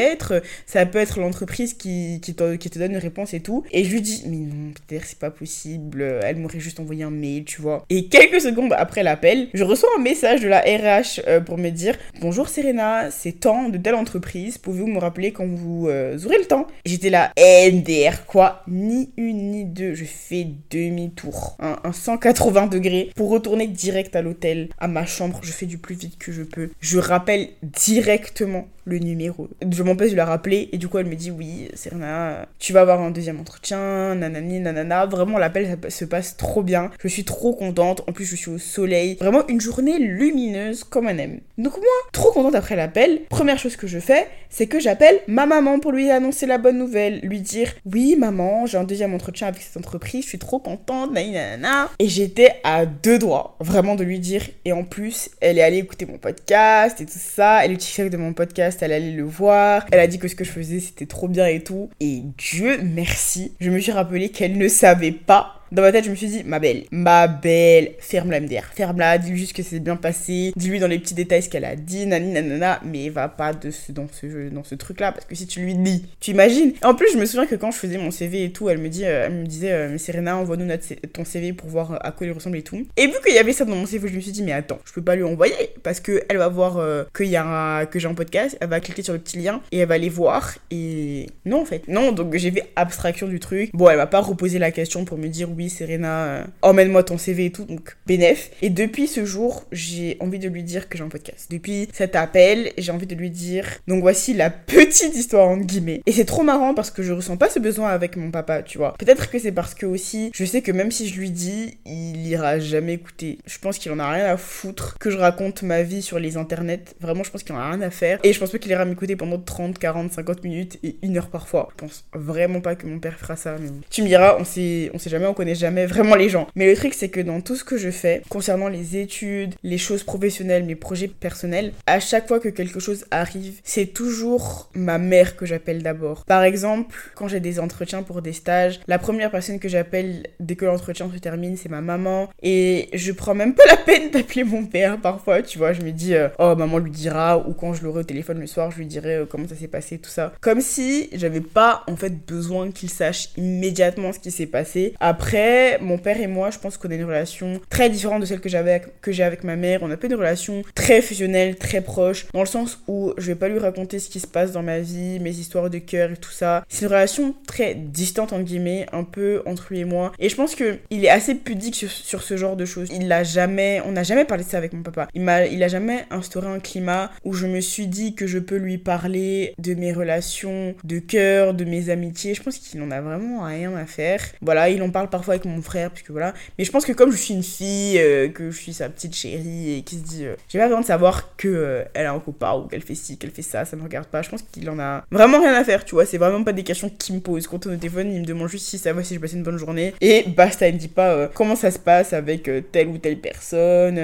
ça 0.65 0.85
peut 0.85 0.99
être 0.99 1.19
l'entreprise 1.19 1.73
qui, 1.73 2.19
qui, 2.21 2.33
te, 2.33 2.79
donne 2.79 2.91
une 2.91 2.97
réponse 2.97 3.33
et 3.33 3.39
tout. 3.39 3.63
Et 3.71 3.83
je 3.83 3.91
lui 3.91 4.01
dis, 4.01 4.23
mais 4.27 4.38
non, 4.38 4.71
peut-être 4.88 5.05
c'est 5.05 5.19
pas 5.19 5.31
possible, 5.31 6.01
elle 6.23 6.38
m'aurait 6.38 6.59
juste 6.59 6.79
envoyé 6.79 7.03
un 7.03 7.09
mail, 7.09 7.45
tu 7.45 7.62
vois. 7.62 7.85
Et 7.89 8.07
quelques 8.07 8.41
secondes 8.41 8.73
après 8.77 9.03
l'appel, 9.03 9.47
je 9.53 9.63
reçois 9.63 9.89
un 9.97 10.01
message 10.01 10.41
de 10.41 10.47
la 10.47 10.59
RH 10.62 11.21
euh, 11.27 11.39
pour 11.39 11.57
me 11.57 11.69
dire, 11.69 11.95
bonjour 12.21 12.49
Serena, 12.49 13.12
c'est 13.12 13.39
temps 13.39 13.69
de 13.69 13.77
telle 13.77 13.95
entreprise, 13.95 14.57
pouvez-vous 14.57 14.88
me 14.88 14.99
rappeler 14.99 15.31
quand 15.31 15.47
vous 15.47 15.88
aurez 15.88 16.38
le 16.38 16.45
temps? 16.45 16.67
J'étais 16.85 17.09
là, 17.09 17.31
MDR 17.38 18.25
quoi, 18.25 18.63
ni 18.67 19.12
une 19.17 19.51
ni 19.51 19.65
deux, 19.65 19.93
je 19.93 20.05
fais 20.05 20.47
demi-tour, 20.69 21.55
un, 21.59 21.77
un 21.83 21.93
180 21.93 22.67
degrés 22.67 23.12
pour 23.15 23.29
retourner 23.29 23.67
direct 23.67 24.15
à 24.15 24.21
l'hôtel, 24.21 24.69
à 24.77 24.88
ma 24.88 25.05
chambre, 25.05 25.39
je 25.43 25.51
fais 25.51 25.65
du 25.65 25.77
plus 25.77 25.95
vite 25.95 26.17
que 26.17 26.31
je 26.31 26.43
peux. 26.43 26.69
Je 26.79 26.97
rappelle 26.97 27.49
directement 27.63 28.67
le 28.89 28.99
numéro. 28.99 29.47
Je 29.69 29.84
m'empêche 29.84 30.12
de 30.12 30.15
la 30.15 30.25
rappeler 30.25 30.69
et 30.71 30.78
du 30.78 30.88
coup 30.88 30.97
elle 30.97 31.06
me 31.06 31.15
dit 31.15 31.32
oui, 31.32 31.69
Serena, 31.73 32.47
tu 32.58 32.73
vas 32.73 32.82
avoir 32.82 33.02
un 33.02 33.12
deuxième 33.12 33.39
entretien, 33.39 34.15
nanani, 34.15 34.60
nanana. 34.60 35.06
Vraiment 35.06 35.38
l'appel 35.38 35.78
se 35.88 36.06
passe 36.06 36.36
trop 36.36 36.63
bien. 36.63 36.91
Je 37.02 37.08
suis 37.08 37.23
trop 37.23 37.54
contente. 37.54 38.02
En 38.08 38.12
plus 38.12 38.25
je 38.25 38.36
suis 38.36 38.49
au 38.49 38.58
soleil. 38.58 39.17
Vraiment 39.19 39.47
une 39.47 39.62
journée 39.62 39.99
lumineuse 39.99 40.84
comme 40.84 41.08
un 41.08 41.17
aime. 41.17 41.39
Donc 41.58 41.78
moi, 41.78 41.86
trop 42.12 42.32
contente 42.32 42.56
après 42.56 42.75
l'appel. 42.75 43.21
Première 43.30 43.60
chose 43.60 43.75
que 43.75 43.88
je 43.88 43.99
fais, 43.99 44.28
c'est 44.49 44.67
que 44.67 44.80
j'appelle 44.80 45.19
ma 45.28 45.45
maman 45.45 45.80
pour 45.80 45.91
lui 45.91 46.10
annoncer 46.10 46.45
la 46.45 46.58
bonne 46.58 46.78
nouvelle, 46.78 47.19
lui 47.21 47.41
dire 47.41 47.73
oui 47.86 48.15
maman, 48.17 48.65
j'ai 48.65 48.78
un 48.78 48.84
deuxième 48.84 49.13
entretien 49.13 49.47
avec 49.47 49.62
cette 49.62 49.78
entreprise, 49.78 50.23
je 50.23 50.30
suis 50.30 50.39
trop 50.39 50.60
contente, 50.60 51.13
nanana. 51.13 51.89
Et 51.99 52.08
j'étais 52.08 52.56
à 52.63 52.86
deux 52.86 53.19
doigts 53.19 53.56
vraiment 53.60 53.95
de 53.95 54.04
lui 54.04 54.19
dire 54.19 54.43
et 54.65 54.73
en 54.73 54.84
plus 54.84 55.30
elle 55.41 55.58
est 55.58 55.63
allée 55.63 55.78
écouter 55.78 56.06
mon 56.06 56.17
podcast 56.17 57.02
et 57.02 57.06
tout 57.06 57.12
ça, 57.15 57.63
elle 57.63 57.73
est 57.73 57.99
de 58.10 58.17
mon 58.17 58.34
elle 58.81 58.93
allait 58.93 59.11
le 59.11 59.23
voir, 59.23 59.85
elle 59.91 59.99
a 59.99 60.07
dit 60.07 60.19
que 60.19 60.27
ce 60.27 60.35
que 60.35 60.43
je 60.43 60.51
faisais 60.51 60.79
c'était 60.79 61.05
trop 61.05 61.27
bien 61.27 61.47
et 61.47 61.61
tout. 61.61 61.89
Et 61.99 62.23
Dieu 62.37 62.79
merci, 62.83 63.53
je 63.59 63.69
me 63.69 63.79
suis 63.79 63.91
rappelé 63.91 64.29
qu'elle 64.29 64.57
ne 64.57 64.67
savait 64.67 65.11
pas 65.11 65.59
dans 65.71 65.82
ma 65.82 65.91
tête, 65.91 66.05
je 66.05 66.10
me 66.10 66.15
suis 66.15 66.27
dit, 66.27 66.43
ma 66.43 66.60
belle, 66.60 66.84
ma 66.91 67.27
belle, 67.27 67.91
ferme-la 67.99 68.39
MDR, 68.39 68.65
ferme-la, 68.73 69.17
dis-lui 69.17 69.38
juste 69.38 69.53
que 69.53 69.63
c'est 69.63 69.79
bien 69.79 69.95
passé, 69.95 70.51
dis-lui 70.55 70.79
dans 70.79 70.88
les 70.88 70.99
petits 70.99 71.13
détails 71.13 71.43
ce 71.43 71.49
qu'elle 71.49 71.65
a 71.65 71.75
dit, 71.75 72.05
nani 72.05 72.32
nanana, 72.32 72.82
mais 72.84 73.10
va 73.10 73.27
pas 73.27 73.53
de 73.53 73.69
ce, 73.71 73.91
dans 73.91 74.08
ce 74.12 74.29
jeu, 74.29 74.49
dans 74.49 74.63
ce 74.63 74.75
truc-là, 74.75 75.12
parce 75.12 75.25
que 75.25 75.36
si 75.36 75.47
tu 75.47 75.60
lui 75.62 75.75
dis, 75.75 76.05
tu 76.19 76.32
imagines. 76.32 76.73
En 76.84 76.95
plus, 76.95 77.12
je 77.13 77.17
me 77.17 77.25
souviens 77.25 77.45
que 77.45 77.55
quand 77.55 77.71
je 77.71 77.77
faisais 77.77 77.97
mon 77.97 78.12
CV 78.12 78.45
et 78.45 78.51
tout, 78.51 78.69
elle 78.69 78.79
me 78.79 78.89
dit, 78.89 79.05
euh, 79.05 79.25
elle 79.27 79.34
me 79.34 79.45
disait, 79.45 79.71
euh, 79.71 79.89
mais 79.91 79.97
Serena, 79.97 80.38
envoie-nous 80.38 80.67
ton 81.13 81.25
CV 81.25 81.53
pour 81.53 81.69
voir 81.69 81.93
euh, 81.93 81.97
à 82.01 82.12
quoi 82.12 82.25
il 82.25 82.32
ressemble 82.32 82.58
et 82.58 82.63
tout. 82.63 82.86
Et 82.97 83.08
vu 83.08 83.13
qu'il 83.23 83.36
y 83.36 83.39
avait 83.39 83.53
ça 83.53 83.65
dans 83.65 83.75
mon 83.75 83.86
CV, 83.86 84.08
je 84.08 84.15
me 84.15 84.21
suis 84.21 84.32
dit, 84.32 84.43
mais 84.43 84.53
attends, 84.53 84.79
je 84.86 84.93
peux 84.93 85.03
pas 85.03 85.15
lui 85.15 85.23
envoyer, 85.23 85.71
parce 85.84 85.99
que 85.99 86.23
elle 86.29 86.38
va 86.38 86.47
voir 86.47 86.79
qu'il 87.15 87.27
y 87.27 87.36
a 87.36 87.86
que 87.86 87.99
j'ai 87.99 88.08
un 88.08 88.13
podcast, 88.13 88.58
elle 88.60 88.69
va 88.69 88.79
cliquer 88.79 89.03
sur 89.03 89.13
le 89.13 89.19
petit 89.19 89.38
lien 89.38 89.62
et 89.71 89.79
elle 89.79 89.88
va 89.88 89.95
aller 89.95 90.10
voir, 90.10 90.55
et 90.71 91.27
non 91.45 91.62
en 91.62 91.65
fait, 91.65 91.88
non, 91.88 92.12
donc 92.12 92.36
j'ai 92.36 92.51
fait 92.51 92.65
abstraction 92.75 93.27
du 93.27 93.39
truc. 93.39 93.71
Bon, 93.73 93.89
elle 93.89 93.97
va 93.97 94.08
pas 94.08 94.19
reposer 94.19 94.60
la 94.60 94.71
question 94.71 95.05
pour 95.05 95.17
me 95.17 95.27
dire 95.27 95.49
oui, 95.60 95.69
Serena, 95.69 96.24
euh, 96.24 96.43
emmène-moi 96.62 97.04
ton 97.04 97.17
CV 97.17 97.48
et 97.48 97.52
tout, 97.52 97.65
donc 97.65 97.98
bénef. 98.08 98.50
Et 98.62 98.69
depuis 98.69 99.08
ce 99.08 99.26
jour, 99.26 99.65
j'ai 99.74 100.15
envie 100.22 100.39
de 100.39 100.48
lui 100.48 100.63
dire 100.63 100.88
que 100.88 100.98
j'ai 100.98 101.04
un 101.04 101.10
podcast. 101.10 101.48
Depuis 101.52 101.89
cet 101.91 102.15
appel, 102.15 102.72
j'ai 102.78 102.93
envie 102.93 103.08
de 103.08 103.15
lui 103.15 103.30
dire, 103.30 103.65
donc 103.86 104.00
voici 104.02 104.34
la 104.34 104.52
petite 104.52 105.17
histoire 105.17 105.50
entre 105.50 105.65
guillemets. 105.65 106.02
Et 106.06 106.13
c'est 106.13 106.24
trop 106.24 106.43
marrant 106.43 106.74
parce 106.74 106.91
que 106.91 107.04
je 107.04 107.12
ressens 107.12 107.36
pas 107.36 107.50
ce 107.50 107.60
besoin 107.60 107.89
avec 107.89 108.15
mon 108.15 108.32
papa, 108.32 108.63
tu 108.63 108.78
vois. 108.78 108.95
Peut-être 108.98 109.30
que 109.30 109.38
c'est 109.38 109.52
parce 109.52 109.76
que 109.76 109.86
aussi, 109.86 110.32
je 110.34 110.45
sais 110.45 110.62
que 110.62 110.72
même 110.72 110.91
si 110.91 111.10
je 111.10 111.19
lui 111.19 111.30
dis, 111.30 111.78
il 111.86 112.26
ira 112.26 112.60
jamais 112.60 112.93
écouter. 112.93 113.39
Je 113.45 113.58
pense 113.60 113.80
qu'il 113.80 113.91
en 113.91 114.00
a 114.00 114.10
rien 114.10 114.28
à 114.28 114.38
foutre 114.38 114.98
que 114.98 115.10
je 115.10 115.17
raconte 115.17 115.62
ma 115.63 115.84
vie 115.84 116.02
sur 116.02 116.19
les 116.19 116.38
internets. 116.38 116.86
Vraiment, 117.02 117.26
je 117.26 117.32
pense 117.32 117.43
qu'il 117.43 117.54
en 117.54 117.60
a 117.60 117.69
rien 117.69 117.82
à 117.82 117.89
faire. 117.89 118.19
Et 118.24 118.32
je 118.32 118.39
pense 118.39 118.52
pas 118.52 118.60
qu'il 118.60 118.72
ira 118.72 118.86
m'écouter 118.86 119.17
pendant 119.17 119.38
30, 119.39 119.78
40, 119.78 120.13
50 120.13 120.41
minutes 120.45 120.80
et 120.84 120.95
une 121.02 121.17
heure 121.17 121.28
parfois. 121.28 121.67
Je 121.72 121.86
pense 121.86 122.06
vraiment 122.13 122.62
pas 122.62 122.76
que 122.76 122.88
mon 122.88 123.00
père 123.00 123.19
fera 123.19 123.36
ça. 123.36 123.58
Tu 123.89 124.04
me 124.04 124.08
diras, 124.08 124.38
on 124.39 124.45
sait, 124.45 124.89
on 124.93 125.00
sait 125.00 125.10
jamais, 125.10 125.26
on 125.26 125.34
connaît 125.34 125.48
jamais 125.55 125.85
vraiment 125.85 126.15
les 126.15 126.29
gens. 126.29 126.47
Mais 126.55 126.67
le 126.67 126.75
truc, 126.75 126.93
c'est 126.93 127.09
que 127.09 127.19
dans 127.19 127.41
tout 127.41 127.55
ce 127.55 127.63
que 127.63 127.77
je 127.77 127.89
fais, 127.89 128.21
concernant 128.29 128.67
les 128.67 128.97
études, 128.97 129.55
les 129.63 129.77
choses 129.77 130.03
professionnelles, 130.03 130.63
mes 130.63 130.75
projets 130.75 131.07
personnels, 131.07 131.73
à 131.88 131.99
chaque 131.99 132.27
fois 132.27 132.39
que 132.39 132.49
quelque 132.49 132.79
chose 132.79 133.05
arrive, 133.12 133.59
c'est 133.63 133.88
toujours 133.88 134.69
ma 134.73 134.97
mère 134.97 135.35
que 135.35 135.45
j'appelle 135.45 135.83
d'abord. 135.83 136.25
Par 136.25 136.43
exemple, 136.43 136.95
quand 137.15 137.27
j'ai 137.27 137.39
des 137.39 137.59
entretiens 137.59 138.03
pour 138.03 138.21
des 138.21 138.33
stages, 138.33 138.79
la 138.88 138.99
première 138.99 139.31
personne 139.31 139.59
que 139.59 139.69
j'appelle 139.69 140.27
dès 140.39 140.55
que 140.55 140.65
l'entretien 140.65 141.09
se 141.13 141.17
termine, 141.19 141.57
c'est 141.57 141.69
ma 141.69 141.81
maman. 141.81 142.29
Et 142.41 142.89
je 142.93 143.12
prends 143.12 143.35
même 143.35 143.53
pas 143.55 143.65
la 143.67 143.77
peine 143.77 144.09
d'appeler 144.13 144.43
mon 144.43 144.65
père 144.65 144.99
parfois, 144.99 145.41
tu 145.41 145.57
vois. 145.57 145.73
Je 145.73 145.81
me 145.81 145.91
dis, 145.91 146.15
euh, 146.15 146.29
oh, 146.39 146.55
maman 146.55 146.77
lui 146.77 146.91
dira, 146.91 147.38
ou 147.47 147.53
quand 147.53 147.73
je 147.73 147.83
l'aurai 147.83 148.01
au 148.01 148.03
téléphone 148.03 148.39
le 148.39 148.47
soir, 148.47 148.71
je 148.71 148.77
lui 148.77 148.85
dirai 148.85 149.15
euh, 149.15 149.25
comment 149.25 149.47
ça 149.47 149.55
s'est 149.55 149.67
passé, 149.67 149.97
tout 149.97 150.09
ça. 150.09 150.33
Comme 150.41 150.62
si 150.62 151.09
j'avais 151.13 151.41
pas, 151.41 151.83
en 151.88 151.95
fait, 151.95 152.25
besoin 152.25 152.71
qu'il 152.71 152.89
sache 152.89 153.29
immédiatement 153.38 154.13
ce 154.13 154.19
qui 154.19 154.31
s'est 154.31 154.45
passé. 154.45 154.93
Après, 154.99 155.38
mon 155.82 155.97
père 155.97 156.19
et 156.19 156.28
moi, 156.28 156.49
je 156.52 156.60
pense 156.60 156.78
qu'on 156.78 156.89
a 156.89 156.95
une 156.95 157.06
relation 157.06 157.60
très 157.69 157.89
différente 157.89 158.21
de 158.21 158.25
celle 158.25 158.39
que 158.39 158.49
j'avais 158.49 158.82
que 159.02 159.12
j'ai 159.12 159.23
avec 159.23 159.43
ma 159.43 159.56
mère. 159.56 159.80
On 159.84 159.91
a 159.91 159.97
pas 159.97 160.08
une 160.08 160.15
relation 160.15 160.63
très 160.75 161.02
fusionnelle, 161.02 161.56
très 161.56 161.82
proche, 161.82 162.28
dans 162.34 162.41
le 162.41 162.45
sens 162.45 162.80
où 162.88 163.13
je 163.17 163.28
vais 163.28 163.36
pas 163.36 163.47
lui 163.47 163.60
raconter 163.60 163.99
ce 163.99 164.10
qui 164.10 164.19
se 164.19 164.28
passe 164.28 164.52
dans 164.52 164.63
ma 164.63 164.80
vie, 164.80 165.19
mes 165.19 165.32
histoires 165.32 165.69
de 165.69 165.78
cœur 165.78 166.12
et 166.12 166.17
tout 166.17 166.32
ça. 166.32 166.63
C'est 166.69 166.86
une 166.86 166.91
relation 166.91 167.36
très 167.47 167.75
distante 167.75 168.34
entre 168.34 168.43
guillemets, 168.43 168.86
un 168.91 169.04
peu 169.04 169.41
entre 169.45 169.67
lui 169.71 169.80
et 169.80 169.86
moi. 169.86 170.12
Et 170.19 170.30
je 170.30 170.36
pense 170.36 170.56
que 170.56 170.78
il 170.89 171.06
est 171.06 171.10
assez 171.10 171.36
pudique 171.36 171.75
sur, 171.75 172.21
ce 172.21 172.38
genre 172.38 172.56
de 172.56 172.65
choses. 172.65 172.89
Il 172.91 173.08
l'a 173.08 173.23
jamais, 173.23 173.82
on 173.86 173.91
n'a 173.91 174.04
jamais 174.04 174.25
parlé 174.25 174.43
de 174.43 174.49
ça 174.49 174.58
avec 174.58 174.73
mon 174.73 174.84
papa. 174.84 175.08
Il 175.13 175.21
m'a, 175.21 175.45
il 175.45 175.63
a 175.63 175.67
jamais 175.67 176.06
instauré 176.12 176.47
un 176.47 176.60
climat 176.60 177.12
où 177.23 177.34
je 177.34 177.47
me 177.47 177.62
suis 177.62 177.88
dit 177.88 178.15
que 178.15 178.28
je 178.28 178.39
peux 178.39 178.58
lui 178.58 178.78
parler 178.78 179.54
de 179.58 179.73
mes 179.73 179.93
relations 179.93 180.75
de 180.84 180.99
cœur, 180.99 181.54
de 181.54 181.65
mes 181.65 181.89
amitiés. 181.89 182.34
Je 182.34 182.43
pense 182.43 182.58
qu'il 182.58 182.82
en 182.82 182.91
a 182.91 183.02
vraiment 183.02 183.43
rien 183.43 183.75
à 183.75 183.86
faire. 183.86 184.21
Voilà, 184.41 184.69
il 184.69 184.82
en 184.82 184.89
parle 184.89 185.10
parfois 185.10 185.28
avec 185.31 185.45
mon 185.45 185.61
frère, 185.61 185.91
puisque 185.91 186.11
voilà. 186.11 186.33
Mais 186.57 186.65
je 186.65 186.71
pense 186.71 186.85
que 186.85 186.91
comme 186.91 187.11
je 187.11 187.17
suis 187.17 187.33
une 187.33 187.43
fille, 187.43 187.97
euh, 187.99 188.29
que 188.29 188.51
je 188.51 188.57
suis 188.57 188.73
sa 188.73 188.89
petite 188.89 189.15
chérie 189.15 189.77
et 189.77 189.81
qui 189.81 189.95
se 189.95 190.03
dit, 190.03 190.25
euh, 190.25 190.35
j'ai 190.47 190.59
pas 190.59 190.65
besoin 190.65 190.81
de 190.81 190.85
savoir 190.85 191.35
que 191.37 191.47
euh, 191.47 191.83
elle 191.93 192.05
a 192.05 192.13
un 192.13 192.19
copain 192.19 192.55
ou 192.55 192.67
qu'elle 192.67 192.81
fait 192.81 192.95
ci, 192.95 193.17
qu'elle 193.17 193.31
fait 193.31 193.41
ça, 193.41 193.65
ça 193.65 193.75
me 193.75 193.83
regarde 193.83 194.07
pas. 194.07 194.21
Je 194.21 194.29
pense 194.29 194.41
qu'il 194.43 194.69
en 194.69 194.79
a 194.79 195.03
vraiment 195.11 195.39
rien 195.39 195.53
à 195.53 195.63
faire, 195.63 195.85
tu 195.85 195.95
vois. 195.95 196.05
C'est 196.05 196.17
vraiment 196.17 196.43
pas 196.43 196.53
des 196.53 196.63
questions 196.63 196.89
qu'il 196.89 197.15
me 197.15 197.21
pose. 197.21 197.47
Quand 197.47 197.65
on 197.65 197.71
est 197.71 197.75
au 197.75 197.77
téléphone, 197.77 198.11
il 198.11 198.21
me 198.21 198.25
demande 198.25 198.47
juste 198.47 198.67
si 198.67 198.77
ça 198.77 198.93
va, 198.93 199.03
si 199.03 199.13
j'ai 199.13 199.19
passé 199.19 199.35
une 199.35 199.43
bonne 199.43 199.57
journée. 199.57 199.93
Et 200.01 200.23
basta, 200.27 200.67
il 200.67 200.75
me 200.75 200.79
dit 200.79 200.87
pas 200.87 201.27
comment 201.27 201.55
ça 201.55 201.71
se 201.71 201.79
passe 201.79 202.13
avec 202.13 202.49
telle 202.71 202.87
ou 202.87 202.97
telle 202.97 203.19
personne. 203.19 203.99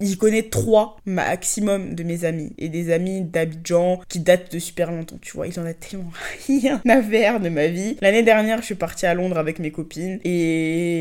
Il 0.00 0.18
connaît 0.18 0.44
trois 0.44 0.96
maximum 1.06 1.94
de 1.94 2.02
mes 2.02 2.24
amis 2.24 2.52
et 2.58 2.68
des 2.68 2.92
amis 2.92 3.22
d'Abidjan 3.22 4.00
qui 4.08 4.20
datent 4.20 4.52
de 4.52 4.58
super 4.58 4.90
longtemps, 4.90 5.18
tu 5.20 5.32
vois. 5.32 5.46
Il 5.46 5.58
en 5.60 5.66
a 5.66 5.74
tellement 5.74 6.10
rien 6.46 6.80
à 6.88 7.02
faire 7.02 7.40
de 7.40 7.48
ma 7.48 7.66
vie. 7.66 7.96
L'année 8.00 8.22
dernière, 8.22 8.58
je 8.60 8.66
suis 8.66 8.74
partie 8.74 9.06
à 9.06 9.14
Londres 9.14 9.38
avec 9.38 9.58
mes 9.58 9.70
copines 9.70 10.20
et 10.24 10.39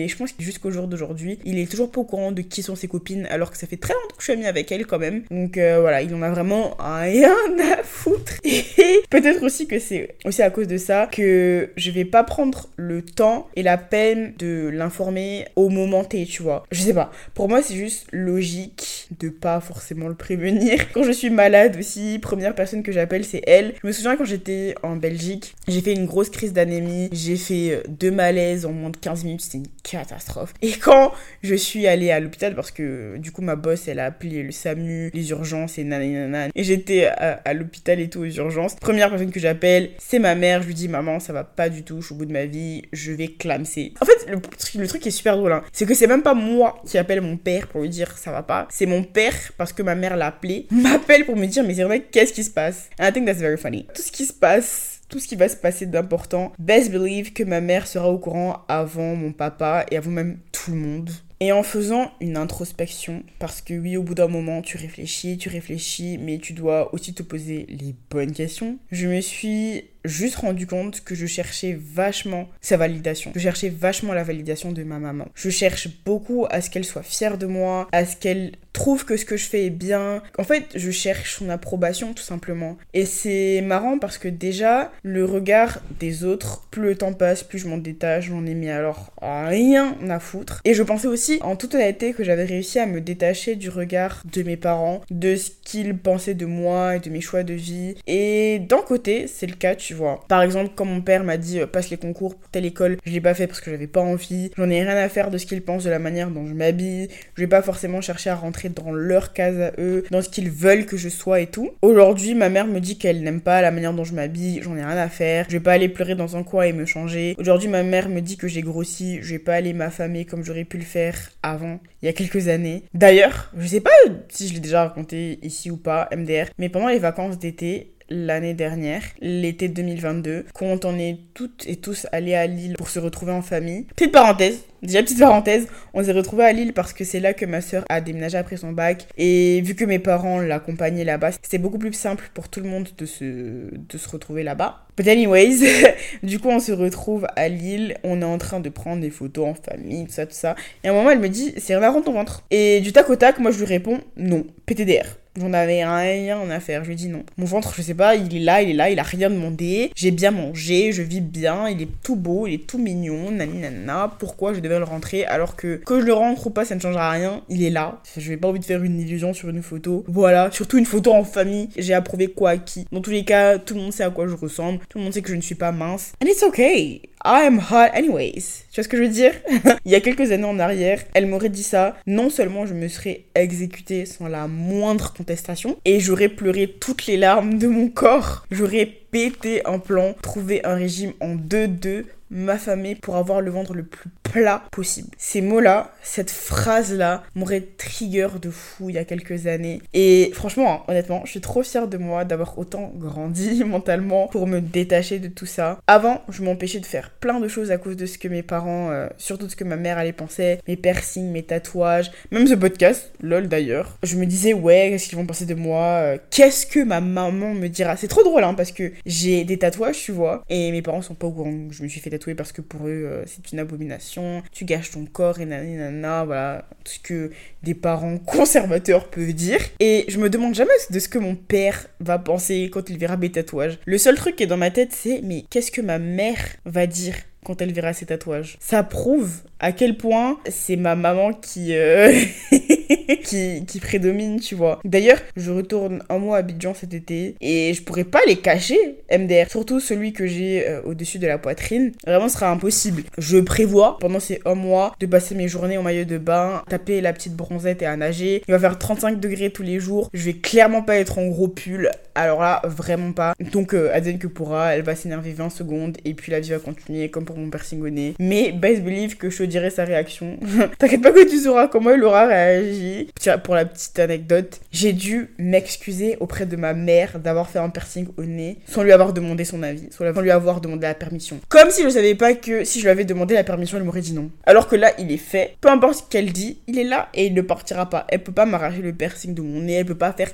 je 0.08 0.16
pense 0.16 0.32
que 0.32 0.44
jusqu'au 0.44 0.72
jour 0.72 0.88
d'aujourd'hui, 0.88 1.40
il 1.46 1.60
est 1.60 1.70
toujours 1.70 1.92
pas 1.92 2.02
au 2.02 2.04
courant 2.04 2.32
de 2.32 2.42
qui 2.42 2.64
sont 2.64 2.76
ses 2.76 2.88
copines, 2.88 3.26
alors 3.28 3.52
que 3.52 3.58
ça 3.58 3.68
fait 3.68 3.78
très 3.78 3.94
longtemps 3.94 4.16
que 4.16 4.22
je 4.22 4.24
suis 4.26 4.34
amie 4.34 4.46
avec 4.46 4.72
elle 4.72 4.86
quand 4.86 5.00
même. 5.00 5.24
Donc 5.32 5.58
euh, 5.58 5.80
voilà, 5.82 6.02
il 6.02 6.14
en 6.14 6.22
a 6.22 6.30
vraiment 6.30 6.76
rien 6.80 7.34
à 7.80 7.84
foutre. 7.84 8.34
Et 8.44 8.64
peut-être 9.10 9.44
aussi 9.44 9.68
que 9.68 9.80
c'est 9.80 10.16
aussi 10.26 10.42
à 10.42 10.50
cause 10.50 10.68
de 10.68 10.78
ça 10.78 11.08
que 11.12 11.70
je 11.76 11.92
vais 11.92 12.06
pas 12.06 12.24
prendre 12.24 12.70
le 12.76 13.02
temps 13.02 13.48
et 13.56 13.64
la 13.64 13.78
peine 13.78 14.34
de 14.38 14.70
l'informer 14.72 15.46
au 15.56 15.70
moment 15.70 16.04
T, 16.04 16.26
tu 16.26 16.44
vois. 16.44 16.66
Je 16.72 16.82
sais 16.82 16.94
pas. 16.94 17.12
Pour 17.34 17.50
moi, 17.50 17.62
c'est 17.62 17.76
juste 17.76 18.08
logique 18.12 19.08
de 19.20 19.30
pas 19.30 19.60
forcément 19.60 20.08
le 20.08 20.16
prévenir. 20.16 20.92
Quand 20.94 21.04
je 21.04 21.12
suis 21.12 21.30
malade 21.30 21.78
aussi, 21.80 22.20
première 22.20 22.56
personne 22.56 22.84
que 22.84 22.92
j'appelle, 22.92 23.26
c'est 23.26 23.42
elle. 23.48 23.74
Je 23.82 23.88
me 23.88 23.92
souviens 23.92 24.16
quand 24.16 24.26
j'étais 24.26 24.76
en 24.84 24.96
Belgique, 24.96 25.56
j'ai 25.68 25.82
fait 25.82 25.94
une 25.94 26.06
grosse 26.06 26.30
crise 26.30 26.54
d'anémie, 26.54 27.10
j'ai 27.12 27.36
fait 27.36 27.84
deux 27.88 28.12
malaises 28.12 28.66
en 28.66 28.72
moins 28.72 28.90
de 28.90 28.98
15 28.98 29.19
minutes, 29.24 29.42
c'était 29.42 29.58
une 29.60 29.68
catastrophe. 29.84 30.54
Et 30.62 30.74
quand 30.74 31.14
je 31.44 31.56
suis 31.56 31.88
allée 31.88 32.12
à 32.12 32.20
l'hôpital, 32.20 32.56
parce 32.56 32.72
que 32.72 33.18
du 33.18 33.32
coup 33.32 33.42
ma 33.42 33.56
boss 33.56 33.88
elle 33.88 34.00
a 34.00 34.06
appelé 34.06 34.44
le 34.44 34.52
SAMU, 34.52 35.12
les 35.14 35.30
urgences 35.32 35.78
et 35.78 35.84
nanana, 35.84 36.48
et 36.54 36.64
j'étais 36.64 37.06
à, 37.06 37.54
l'hôpital 37.54 38.00
et 38.00 38.10
tout 38.10 38.20
aux 38.20 38.26
urgences, 38.26 38.76
première 38.76 39.10
personne 39.10 39.32
que 39.32 39.40
j'appelle, 39.40 39.92
c'est 39.98 40.20
ma 40.20 40.36
mère, 40.36 40.62
je 40.62 40.68
lui 40.68 40.74
dis 40.74 40.88
maman 40.88 41.20
ça 41.20 41.34
va 41.34 41.44
pas 41.44 41.70
du 41.70 41.84
tout, 41.84 42.02
je 42.02 42.08
suis 42.08 42.16
au 42.16 42.18
bout 42.18 42.26
de 42.26 42.34
ma 42.34 42.46
vie, 42.46 42.84
je 42.94 43.12
vais 43.12 43.28
clamser. 43.28 43.94
En 44.02 44.06
fait 44.06 44.28
le, 44.28 44.40
le 44.82 44.88
truc 44.88 45.02
qui 45.02 45.10
est 45.10 45.12
super 45.12 45.38
drôle, 45.38 45.52
hein, 45.52 45.64
c'est 45.72 45.86
que 45.86 45.94
c'est 45.94 46.08
même 46.08 46.24
pas 46.24 46.34
moi 46.34 46.82
qui 46.86 46.98
appelle 46.98 47.22
mon 47.22 47.38
père 47.38 47.68
pour 47.68 47.82
lui 47.82 47.90
dire 47.90 48.18
ça 48.18 48.32
va 48.32 48.44
pas, 48.44 48.68
c'est 48.70 48.86
mon 48.86 49.04
père 49.04 49.36
parce 49.58 49.74
que 49.74 49.84
ma 49.84 49.96
mère 49.96 50.18
l'a 50.18 50.28
appelé, 50.28 50.68
m'appelle 50.72 51.26
pour 51.26 51.36
me 51.36 51.46
dire 51.46 51.64
mais 51.64 51.74
c'est 51.74 51.84
vrai 51.84 52.02
qu'est-ce 52.02 52.34
qui 52.34 52.44
se 52.44 52.52
passe? 52.52 52.90
And 53.00 53.08
I 53.08 53.12
think 53.12 53.26
that's 53.26 53.40
very 53.40 53.58
funny. 53.58 53.88
Tout 53.94 54.02
ce 54.02 54.12
qui 54.12 54.26
se 54.26 54.34
passe 54.34 54.99
tout 55.10 55.20
ce 55.20 55.28
qui 55.28 55.36
va 55.36 55.50
se 55.50 55.56
passer 55.56 55.86
d'important. 55.86 56.54
Best 56.60 56.92
believe 56.92 57.34
que 57.34 57.44
ma 57.44 57.62
mère 57.62 57.88
sera 57.88 58.10
au 58.10 58.20
courant 58.20 58.64
avant 58.68 59.16
mon 59.16 59.34
papa 59.34 59.86
et 59.92 59.98
avant 59.98 60.12
même 60.12 60.40
tout 60.52 60.72
le 60.72 60.78
monde. 60.78 61.10
Et 61.42 61.54
en 61.54 61.64
faisant 61.64 62.12
une 62.20 62.36
introspection, 62.36 63.24
parce 63.40 63.62
que 63.62 63.74
oui, 63.74 63.96
au 63.96 64.04
bout 64.04 64.14
d'un 64.14 64.28
moment, 64.28 64.62
tu 64.62 64.76
réfléchis, 64.76 65.38
tu 65.38 65.48
réfléchis, 65.48 66.18
mais 66.18 66.38
tu 66.38 66.52
dois 66.52 66.94
aussi 66.94 67.14
te 67.14 67.24
poser 67.24 67.66
les 67.70 67.96
bonnes 68.10 68.34
questions, 68.34 68.78
je 68.92 69.08
me 69.08 69.22
suis 69.22 69.86
juste 70.06 70.36
rendu 70.36 70.68
compte 70.68 71.02
que 71.02 71.16
je 71.16 71.26
cherchais 71.26 71.78
vachement 71.80 72.50
sa 72.62 72.78
validation. 72.78 73.32
Je 73.36 73.40
cherchais 73.40 73.70
vachement 73.70 74.14
la 74.14 74.24
validation 74.24 74.72
de 74.72 74.84
ma 74.84 75.00
maman. 75.00 75.28
Je 75.36 75.50
cherche 75.50 75.90
beaucoup 76.06 76.46
à 76.50 76.62
ce 76.62 76.70
qu'elle 76.70 76.86
soit 76.86 77.04
fière 77.04 77.38
de 77.38 77.46
moi, 77.46 77.88
à 77.92 78.06
ce 78.06 78.16
qu'elle 78.16 78.54
trouve 78.74 79.06
que 79.06 79.18
ce 79.18 79.26
que 79.26 79.36
je 79.36 79.46
fais 79.46 79.66
est 79.66 79.72
bien. 79.72 80.22
En 80.38 80.44
fait, 80.44 80.66
je 80.76 80.92
cherche 80.92 81.38
son 81.38 81.50
approbation 81.50 82.14
tout 82.14 82.24
simplement. 82.24 82.78
Et 82.94 83.06
c'est 83.06 83.62
marrant 83.62 84.00
parce 84.00 84.18
que 84.18 84.28
déjà, 84.28 84.92
le 85.04 85.26
regard 85.26 85.82
des 86.00 86.24
autres, 86.24 86.68
plus 86.72 86.84
le 86.84 86.96
temps 86.96 87.14
passe, 87.14 87.44
plus 87.44 87.60
je 87.60 87.68
m'en 87.68 87.78
détache, 87.78 88.28
j'en 88.28 88.46
ai 88.46 88.54
mis 88.54 88.70
alors 88.70 89.12
rien 89.22 89.96
à 90.10 90.20
foutre. 90.20 90.62
Et 90.66 90.74
je 90.74 90.84
pensais 90.84 91.08
aussi 91.08 91.40
en 91.42 91.56
toute 91.56 91.76
honnêteté, 91.76 92.14
que 92.14 92.24
j'avais 92.24 92.46
réussi 92.46 92.80
à 92.80 92.86
me 92.86 93.02
détacher 93.02 93.56
du 93.56 93.70
regard 93.70 94.24
de 94.32 94.44
mes 94.44 94.58
parents, 94.58 95.02
de 95.10 95.36
ce 95.36 95.52
qu'ils 95.64 95.98
pensaient 95.98 96.34
de 96.34 96.46
moi 96.46 96.96
et 96.96 97.00
de 97.00 97.10
mes 97.10 97.22
choix 97.22 97.44
de 97.44 97.54
vie. 97.54 97.96
Et 98.08 98.60
d'un 98.60 98.82
côté, 98.82 99.28
c'est 99.28 99.48
le 99.48 99.56
cas, 99.56 99.76
tu 99.76 99.89
vois. 99.94 100.22
Par 100.28 100.42
exemple, 100.42 100.72
quand 100.76 100.86
mon 100.86 101.02
père 101.02 101.24
m'a 101.24 101.38
dit 101.38 101.60
euh, 101.60 101.68
passe 101.68 101.90
les 101.90 101.98
concours 101.98 102.36
pour 102.36 102.50
telle 102.50 102.66
école, 102.66 102.98
je 103.06 103.12
l'ai 103.12 103.22
pas 103.22 103.34
fait 103.34 103.48
parce 103.48 103.62
que 103.62 103.72
j'avais 103.72 103.88
pas 103.88 104.02
envie. 104.02 104.52
J'en 104.58 104.70
ai 104.70 104.84
rien 104.84 104.96
à 104.96 105.10
faire 105.10 105.32
de 105.32 105.38
ce 105.38 105.46
qu'ils 105.46 105.62
pensent 105.62 105.84
de 105.84 105.90
la 105.90 106.00
manière 106.00 106.30
dont 106.30 106.46
je 106.46 106.54
m'habille. 106.54 107.10
Je 107.36 107.42
vais 107.42 107.48
pas 107.48 107.62
forcément 107.62 108.02
chercher 108.02 108.30
à 108.30 108.36
rentrer 108.36 108.70
dans 108.70 108.92
leur 108.92 109.34
case 109.34 109.60
à 109.60 109.72
eux, 109.80 110.06
dans 110.12 110.22
ce 110.22 110.30
qu'ils 110.30 110.50
veulent 110.50 110.86
que 110.86 110.98
je 110.98 111.10
sois 111.10 111.42
et 111.42 111.48
tout. 111.48 111.72
Aujourd'hui, 111.82 112.36
ma 112.36 112.50
mère 112.50 112.68
me 112.68 112.80
dit 112.80 112.98
qu'elle 112.98 113.24
n'aime 113.24 113.42
pas 113.42 113.62
la 113.62 113.72
manière 113.72 113.94
dont 113.94 114.04
je 114.04 114.14
m'habille, 114.14 114.62
j'en 114.62 114.76
ai 114.76 114.84
rien 114.84 114.98
à 114.98 115.10
faire. 115.10 115.46
Je 115.48 115.54
vais 115.54 115.64
pas 115.64 115.74
aller 115.74 115.90
pleurer 115.90 116.16
dans 116.16 116.38
un 116.38 116.44
coin 116.44 116.64
et 116.64 116.74
me 116.74 116.86
changer. 116.86 117.36
Aujourd'hui, 117.38 117.70
ma 117.70 117.84
mère 117.84 118.10
me 118.10 118.22
dit 118.22 118.38
que 118.38 118.48
j'ai 118.48 118.62
grossi, 118.62 119.20
je 119.22 119.32
vais 119.32 119.40
pas 119.40 119.56
aller 119.56 119.74
m'affamer 119.74 120.26
comme 120.26 120.44
j'aurais 120.44 120.66
pu 120.66 120.78
le 120.78 120.84
faire 120.84 121.16
avant, 121.44 121.80
il 122.02 122.06
y 122.06 122.10
a 122.10 122.14
quelques 122.14 122.48
années. 122.48 122.84
D'ailleurs, 122.94 123.52
je 123.58 123.68
sais 123.68 123.82
pas 123.82 123.90
si 124.30 124.48
je 124.48 124.54
l'ai 124.54 124.60
déjà 124.60 124.84
raconté 124.84 125.40
ici 125.44 125.72
ou 125.72 125.78
pas, 125.78 126.10
MDR, 126.16 126.50
mais 126.58 126.70
pendant 126.70 126.88
les 126.88 127.00
vacances 127.00 127.40
d'été, 127.40 127.94
l'année 128.10 128.54
dernière, 128.54 129.04
l'été 129.22 129.68
2022, 129.68 130.46
quand 130.54 130.86
on 130.86 130.98
est 130.98 131.20
toutes 131.34 131.66
et 131.68 131.76
tous 131.76 132.08
allés 132.12 132.36
à 132.36 132.48
Lille 132.48 132.76
pour 132.78 132.90
se 132.90 133.00
retrouver 133.00 133.32
en 133.32 133.42
famille. 133.42 133.86
Petite 133.96 134.12
parenthèse, 134.12 134.64
déjà 134.82 135.02
petite 135.04 135.20
parenthèse, 135.20 135.68
on 135.94 136.04
s'est 136.04 136.12
retrouvés 136.12 136.46
à 136.46 136.54
Lille 136.54 136.74
parce 136.74 136.94
que 136.94 137.04
c'est 137.04 137.20
là 137.20 137.34
que 137.34 137.46
ma 137.46 137.62
soeur 137.62 137.86
a 137.90 138.02
déménagé 138.02 138.38
après 138.38 138.58
son 138.58 138.72
bac 138.72 139.08
et 139.18 139.62
vu 139.62 139.76
que 139.76 139.86
mes 139.86 140.00
parents 140.00 140.40
l'accompagnaient 140.40 141.04
là-bas, 141.04 141.32
c'était 141.32 141.58
beaucoup 141.58 141.78
plus 141.78 141.94
simple 141.94 142.30
pour 142.34 142.50
tout 142.50 142.60
le 142.60 142.70
monde 142.70 142.90
de 142.98 143.06
se, 143.06 143.24
de 143.24 143.98
se 143.98 144.10
retrouver 144.10 144.44
là-bas. 144.44 144.86
But 144.98 145.08
anyways, 145.08 145.60
du 146.24 146.40
coup 146.40 146.50
on 146.50 146.60
se 146.60 146.72
retrouve 146.72 147.28
à 147.36 147.48
Lille, 147.48 147.96
on 148.04 148.22
est 148.22 148.26
en 148.26 148.38
train 148.38 148.60
de 148.60 148.70
prendre 148.70 149.02
des 149.02 149.12
photos 149.12 149.48
en 149.48 149.54
famille, 149.54 150.06
tout 150.06 150.14
ça, 150.14 150.26
tout 150.26 150.34
ça. 150.34 150.56
Et 150.84 150.88
à 150.88 150.92
un 150.92 150.94
moment 150.96 151.12
elle 151.12 151.20
me 151.20 151.30
dit, 151.30 151.54
c'est 151.58 151.78
marrant 151.80 152.02
ton 152.02 152.14
ventre. 152.14 152.44
Et 152.52 152.82
du 152.82 152.92
tac 152.92 153.10
au 153.10 153.16
tac, 153.16 153.40
moi 153.40 153.52
je 153.52 153.60
lui 153.60 153.66
réponds, 153.66 154.00
non, 154.18 154.46
PTDR. 154.66 155.19
J'en 155.38 155.54
avais 155.54 155.86
rien 155.86 156.50
à 156.50 156.60
faire. 156.60 156.84
Je 156.84 156.90
lui 156.90 156.94
ai 156.94 156.98
dit 156.98 157.10
non. 157.10 157.24
Mon 157.38 157.46
ventre, 157.46 157.74
je 157.76 157.82
sais 157.82 157.94
pas, 157.94 158.16
il 158.16 158.36
est 158.36 158.40
là, 158.40 158.62
il 158.62 158.72
est 158.72 158.74
là, 158.74 158.90
il 158.90 159.00
a 159.00 159.04
rien 159.04 159.30
demandé. 159.30 159.92
J'ai 159.96 160.12
bien 160.12 160.32
mangé, 160.32 160.92
je 160.92 161.02
vis 161.02 161.22
bien, 161.22 161.70
il 161.70 161.82
est 161.82 161.90
tout 162.04 162.16
beau, 162.16 162.48
il 162.48 162.56
est 162.56 162.68
tout 162.68 162.78
mignon, 162.78 163.32
nani 163.32 163.60
nana. 163.60 164.12
Pourquoi 164.20 164.54
je 164.54 164.60
devais 164.60 164.80
le 164.80 164.86
rentrer 164.86 165.26
alors 165.26 165.56
que 165.56 165.76
que 165.86 166.00
je 166.00 166.06
le 166.06 166.14
rentre 166.14 166.48
ou 166.48 166.50
pas, 166.50 166.66
ça 166.66 166.76
ne 166.76 166.80
changera 166.80 167.12
rien. 167.12 167.42
Il 167.50 167.64
est 167.64 167.70
là. 167.70 168.02
Je 168.18 168.30
n'ai 168.30 168.38
pas 168.38 168.48
envie 168.48 168.60
de 168.60 168.66
faire 168.66 168.84
une 168.84 169.00
illusion 169.00 169.34
sur 169.34 169.50
une 169.50 169.62
photo. 169.62 170.04
Voilà, 170.08 170.50
surtout 170.52 170.78
une 170.78 170.86
photo 170.86 171.14
en 171.14 171.24
famille. 171.24 171.70
J'ai 171.78 171.94
approuvé 171.94 172.28
quoi 172.28 172.52
à 172.52 172.58
qui. 172.58 172.86
Dans 172.92 173.02
tous 173.02 173.12
les 173.12 173.24
cas, 173.24 173.60
tout 173.60 173.76
le 173.76 173.82
monde 173.82 173.94
sait 173.94 174.04
à 174.04 174.10
quoi 174.10 174.28
je 174.28 174.36
ressemble. 174.36 174.80
Tout 174.90 174.98
le 174.98 175.04
monde 175.04 175.14
sait 175.14 175.22
que 175.22 175.30
je 175.30 175.36
ne 175.36 175.42
suis 175.42 175.56
pas 175.56 175.72
mince. 175.72 176.14
And 176.24 176.28
it's 176.28 176.44
okay. 176.44 177.02
I 177.26 177.46
am 177.46 177.60
hot 177.60 177.90
anyways. 177.94 178.64
Tu 178.72 178.76
vois 178.76 178.84
ce 178.86 178.88
que 178.88 178.96
je 178.96 179.02
veux 179.02 179.10
dire? 179.10 179.34
Il 179.86 179.92
y 179.92 179.96
a 179.96 180.00
quelques 180.00 180.32
années 180.32 180.46
en 180.46 180.58
arrière, 180.58 181.04
elle 181.14 181.26
m'aurait 181.26 181.50
dit 181.50 181.64
ça. 181.64 181.98
Non 182.08 182.30
seulement 182.30 182.66
je 182.66 182.74
me 182.74 182.88
serais 182.88 183.26
exécutée 183.36 184.06
sans 184.06 184.30
la 184.30 184.48
moindre 184.48 185.12
contestation, 185.12 185.78
et 185.84 186.00
j'aurais 186.00 186.30
pleuré 186.30 186.74
toutes 186.80 187.08
les 187.08 187.18
larmes 187.18 187.58
de 187.58 187.68
mon 187.68 187.90
corps. 187.90 188.46
J'aurais 188.52 188.86
pété 189.12 189.66
un 189.66 189.80
plan, 189.80 190.16
trouvé 190.22 190.66
un 190.66 190.76
régime 190.76 191.14
en 191.20 191.36
2-2 191.36 192.06
m'affamer 192.32 192.96
pour 192.96 193.16
avoir 193.16 193.42
le 193.42 193.52
ventre 193.52 193.74
le 193.74 193.84
plus 193.84 194.10
plat 194.24 194.64
possible. 194.72 195.10
Ces 195.18 195.42
mots-là, 195.42 195.92
cette 196.04 196.30
phrase-là, 196.30 197.24
m'aurait 197.36 197.68
trigger 197.78 198.28
de 198.42 198.50
fou 198.50 198.90
il 198.90 198.96
y 198.96 199.00
a 199.00 199.06
quelques 199.06 199.48
années. 199.48 199.82
Et 199.94 200.32
franchement, 200.34 200.72
hein, 200.74 200.84
honnêtement, 200.88 201.22
je 201.26 201.32
suis 201.32 201.42
trop 201.42 201.64
fière 201.64 201.88
de 201.88 201.98
moi 201.98 202.26
d'avoir 202.26 202.58
autant 202.60 202.92
grandi 202.96 203.64
mentalement 203.66 204.28
pour 204.28 204.48
me 204.48 204.62
détacher 204.62 205.20
de 205.20 205.28
tout 205.28 205.46
ça. 205.46 205.80
Avant, 205.88 206.22
je 206.30 206.44
m'empêchais 206.44 206.80
de 206.80 206.86
faire 206.86 207.10
plein 207.10 207.40
de 207.40 207.48
choses 207.48 207.72
à 207.72 207.78
cause 207.78 207.96
de 207.96 208.06
ce 208.06 208.18
que 208.18 208.28
mes 208.28 208.44
parents, 208.44 208.92
euh, 208.92 209.08
surtout 209.18 209.48
de 209.48 209.52
ce 209.52 209.56
que 209.56 209.64
ma 209.64 209.78
mère 209.78 209.98
allait 209.98 210.14
penser, 210.14 210.60
mes 210.68 210.76
piercings, 210.76 211.32
mes 211.32 211.44
tatouages, 211.44 212.12
même 212.32 212.48
ce 212.48 212.54
podcast, 212.54 213.12
lol 213.22 213.48
d'ailleurs. 213.48 213.98
Je 214.04 214.16
me 214.16 214.26
disais, 214.26 214.54
ouais, 214.54 214.90
qu'est-ce 214.92 215.10
qu'ils 215.10 215.18
vont 215.18 215.26
penser 215.26 215.46
de 215.46 215.56
moi 215.56 215.84
euh, 215.84 216.18
Qu'est-ce 216.30 216.68
que 216.68 216.84
ma 216.84 217.02
maman 217.02 217.54
me 217.54 217.68
dira? 217.68 217.98
C'est 217.98 218.08
trop 218.08 218.24
drôle, 218.24 218.44
hein, 218.44 218.54
parce 218.54 218.72
que 218.72 218.92
j'ai 219.06 219.44
des 219.44 219.58
tatouages, 219.58 220.02
tu 220.04 220.12
vois, 220.12 220.44
et 220.50 220.72
mes 220.72 220.82
parents 220.82 221.02
sont 221.02 221.16
pas 221.16 221.28
au 221.28 221.32
courant 221.32 221.50
je 221.72 221.84
me 221.84 221.88
suis 221.88 222.00
fait 222.00 222.10
tatouer 222.10 222.36
parce 222.36 222.52
que 222.52 222.62
pour 222.62 222.88
eux, 222.88 223.06
euh, 223.06 223.24
c'est 223.26 223.52
une 223.52 223.60
abomination. 223.60 224.44
Tu 224.52 224.66
gâches 224.66 224.92
ton 224.92 225.06
corps 225.06 225.40
et 225.40 225.46
nanana, 225.46 226.26
voilà. 226.26 226.66
Tout 226.84 226.94
ce 226.94 227.00
que 227.00 227.32
des 227.64 227.74
parents 227.74 228.18
conservateurs 228.26 229.10
peuvent 229.10 229.34
dire. 229.34 229.60
Et 229.80 230.06
je 230.08 230.18
me 230.20 230.30
demande 230.30 230.56
jamais 230.56 230.72
de 230.90 231.00
ce 231.00 231.10
que 231.10 231.20
mon 231.20 231.36
père 231.36 231.88
va 232.00 232.20
penser 232.20 232.70
quand 232.72 232.90
il 232.90 232.98
verra 232.98 233.18
mes 233.18 233.32
tatouages. 233.32 233.80
Le 233.86 233.98
seul 233.98 234.16
truc 234.16 234.36
qui 234.36 234.44
est 234.44 234.48
dans 234.48 234.58
ma 234.58 234.72
tête, 234.72 234.92
c'est 234.94 235.22
mais 235.24 235.46
qu'est-ce 235.50 235.72
que 235.72 235.82
ma 235.82 236.00
mère 236.00 236.40
va 236.66 236.88
dire 236.88 237.16
quand 237.46 237.62
elle 237.62 237.74
verra 237.74 237.94
ses 237.94 238.06
tatouages. 238.06 238.58
Ça 238.60 238.84
prouve 238.84 239.42
à 239.60 239.72
quel 239.72 239.98
point 239.98 240.40
c'est 240.50 240.76
ma 240.76 240.96
maman 240.96 241.34
qui, 241.34 241.74
euh, 241.74 242.14
qui, 243.24 243.66
qui 243.66 243.80
prédomine, 243.80 244.40
tu 244.40 244.56
vois. 244.56 244.80
D'ailleurs, 244.86 245.20
je 245.36 245.52
retourne 245.52 246.04
un 246.10 246.18
mois 246.18 246.38
à 246.38 246.40
Abidjan 246.40 246.74
cet 246.74 246.94
été 246.94 247.36
et 247.42 247.74
je 247.74 247.84
pourrais 247.84 248.06
pas 248.06 248.22
les 248.28 248.38
cacher, 248.38 248.78
MDR. 249.12 249.50
Surtout 249.50 249.80
celui 249.80 250.14
que 250.14 250.28
j'ai 250.28 250.68
euh, 250.68 250.82
au-dessus 250.84 251.20
de 251.20 251.28
la 251.28 251.38
poitrine. 251.38 251.92
Vraiment, 252.06 252.30
ce 252.30 252.36
sera 252.36 252.50
impossible. 252.50 253.04
Je 253.18 253.38
prévois 253.38 253.98
pendant 254.00 254.20
ces 254.20 254.40
un 254.46 254.56
mois 254.56 254.96
de 255.00 255.06
passer 255.06 255.36
mes 255.36 255.48
journées 255.48 255.78
en 255.78 255.84
maillot 255.84 256.06
de 256.06 256.18
bain, 256.18 256.64
taper 256.70 257.02
la 257.02 257.14
petite 257.14 257.36
bronzette 257.36 257.82
et 257.82 257.86
à 257.86 257.96
nager. 257.98 258.44
Il 258.48 258.52
va 258.52 258.60
faire 258.60 258.78
35 258.78 259.20
degrés 259.20 259.50
tous 259.50 259.64
les 259.64 259.80
jours. 259.80 260.10
Je 260.14 260.24
vais 260.26 260.34
clairement 260.34 260.82
pas 260.82 260.98
être 260.98 261.20
en 261.20 261.28
gros 261.28 261.48
pull. 261.48 261.90
Alors 262.16 262.42
là, 262.42 262.62
vraiment 262.66 263.12
pas. 263.12 263.34
Donc, 263.52 263.74
euh, 263.74 263.90
que 264.20 264.28
pourra, 264.28 264.76
elle 264.76 264.82
va 264.82 264.96
s'énerver 264.96 265.32
20 265.32 265.50
secondes 265.50 265.98
et 266.06 266.14
puis 266.14 266.32
la 266.32 266.40
vie 266.40 266.50
va 266.50 266.60
continuer 266.60 267.10
comme 267.10 267.26
pour 267.26 267.38
mon 267.40 267.50
piercing 267.50 267.82
au 267.82 267.90
nez. 267.90 268.16
Mais 268.20 268.52
best 268.52 268.84
believe 268.84 269.18
que 269.18 269.30
je 269.30 269.44
dirai 269.44 269.70
sa 269.70 269.86
réaction. 269.86 270.38
T'inquiète 270.78 271.02
pas 271.02 271.12
que 271.12 271.30
tu 271.30 271.38
sauras 271.40 271.68
comment 271.68 271.92
il 271.92 272.04
aura 272.04 272.28
réagi. 272.28 273.10
Pour 273.44 273.56
la 273.56 273.66
petite 273.66 273.98
anecdote, 274.00 274.60
j'ai 274.72 274.94
dû 274.94 275.30
m'excuser 275.38 276.18
auprès 276.20 276.46
de 276.46 276.56
ma 276.56 276.74
mère 276.74 277.20
d'avoir 277.20 277.50
fait 277.50 277.60
un 277.60 277.70
piercing 277.70 278.08
au 278.18 278.24
nez 278.24 278.58
sans 278.68 278.84
lui 278.84 278.92
avoir 278.92 279.14
demandé 279.14 279.46
son 279.46 279.64
avis, 279.64 279.88
sans 279.92 280.04
lui 280.22 280.32
avoir 280.32 280.62
demandé 280.62 280.88
la 280.88 280.94
permission. 280.94 281.40
Comme 281.50 281.70
si 281.72 281.84
je 281.84 281.90
savais 281.90 282.16
pas 282.16 282.34
que 282.34 282.64
si 282.64 282.80
je 282.80 282.86
lui 282.86 282.92
avais 282.92 283.06
demandé 283.06 283.34
la 283.34 283.44
permission, 283.44 283.78
elle 283.78 283.84
m'aurait 283.84 284.02
dit 284.02 284.14
non. 284.14 284.30
Alors 284.46 284.68
que 284.68 284.76
là, 284.76 284.92
il 285.00 285.12
est 285.12 285.18
fait. 285.18 285.56
Peu 285.62 285.70
importe 285.70 285.96
ce 285.96 286.04
qu'elle 286.10 286.32
dit, 286.32 286.60
il 286.68 286.78
est 286.80 286.84
là 286.84 287.10
et 287.14 287.26
il 287.26 287.34
ne 287.34 287.42
partira 287.42 287.90
pas. 287.90 288.06
Elle 288.10 288.24
peut 288.24 288.32
pas 288.32 288.46
m'arracher 288.46 288.82
le 288.82 288.94
piercing 288.94 289.34
de 289.34 289.42
mon 289.42 289.62
nez, 289.62 289.74
elle 289.74 289.86
peut 289.86 289.96
pas 289.96 290.14
faire 290.14 290.32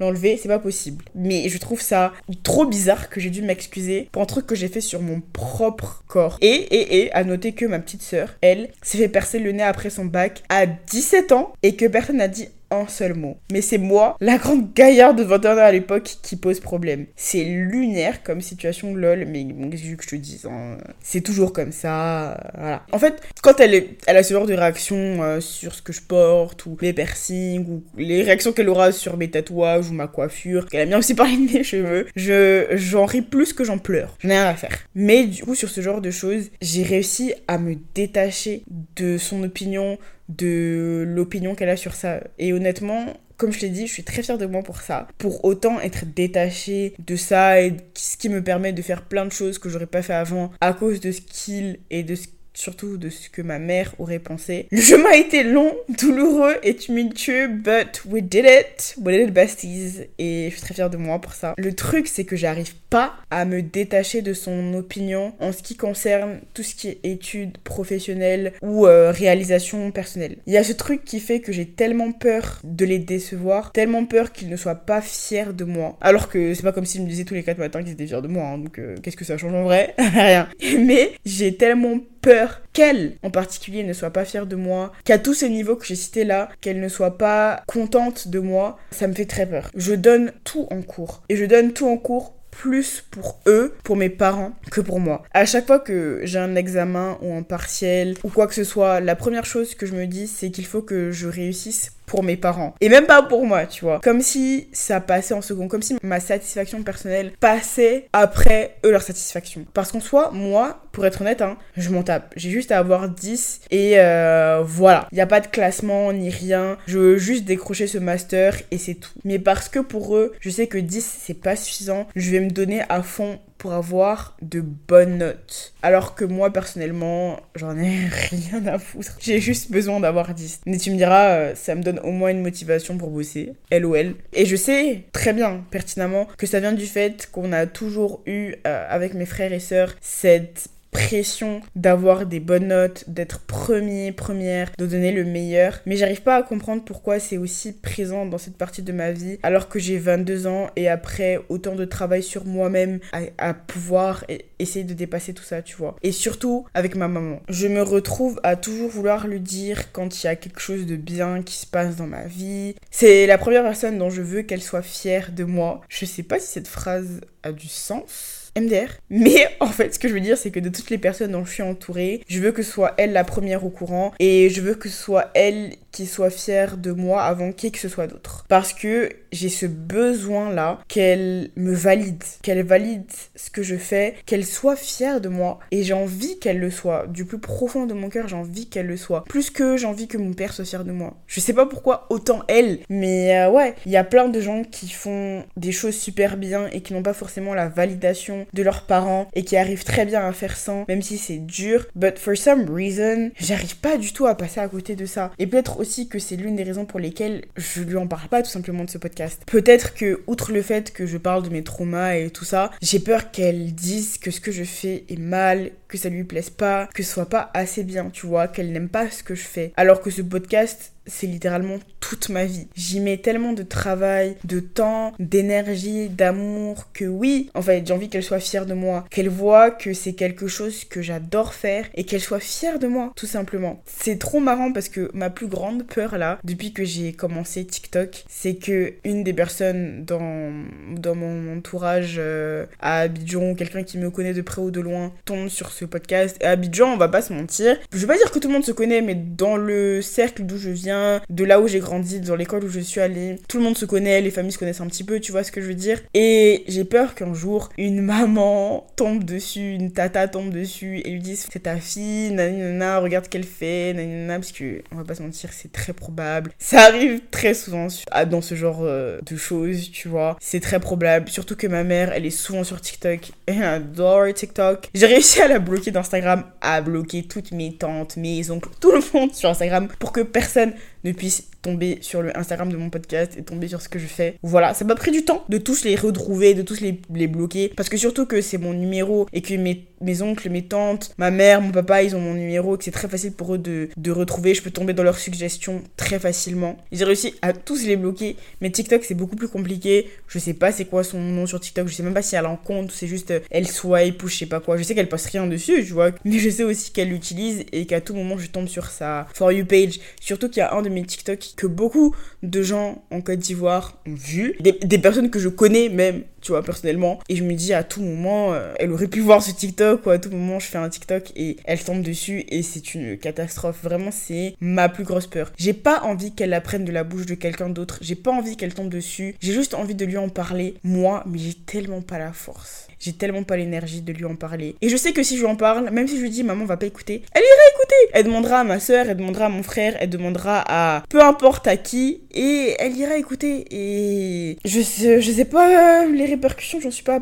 l'enlever, 0.00 0.38
c'est 0.40 0.48
pas 0.48 0.58
possible. 0.58 1.04
Mais 1.14 1.48
je 1.48 1.58
trouve 1.58 1.80
ça 1.80 2.12
trop 2.42 2.66
bizarre 2.66 3.08
que 3.10 3.20
j'ai 3.20 3.30
dû 3.30 3.42
m'excuser 3.42 4.08
pour 4.12 4.22
un 4.22 4.26
truc 4.26 4.46
que 4.46 4.54
j'ai 4.54 4.68
fait 4.68 4.80
sur 4.80 5.00
mon 5.00 5.20
propre 5.32 6.02
corps. 6.08 6.38
Et, 6.40 6.46
et, 6.46 6.98
et, 6.98 7.12
à 7.12 7.24
noter 7.24 7.52
que 7.52 7.66
ma 7.66 7.78
petite 7.78 8.02
sœur, 8.02 8.34
elle, 8.40 8.70
s'est 8.82 8.98
fait 8.98 9.08
percer 9.08 9.38
le 9.38 9.52
nez 9.52 9.62
après 9.62 9.90
son 9.90 10.04
bac 10.04 10.42
à 10.48 10.66
17 10.66 11.32
ans 11.32 11.52
et 11.62 11.76
que 11.76 11.86
personne 11.86 12.16
n'a 12.16 12.28
dit 12.28 12.48
un 12.70 12.86
seul 12.86 13.14
mot. 13.14 13.36
Mais 13.52 13.62
c'est 13.62 13.78
moi, 13.78 14.16
la 14.20 14.38
grande 14.38 14.72
gaillarde 14.74 15.18
de 15.18 15.24
21 15.24 15.54
ans 15.54 15.58
à 15.58 15.72
l'époque, 15.72 16.16
qui 16.22 16.36
pose 16.36 16.60
problème. 16.60 17.06
C'est 17.16 17.44
lunaire 17.44 18.22
comme 18.22 18.40
situation, 18.40 18.94
lol, 18.94 19.24
mais 19.26 19.44
bon, 19.44 19.70
qu'est-ce 19.70 19.94
que 19.94 20.02
je 20.02 20.08
te 20.08 20.16
dis 20.16 20.42
hein. 20.48 20.78
C'est 21.02 21.20
toujours 21.20 21.52
comme 21.52 21.72
ça, 21.72 22.52
voilà. 22.56 22.82
En 22.92 22.98
fait, 22.98 23.20
quand 23.42 23.60
elle, 23.60 23.74
est, 23.74 23.96
a 24.06 24.22
ce 24.22 24.34
genre 24.34 24.46
de 24.46 24.54
réaction 24.54 24.96
euh, 24.96 25.40
sur 25.40 25.74
ce 25.74 25.82
que 25.82 25.92
je 25.92 26.00
porte, 26.02 26.66
ou 26.66 26.76
les 26.80 26.92
piercings, 26.92 27.66
ou 27.68 27.82
les 27.96 28.22
réactions 28.22 28.52
qu'elle 28.52 28.68
aura 28.68 28.92
sur 28.92 29.16
mes 29.16 29.30
tatouages 29.30 29.90
ou 29.90 29.92
ma 29.92 30.06
coiffure, 30.06 30.66
qu'elle 30.66 30.80
a 30.80 30.86
bien 30.86 30.98
aussi 30.98 31.14
parlé 31.20 31.36
de 31.36 31.52
mes 31.52 31.64
cheveux, 31.64 32.06
je, 32.16 32.66
j'en 32.72 33.04
ris 33.04 33.22
plus 33.22 33.52
que 33.52 33.64
j'en 33.64 33.78
pleure. 33.78 34.16
J'en 34.20 34.30
ai 34.30 34.32
rien 34.32 34.46
à 34.46 34.54
faire. 34.54 34.78
Mais 34.94 35.24
du 35.24 35.42
coup, 35.44 35.54
sur 35.54 35.68
ce 35.68 35.80
genre 35.80 36.00
de 36.00 36.10
choses, 36.10 36.50
j'ai 36.60 36.82
réussi 36.82 37.34
à 37.48 37.58
me 37.58 37.76
détacher 37.94 38.62
de 38.96 39.18
son 39.18 39.42
opinion, 39.42 39.98
de 40.30 41.04
l'opinion 41.06 41.54
qu'elle 41.54 41.68
a 41.68 41.76
sur 41.76 41.94
ça. 41.94 42.20
Et 42.38 42.52
honnêtement, 42.52 43.06
comme 43.36 43.52
je 43.52 43.60
l'ai 43.60 43.70
dit, 43.70 43.86
je 43.86 43.92
suis 43.92 44.04
très 44.04 44.22
fière 44.22 44.38
de 44.38 44.46
moi 44.46 44.62
pour 44.62 44.80
ça. 44.80 45.08
Pour 45.18 45.44
autant 45.44 45.80
être 45.80 46.04
détachée 46.04 46.94
de 46.98 47.16
ça 47.16 47.60
et 47.60 47.76
ce 47.94 48.16
qui 48.16 48.28
me 48.28 48.42
permet 48.42 48.72
de 48.72 48.82
faire 48.82 49.02
plein 49.02 49.24
de 49.24 49.32
choses 49.32 49.58
que 49.58 49.68
j'aurais 49.68 49.86
pas 49.86 50.02
fait 50.02 50.14
avant 50.14 50.50
à 50.60 50.72
cause 50.72 51.00
de 51.00 51.10
ce 51.10 51.20
qu'il 51.20 51.80
et 51.90 52.02
de 52.02 52.14
ce 52.14 52.26
surtout 52.54 52.96
de 52.96 53.08
ce 53.08 53.28
que 53.30 53.42
ma 53.42 53.58
mère 53.58 53.94
aurait 53.98 54.18
pensé. 54.18 54.66
Le 54.70 54.80
chemin 54.80 55.10
a 55.10 55.16
été 55.16 55.42
long, 55.42 55.74
douloureux 56.00 56.56
et 56.62 56.76
tumultueux, 56.76 57.48
but 57.48 58.02
we 58.06 58.22
did 58.22 58.44
it. 58.44 58.94
We 59.00 59.16
did 59.16 59.28
it 59.28 59.34
besties. 59.34 60.06
Et 60.18 60.48
je 60.50 60.54
suis 60.54 60.62
très 60.62 60.74
fière 60.74 60.90
de 60.90 60.96
moi 60.96 61.20
pour 61.20 61.32
ça. 61.32 61.54
Le 61.56 61.74
truc, 61.74 62.08
c'est 62.08 62.24
que 62.24 62.36
j'arrive 62.36 62.74
pas 62.90 63.14
à 63.30 63.44
me 63.44 63.62
détacher 63.62 64.20
de 64.22 64.32
son 64.32 64.74
opinion 64.74 65.32
en 65.38 65.52
ce 65.52 65.62
qui 65.62 65.76
concerne 65.76 66.40
tout 66.54 66.62
ce 66.62 66.74
qui 66.74 66.88
est 66.88 66.98
études 67.04 67.58
professionnelles 67.58 68.52
ou 68.62 68.86
euh, 68.86 69.10
réalisation 69.10 69.90
personnelle. 69.90 70.36
Il 70.46 70.52
y 70.52 70.56
a 70.56 70.64
ce 70.64 70.72
truc 70.72 71.04
qui 71.04 71.20
fait 71.20 71.40
que 71.40 71.52
j'ai 71.52 71.66
tellement 71.66 72.12
peur 72.12 72.60
de 72.64 72.84
les 72.84 72.98
décevoir, 72.98 73.72
tellement 73.72 74.04
peur 74.04 74.32
qu'ils 74.32 74.48
ne 74.48 74.56
soient 74.56 74.74
pas 74.74 75.00
fiers 75.00 75.52
de 75.54 75.64
moi. 75.64 75.96
Alors 76.00 76.28
que 76.28 76.54
c'est 76.54 76.62
pas 76.62 76.72
comme 76.72 76.86
s'ils 76.86 77.02
me 77.02 77.08
disaient 77.08 77.24
tous 77.24 77.34
les 77.34 77.42
4 77.42 77.58
matins 77.58 77.82
qu'ils 77.82 77.92
étaient 77.92 78.06
fiers 78.06 78.22
de 78.22 78.28
moi, 78.28 78.44
hein. 78.44 78.58
donc 78.58 78.78
euh, 78.78 78.96
qu'est-ce 79.02 79.16
que 79.16 79.24
ça 79.24 79.38
change 79.38 79.54
en 79.54 79.64
vrai? 79.64 79.94
Rien. 79.98 80.48
Mais 80.78 81.12
j'ai 81.24 81.56
tellement 81.56 82.00
peur 82.20 82.60
qu'elle 82.72 83.16
en 83.22 83.30
particulier 83.30 83.82
ne 83.82 83.92
soit 83.92 84.10
pas 84.10 84.24
fière 84.24 84.46
de 84.46 84.56
moi, 84.56 84.92
qu'à 85.04 85.18
tous 85.18 85.34
ces 85.34 85.48
niveaux 85.48 85.76
que 85.76 85.86
j'ai 85.86 85.96
cités 85.96 86.24
là, 86.24 86.48
qu'elle 86.60 86.80
ne 86.80 86.88
soit 86.88 87.18
pas 87.18 87.62
contente 87.66 88.28
de 88.28 88.38
moi, 88.38 88.78
ça 88.90 89.06
me 89.06 89.14
fait 89.14 89.26
très 89.26 89.46
peur. 89.46 89.70
Je 89.74 89.94
donne 89.94 90.32
tout 90.44 90.66
en 90.70 90.82
cours. 90.82 91.22
Et 91.28 91.36
je 91.36 91.44
donne 91.44 91.72
tout 91.72 91.86
en 91.86 91.96
cours 91.96 92.34
plus 92.50 93.04
pour 93.10 93.40
eux, 93.46 93.74
pour 93.84 93.96
mes 93.96 94.10
parents, 94.10 94.52
que 94.70 94.80
pour 94.80 95.00
moi. 95.00 95.22
À 95.32 95.46
chaque 95.46 95.66
fois 95.66 95.78
que 95.78 96.20
j'ai 96.24 96.38
un 96.38 96.56
examen 96.56 97.16
ou 97.22 97.32
un 97.32 97.42
partiel 97.42 98.16
ou 98.24 98.28
quoi 98.28 98.46
que 98.46 98.54
ce 98.54 98.64
soit, 98.64 99.00
la 99.00 99.16
première 99.16 99.46
chose 99.46 99.74
que 99.74 99.86
je 99.86 99.94
me 99.94 100.06
dis, 100.06 100.26
c'est 100.26 100.50
qu'il 100.50 100.66
faut 100.66 100.82
que 100.82 101.10
je 101.10 101.28
réussisse 101.28 101.92
mes 102.22 102.36
parents. 102.36 102.74
Et 102.80 102.88
même 102.88 103.06
pas 103.06 103.22
pour 103.22 103.46
moi, 103.46 103.66
tu 103.66 103.84
vois. 103.84 104.00
Comme 104.00 104.20
si 104.20 104.68
ça 104.72 105.00
passait 105.00 105.34
en 105.34 105.42
second. 105.42 105.68
Comme 105.68 105.82
si 105.82 105.96
ma 106.02 106.20
satisfaction 106.20 106.82
personnelle 106.82 107.32
passait 107.40 108.06
après 108.12 108.76
eux 108.84 108.90
leur 108.90 109.02
satisfaction. 109.02 109.64
Parce 109.72 109.92
qu'en 109.92 110.00
soi, 110.00 110.30
moi, 110.32 110.82
pour 110.92 111.06
être 111.06 111.20
honnête, 111.20 111.42
hein, 111.42 111.56
je 111.76 111.90
m'en 111.90 112.02
tape. 112.02 112.32
J'ai 112.36 112.50
juste 112.50 112.72
à 112.72 112.78
avoir 112.78 113.08
10 113.08 113.62
et 113.70 113.98
euh, 113.98 114.62
voilà. 114.64 115.06
Il 115.12 115.14
n'y 115.14 115.20
a 115.20 115.26
pas 115.26 115.40
de 115.40 115.46
classement 115.46 116.12
ni 116.12 116.30
rien. 116.30 116.76
Je 116.86 116.98
veux 116.98 117.18
juste 117.18 117.44
décrocher 117.44 117.86
ce 117.86 117.98
master 117.98 118.56
et 118.70 118.78
c'est 118.78 118.94
tout. 118.94 119.12
Mais 119.24 119.38
parce 119.38 119.68
que 119.68 119.78
pour 119.78 120.16
eux, 120.16 120.32
je 120.40 120.50
sais 120.50 120.66
que 120.66 120.78
10 120.78 121.18
c'est 121.22 121.34
pas 121.34 121.56
suffisant, 121.56 122.06
je 122.16 122.30
vais 122.30 122.40
me 122.40 122.50
donner 122.50 122.82
à 122.88 123.02
fond 123.02 123.38
pour 123.60 123.74
avoir 123.74 124.38
de 124.40 124.62
bonnes 124.62 125.18
notes. 125.18 125.74
Alors 125.82 126.14
que 126.14 126.24
moi, 126.24 126.50
personnellement, 126.50 127.38
j'en 127.54 127.76
ai 127.76 128.06
rien 128.30 128.66
à 128.66 128.78
foutre. 128.78 129.18
J'ai 129.20 129.38
juste 129.38 129.70
besoin 129.70 130.00
d'avoir 130.00 130.32
10. 130.32 130.62
Mais 130.64 130.78
tu 130.78 130.90
me 130.90 130.96
diras, 130.96 131.28
euh, 131.28 131.54
ça 131.54 131.74
me 131.74 131.82
donne 131.82 132.00
au 132.00 132.10
moins 132.10 132.30
une 132.30 132.40
motivation 132.40 132.96
pour 132.96 133.10
bosser. 133.10 133.52
LOL. 133.70 134.14
Et 134.32 134.46
je 134.46 134.56
sais 134.56 135.04
très 135.12 135.34
bien, 135.34 135.62
pertinemment, 135.70 136.26
que 136.38 136.46
ça 136.46 136.58
vient 136.58 136.72
du 136.72 136.86
fait 136.86 137.28
qu'on 137.30 137.52
a 137.52 137.66
toujours 137.66 138.22
eu, 138.24 138.54
euh, 138.66 138.86
avec 138.88 139.12
mes 139.12 139.26
frères 139.26 139.52
et 139.52 139.60
sœurs, 139.60 139.94
cette 140.00 140.70
pression 140.90 141.60
d'avoir 141.76 142.26
des 142.26 142.40
bonnes 142.40 142.68
notes, 142.68 143.04
d'être 143.08 143.40
premier, 143.40 144.12
première, 144.12 144.70
de 144.78 144.86
donner 144.86 145.12
le 145.12 145.24
meilleur. 145.24 145.80
Mais 145.86 145.96
j'arrive 145.96 146.22
pas 146.22 146.36
à 146.36 146.42
comprendre 146.42 146.84
pourquoi 146.84 147.18
c'est 147.18 147.38
aussi 147.38 147.72
présent 147.72 148.26
dans 148.26 148.38
cette 148.38 148.56
partie 148.56 148.82
de 148.82 148.92
ma 148.92 149.12
vie 149.12 149.38
alors 149.42 149.68
que 149.68 149.78
j'ai 149.78 149.98
22 149.98 150.46
ans 150.46 150.70
et 150.76 150.88
après 150.88 151.40
autant 151.48 151.74
de 151.74 151.84
travail 151.84 152.22
sur 152.22 152.44
moi-même 152.44 153.00
à, 153.38 153.54
pouvoir 153.54 154.24
essayer 154.58 154.84
de 154.84 154.94
dépasser 154.94 155.34
tout 155.34 155.44
ça, 155.44 155.62
tu 155.62 155.76
vois. 155.76 155.96
Et 156.02 156.12
surtout 156.12 156.66
avec 156.74 156.94
ma 156.96 157.08
maman. 157.08 157.40
Je 157.48 157.66
me 157.66 157.82
retrouve 157.82 158.40
à 158.42 158.56
toujours 158.56 158.90
vouloir 158.90 159.26
lui 159.26 159.40
dire 159.40 159.92
quand 159.92 160.22
il 160.22 160.26
y 160.26 160.30
a 160.30 160.36
quelque 160.36 160.60
chose 160.60 160.86
de 160.86 160.96
bien 160.96 161.42
qui 161.42 161.54
se 161.54 161.66
passe 161.66 161.96
dans 161.96 162.06
ma 162.06 162.24
vie. 162.24 162.74
C'est 162.90 163.26
la 163.26 163.38
première 163.38 163.62
personne 163.62 163.98
dont 163.98 164.10
je 164.10 164.22
veux 164.22 164.42
qu'elle 164.42 164.62
soit 164.62 164.82
fière 164.82 165.32
de 165.32 165.44
moi. 165.44 165.80
Je 165.88 166.04
sais 166.04 166.22
pas 166.22 166.38
si 166.38 166.48
cette 166.48 166.68
phrase 166.68 167.20
a 167.42 167.52
du 167.52 167.68
sens 167.68 168.39
MDR. 168.58 168.88
Mais 169.10 169.48
en 169.60 169.66
fait, 169.66 169.94
ce 169.94 169.98
que 169.98 170.08
je 170.08 170.14
veux 170.14 170.20
dire, 170.20 170.38
c'est 170.38 170.50
que 170.50 170.60
de 170.60 170.68
toutes 170.68 170.90
les 170.90 170.98
personnes 170.98 171.32
dont 171.32 171.44
je 171.44 171.52
suis 171.52 171.62
entourée, 171.62 172.22
je 172.28 172.40
veux 172.40 172.52
que 172.52 172.62
soit 172.62 172.94
elle 172.96 173.12
la 173.12 173.24
première 173.24 173.64
au 173.64 173.70
courant 173.70 174.12
et 174.18 174.50
je 174.50 174.60
veux 174.60 174.74
que 174.74 174.88
soit 174.88 175.30
elle 175.34 175.74
qui 175.92 176.06
soit 176.06 176.30
fière 176.30 176.76
de 176.76 176.92
moi 176.92 177.22
avant 177.22 177.52
qui 177.52 177.72
que 177.72 177.78
ce 177.78 177.88
soit 177.88 178.06
d'autre. 178.06 178.44
Parce 178.48 178.72
que 178.72 179.10
j'ai 179.32 179.48
ce 179.48 179.66
besoin-là 179.66 180.80
qu'elle 180.88 181.50
me 181.56 181.74
valide, 181.74 182.22
qu'elle 182.42 182.62
valide 182.64 183.10
ce 183.36 183.50
que 183.50 183.62
je 183.62 183.76
fais, 183.76 184.14
qu'elle 184.26 184.44
soit 184.44 184.76
fière 184.76 185.20
de 185.20 185.28
moi. 185.28 185.58
Et 185.70 185.82
j'ai 185.82 185.94
envie 185.94 186.38
qu'elle 186.38 186.58
le 186.58 186.70
soit. 186.70 187.06
Du 187.08 187.24
plus 187.24 187.38
profond 187.38 187.86
de 187.86 187.94
mon 187.94 188.08
cœur, 188.08 188.28
j'ai 188.28 188.36
envie 188.36 188.68
qu'elle 188.68 188.86
le 188.86 188.96
soit. 188.96 189.24
Plus 189.24 189.50
que 189.50 189.76
j'ai 189.76 189.86
envie 189.86 190.08
que 190.08 190.18
mon 190.18 190.32
père 190.32 190.52
soit 190.52 190.64
fier 190.64 190.84
de 190.84 190.92
moi. 190.92 191.16
Je 191.26 191.40
sais 191.40 191.52
pas 191.52 191.66
pourquoi 191.66 192.06
autant 192.10 192.42
elle, 192.48 192.80
mais 192.88 193.38
euh, 193.38 193.50
ouais, 193.50 193.74
il 193.86 193.92
y 193.92 193.96
a 193.96 194.04
plein 194.04 194.28
de 194.28 194.40
gens 194.40 194.62
qui 194.64 194.88
font 194.88 195.44
des 195.56 195.72
choses 195.72 195.96
super 195.96 196.36
bien 196.36 196.68
et 196.72 196.80
qui 196.80 196.92
n'ont 196.92 197.02
pas 197.02 197.12
forcément 197.12 197.54
la 197.54 197.68
validation 197.68 198.46
de 198.52 198.62
leurs 198.62 198.82
parents 198.82 199.28
et 199.34 199.44
qui 199.44 199.56
arrivent 199.56 199.84
très 199.84 200.04
bien 200.04 200.26
à 200.26 200.32
faire 200.32 200.56
sans, 200.56 200.84
même 200.88 201.02
si 201.02 201.18
c'est 201.18 201.38
dur. 201.38 201.86
But 201.94 202.18
for 202.18 202.36
some 202.36 202.66
reason, 202.72 203.30
j'arrive 203.38 203.76
pas 203.76 203.96
du 203.96 204.12
tout 204.12 204.26
à 204.26 204.34
passer 204.34 204.60
à 204.60 204.68
côté 204.68 204.96
de 204.96 205.06
ça. 205.06 205.30
Et 205.38 205.46
peut-être 205.46 205.79
aussi 205.80 206.08
que 206.08 206.18
c'est 206.18 206.36
l'une 206.36 206.56
des 206.56 206.62
raisons 206.62 206.84
pour 206.84 207.00
lesquelles 207.00 207.46
je 207.56 207.82
lui 207.82 207.96
en 207.96 208.06
parle 208.06 208.28
pas 208.28 208.42
tout 208.42 208.50
simplement 208.50 208.84
de 208.84 208.90
ce 208.90 208.98
podcast. 208.98 209.42
Peut-être 209.46 209.94
que, 209.94 210.20
outre 210.26 210.52
le 210.52 210.62
fait 210.62 210.92
que 210.92 211.06
je 211.06 211.16
parle 211.16 211.42
de 211.42 211.48
mes 211.48 211.64
traumas 211.64 212.16
et 212.16 212.30
tout 212.30 212.44
ça, 212.44 212.70
j'ai 212.82 213.00
peur 213.00 213.30
qu'elle 213.30 213.74
dise 213.74 214.18
que 214.18 214.30
ce 214.30 214.40
que 214.40 214.52
je 214.52 214.64
fais 214.64 215.04
est 215.08 215.18
mal, 215.18 215.72
que 215.90 215.98
ça 215.98 216.08
lui 216.08 216.24
plaise 216.24 216.50
pas, 216.50 216.88
que 216.94 217.02
ce 217.02 217.12
soit 217.12 217.28
pas 217.28 217.50
assez 217.52 217.84
bien, 217.84 218.10
tu 218.10 218.26
vois, 218.26 218.48
qu'elle 218.48 218.72
n'aime 218.72 218.88
pas 218.88 219.10
ce 219.10 219.22
que 219.22 219.34
je 219.34 219.42
fais. 219.42 219.72
Alors 219.76 220.00
que 220.00 220.10
ce 220.10 220.22
podcast, 220.22 220.92
c'est 221.06 221.26
littéralement 221.26 221.78
toute 221.98 222.28
ma 222.28 222.44
vie. 222.44 222.68
J'y 222.74 223.00
mets 223.00 223.18
tellement 223.18 223.52
de 223.52 223.62
travail, 223.62 224.36
de 224.44 224.60
temps, 224.60 225.12
d'énergie, 225.18 226.08
d'amour 226.08 226.88
que 226.92 227.04
oui, 227.04 227.50
en 227.54 227.62
fait, 227.62 227.86
j'ai 227.86 227.92
envie 227.92 228.08
qu'elle 228.08 228.22
soit 228.22 228.40
fière 228.40 228.66
de 228.66 228.74
moi, 228.74 229.04
qu'elle 229.10 229.28
voit 229.28 229.70
que 229.70 229.92
c'est 229.92 230.12
quelque 230.12 230.46
chose 230.46 230.84
que 230.84 231.02
j'adore 231.02 231.52
faire 231.54 231.86
et 231.94 232.04
qu'elle 232.04 232.20
soit 232.20 232.40
fière 232.40 232.78
de 232.78 232.86
moi, 232.86 233.12
tout 233.16 233.26
simplement. 233.26 233.82
C'est 233.86 234.18
trop 234.18 234.40
marrant 234.40 234.72
parce 234.72 234.88
que 234.88 235.10
ma 235.12 235.30
plus 235.30 235.48
grande 235.48 235.86
peur 235.86 236.16
là, 236.16 236.38
depuis 236.44 236.72
que 236.72 236.84
j'ai 236.84 237.12
commencé 237.12 237.64
TikTok, 237.64 238.24
c'est 238.28 238.54
que 238.54 238.94
une 239.04 239.24
des 239.24 239.32
personnes 239.32 240.04
dans, 240.04 240.52
dans 240.96 241.14
mon 241.14 241.56
entourage 241.56 242.16
euh, 242.18 242.66
à 242.80 243.00
Abidjan, 243.00 243.54
quelqu'un 243.54 243.82
qui 243.82 243.98
me 243.98 244.10
connaît 244.10 244.34
de 244.34 244.42
près 244.42 244.62
ou 244.62 244.70
de 244.70 244.80
loin, 244.80 245.12
tombe 245.24 245.48
sur 245.48 245.72
ce 245.72 245.79
podcast. 245.86 246.36
Et 246.40 246.46
Abidjan, 246.46 246.92
on 246.92 246.96
va 246.96 247.08
pas 247.08 247.22
se 247.22 247.32
mentir. 247.32 247.76
Je 247.92 247.98
veux 247.98 248.06
pas 248.06 248.16
dire 248.16 248.30
que 248.30 248.38
tout 248.38 248.48
le 248.48 248.54
monde 248.54 248.64
se 248.64 248.72
connaît, 248.72 249.02
mais 249.02 249.14
dans 249.14 249.56
le 249.56 250.02
cercle 250.02 250.42
d'où 250.44 250.58
je 250.58 250.70
viens, 250.70 251.20
de 251.28 251.44
là 251.44 251.60
où 251.60 251.68
j'ai 251.68 251.80
grandi, 251.80 252.20
dans 252.20 252.36
l'école 252.36 252.64
où 252.64 252.68
je 252.68 252.80
suis 252.80 253.00
allée. 253.00 253.36
Tout 253.48 253.58
le 253.58 253.64
monde 253.64 253.76
se 253.76 253.84
connaît, 253.84 254.20
les 254.20 254.30
familles 254.30 254.52
se 254.52 254.58
connaissent 254.58 254.80
un 254.80 254.86
petit 254.86 255.04
peu, 255.04 255.20
tu 255.20 255.32
vois 255.32 255.44
ce 255.44 255.52
que 255.52 255.60
je 255.60 255.66
veux 255.66 255.74
dire. 255.74 256.00
Et 256.14 256.64
j'ai 256.68 256.84
peur 256.84 257.14
qu'un 257.14 257.34
jour, 257.34 257.70
une 257.78 258.00
maman 258.10 258.86
tombe 258.96 259.24
dessus, 259.24 259.74
une 259.74 259.92
tata 259.92 260.28
tombe 260.28 260.50
dessus 260.50 261.00
et 261.04 261.10
lui 261.10 261.20
dise 261.20 261.46
c'est 261.50 261.60
ta 261.60 261.76
fille, 261.76 262.30
nanana, 262.32 262.98
regarde 262.98 263.24
ce 263.24 263.30
qu'elle 263.30 263.44
fait, 263.44 263.92
nanana, 263.94 264.34
parce 264.38 264.52
que 264.52 264.82
on 264.92 264.96
va 264.96 265.04
pas 265.04 265.14
se 265.14 265.22
mentir, 265.22 265.50
c'est 265.52 265.72
très 265.72 265.92
probable. 265.92 266.50
Ça 266.58 266.82
arrive 266.82 267.20
très 267.30 267.54
souvent 267.54 267.88
dans 268.30 268.40
ce 268.40 268.54
genre 268.54 268.80
euh, 268.82 269.20
de 269.22 269.36
choses, 269.36 269.90
tu 269.90 270.08
vois. 270.08 270.36
C'est 270.40 270.60
très 270.60 270.80
probable, 270.80 271.28
surtout 271.28 271.56
que 271.56 271.66
ma 271.66 271.84
mère, 271.84 272.12
elle 272.12 272.26
est 272.26 272.30
souvent 272.30 272.64
sur 272.64 272.80
TikTok. 272.80 273.32
Elle 273.46 273.62
adore 273.62 274.32
TikTok. 274.32 274.88
J'ai 274.94 275.06
réussi 275.06 275.40
à 275.40 275.48
la 275.48 275.58
bloquer 275.70 275.90
d'Instagram, 275.90 276.44
à 276.60 276.80
bloquer 276.82 277.22
toutes 277.22 277.52
mes 277.52 277.74
tantes, 277.74 278.16
mes 278.16 278.50
oncles, 278.50 278.68
tout 278.80 278.92
le 278.92 279.00
monde 279.14 279.34
sur 279.34 279.48
Instagram 279.48 279.88
pour 279.98 280.12
que 280.12 280.20
personne 280.20 280.74
ne 281.04 281.12
puisse 281.12 281.44
tomber 281.62 281.98
sur 282.00 282.22
le 282.22 282.36
Instagram 282.36 282.72
de 282.72 282.76
mon 282.76 282.90
podcast 282.90 283.36
et 283.36 283.42
tomber 283.42 283.68
sur 283.68 283.82
ce 283.82 283.88
que 283.88 283.98
je 283.98 284.06
fais. 284.06 284.36
Voilà, 284.42 284.74
ça 284.74 284.84
m'a 284.84 284.94
pris 284.94 285.10
du 285.10 285.24
temps 285.24 285.44
de 285.48 285.58
tous 285.58 285.84
les 285.84 285.96
retrouver, 285.96 286.54
de 286.54 286.62
tous 286.62 286.80
les, 286.80 287.00
les 287.14 287.26
bloquer. 287.26 287.72
Parce 287.76 287.88
que 287.88 287.96
surtout 287.96 288.26
que 288.26 288.40
c'est 288.40 288.58
mon 288.58 288.72
numéro 288.72 289.26
et 289.32 289.42
que 289.42 289.54
mes, 289.54 289.86
mes 290.00 290.22
oncles, 290.22 290.48
mes 290.48 290.62
tantes, 290.62 291.14
ma 291.18 291.30
mère, 291.30 291.60
mon 291.60 291.70
papa, 291.70 292.02
ils 292.02 292.16
ont 292.16 292.20
mon 292.20 292.34
numéro, 292.34 292.76
que 292.76 292.84
c'est 292.84 292.90
très 292.90 293.08
facile 293.08 293.32
pour 293.32 293.54
eux 293.54 293.58
de, 293.58 293.88
de 293.96 294.10
retrouver. 294.10 294.54
Je 294.54 294.62
peux 294.62 294.70
tomber 294.70 294.94
dans 294.94 295.02
leurs 295.02 295.18
suggestions 295.18 295.82
très 295.96 296.18
facilement. 296.18 296.78
J'ai 296.92 297.04
réussi 297.04 297.34
à 297.42 297.52
tous 297.52 297.84
les 297.84 297.96
bloquer. 297.96 298.36
Mais 298.60 298.70
TikTok, 298.70 299.04
c'est 299.04 299.14
beaucoup 299.14 299.36
plus 299.36 299.48
compliqué. 299.48 300.08
Je 300.28 300.38
sais 300.38 300.54
pas 300.54 300.72
c'est 300.72 300.86
quoi 300.86 301.04
son 301.04 301.20
nom 301.20 301.46
sur 301.46 301.60
TikTok. 301.60 301.88
Je 301.88 301.94
sais 301.94 302.02
même 302.02 302.14
pas 302.14 302.22
si 302.22 302.36
elle 302.36 302.46
en 302.46 302.56
compte 302.56 302.90
c'est 302.90 303.06
juste 303.06 303.30
euh, 303.30 303.40
elle 303.50 303.66
swipe 303.66 304.22
ou 304.22 304.28
je 304.28 304.36
sais 304.36 304.46
pas 304.46 304.60
quoi. 304.60 304.76
Je 304.76 304.82
sais 304.82 304.94
qu'elle 304.94 305.08
poste 305.08 305.26
rien 305.26 305.46
dessus, 305.46 305.84
tu 305.84 305.92
vois. 305.92 306.10
Mais 306.24 306.38
je 306.38 306.50
sais 306.50 306.62
aussi 306.62 306.92
qu'elle 306.92 307.08
l'utilise 307.08 307.64
et 307.72 307.86
qu'à 307.86 308.00
tout 308.00 308.14
moment, 308.14 308.38
je 308.38 308.48
tombe 308.48 308.68
sur 308.68 308.86
sa 308.86 309.26
For 309.34 309.52
You 309.52 309.64
page. 309.64 310.00
Surtout 310.20 310.48
qu'il 310.48 310.58
y 310.58 310.62
a 310.62 310.74
un 310.74 310.82
de 310.82 310.89
mes 310.90 311.04
TikTok 311.04 311.54
que 311.56 311.66
beaucoup 311.66 312.14
de 312.42 312.62
gens 312.62 313.02
en 313.10 313.20
Côte 313.20 313.38
d'Ivoire 313.38 313.98
ont 314.06 314.14
vu, 314.14 314.56
des, 314.60 314.98
personnes 314.98 315.30
que 315.30 315.38
je 315.38 315.48
connais 315.48 315.88
même, 315.88 316.22
tu 316.40 316.52
vois, 316.52 316.62
personnellement, 316.62 317.20
et 317.28 317.36
je 317.36 317.44
me 317.44 317.54
dis 317.54 317.72
à 317.72 317.82
tout 317.82 318.02
moment, 318.02 318.52
euh, 318.52 318.72
elle 318.78 318.92
aurait 318.92 319.08
pu 319.08 319.20
voir 319.20 319.42
ce 319.42 319.50
TikTok, 319.50 320.06
ou 320.06 320.10
à 320.10 320.18
tout 320.18 320.30
moment 320.30 320.58
je 320.58 320.66
fais 320.66 320.78
un 320.78 320.88
TikTok 320.88 321.32
et 321.36 321.56
elle 321.64 321.82
tombe 321.82 322.02
dessus 322.02 322.44
et 322.48 322.62
c'est 322.62 322.94
une 322.94 323.18
catastrophe. 323.18 323.78
Vraiment, 323.82 324.10
c'est 324.10 324.54
ma 324.60 324.88
plus 324.88 325.04
grosse 325.04 325.26
peur. 325.26 325.52
J'ai 325.56 325.72
pas 325.72 326.02
envie 326.02 326.34
qu'elle 326.34 326.52
apprenne 326.52 326.84
de 326.84 326.92
la 326.92 327.04
bouche 327.04 327.26
de 327.26 327.34
quelqu'un 327.34 327.68
d'autre, 327.68 327.98
j'ai 328.02 328.14
pas 328.14 328.30
envie 328.30 328.56
qu'elle 328.56 328.74
tombe 328.74 328.88
dessus, 328.88 329.34
j'ai 329.40 329.52
juste 329.52 329.74
envie 329.74 329.94
de 329.94 330.04
lui 330.04 330.16
en 330.18 330.28
parler, 330.28 330.74
moi, 330.82 331.24
mais 331.26 331.38
j'ai 331.38 331.54
tellement 331.54 332.02
pas 332.02 332.18
la 332.18 332.32
force. 332.32 332.88
J'ai 332.98 333.14
tellement 333.14 333.44
pas 333.44 333.56
l'énergie 333.56 334.02
de 334.02 334.12
lui 334.12 334.26
en 334.26 334.36
parler. 334.36 334.76
Et 334.82 334.90
je 334.90 334.96
sais 334.96 335.12
que 335.12 335.22
si 335.22 335.36
je 335.36 335.40
lui 335.40 335.48
en 335.48 335.56
parle, 335.56 335.88
même 335.90 336.06
si 336.06 336.18
je 336.18 336.22
lui 336.22 336.28
dis 336.28 336.42
maman 336.42 336.66
va 336.66 336.76
pas 336.76 336.84
écouter, 336.84 337.22
elle 337.32 337.42
ira 337.42 337.74
écouter. 337.74 337.94
Elle 338.12 338.24
demandera 338.24 338.60
à 338.60 338.64
ma 338.64 338.78
soeur, 338.78 339.06
elle 339.08 339.16
demandera 339.16 339.46
à 339.46 339.48
mon 339.48 339.62
frère, 339.62 339.96
elle 340.00 340.10
demandera 340.10 340.60
à 340.60 340.79
peu 341.08 341.22
importe 341.22 341.66
à 341.66 341.76
qui 341.76 342.22
et 342.32 342.74
elle 342.78 342.96
ira 342.96 343.16
écouter. 343.16 343.64
Et 343.70 344.58
je 344.64 344.80
sais, 344.80 345.44
pas 345.44 346.06
les 346.06 346.26
répercussions, 346.26 346.80
j'en 346.80 346.90
suis 346.90 347.04
pas, 347.04 347.20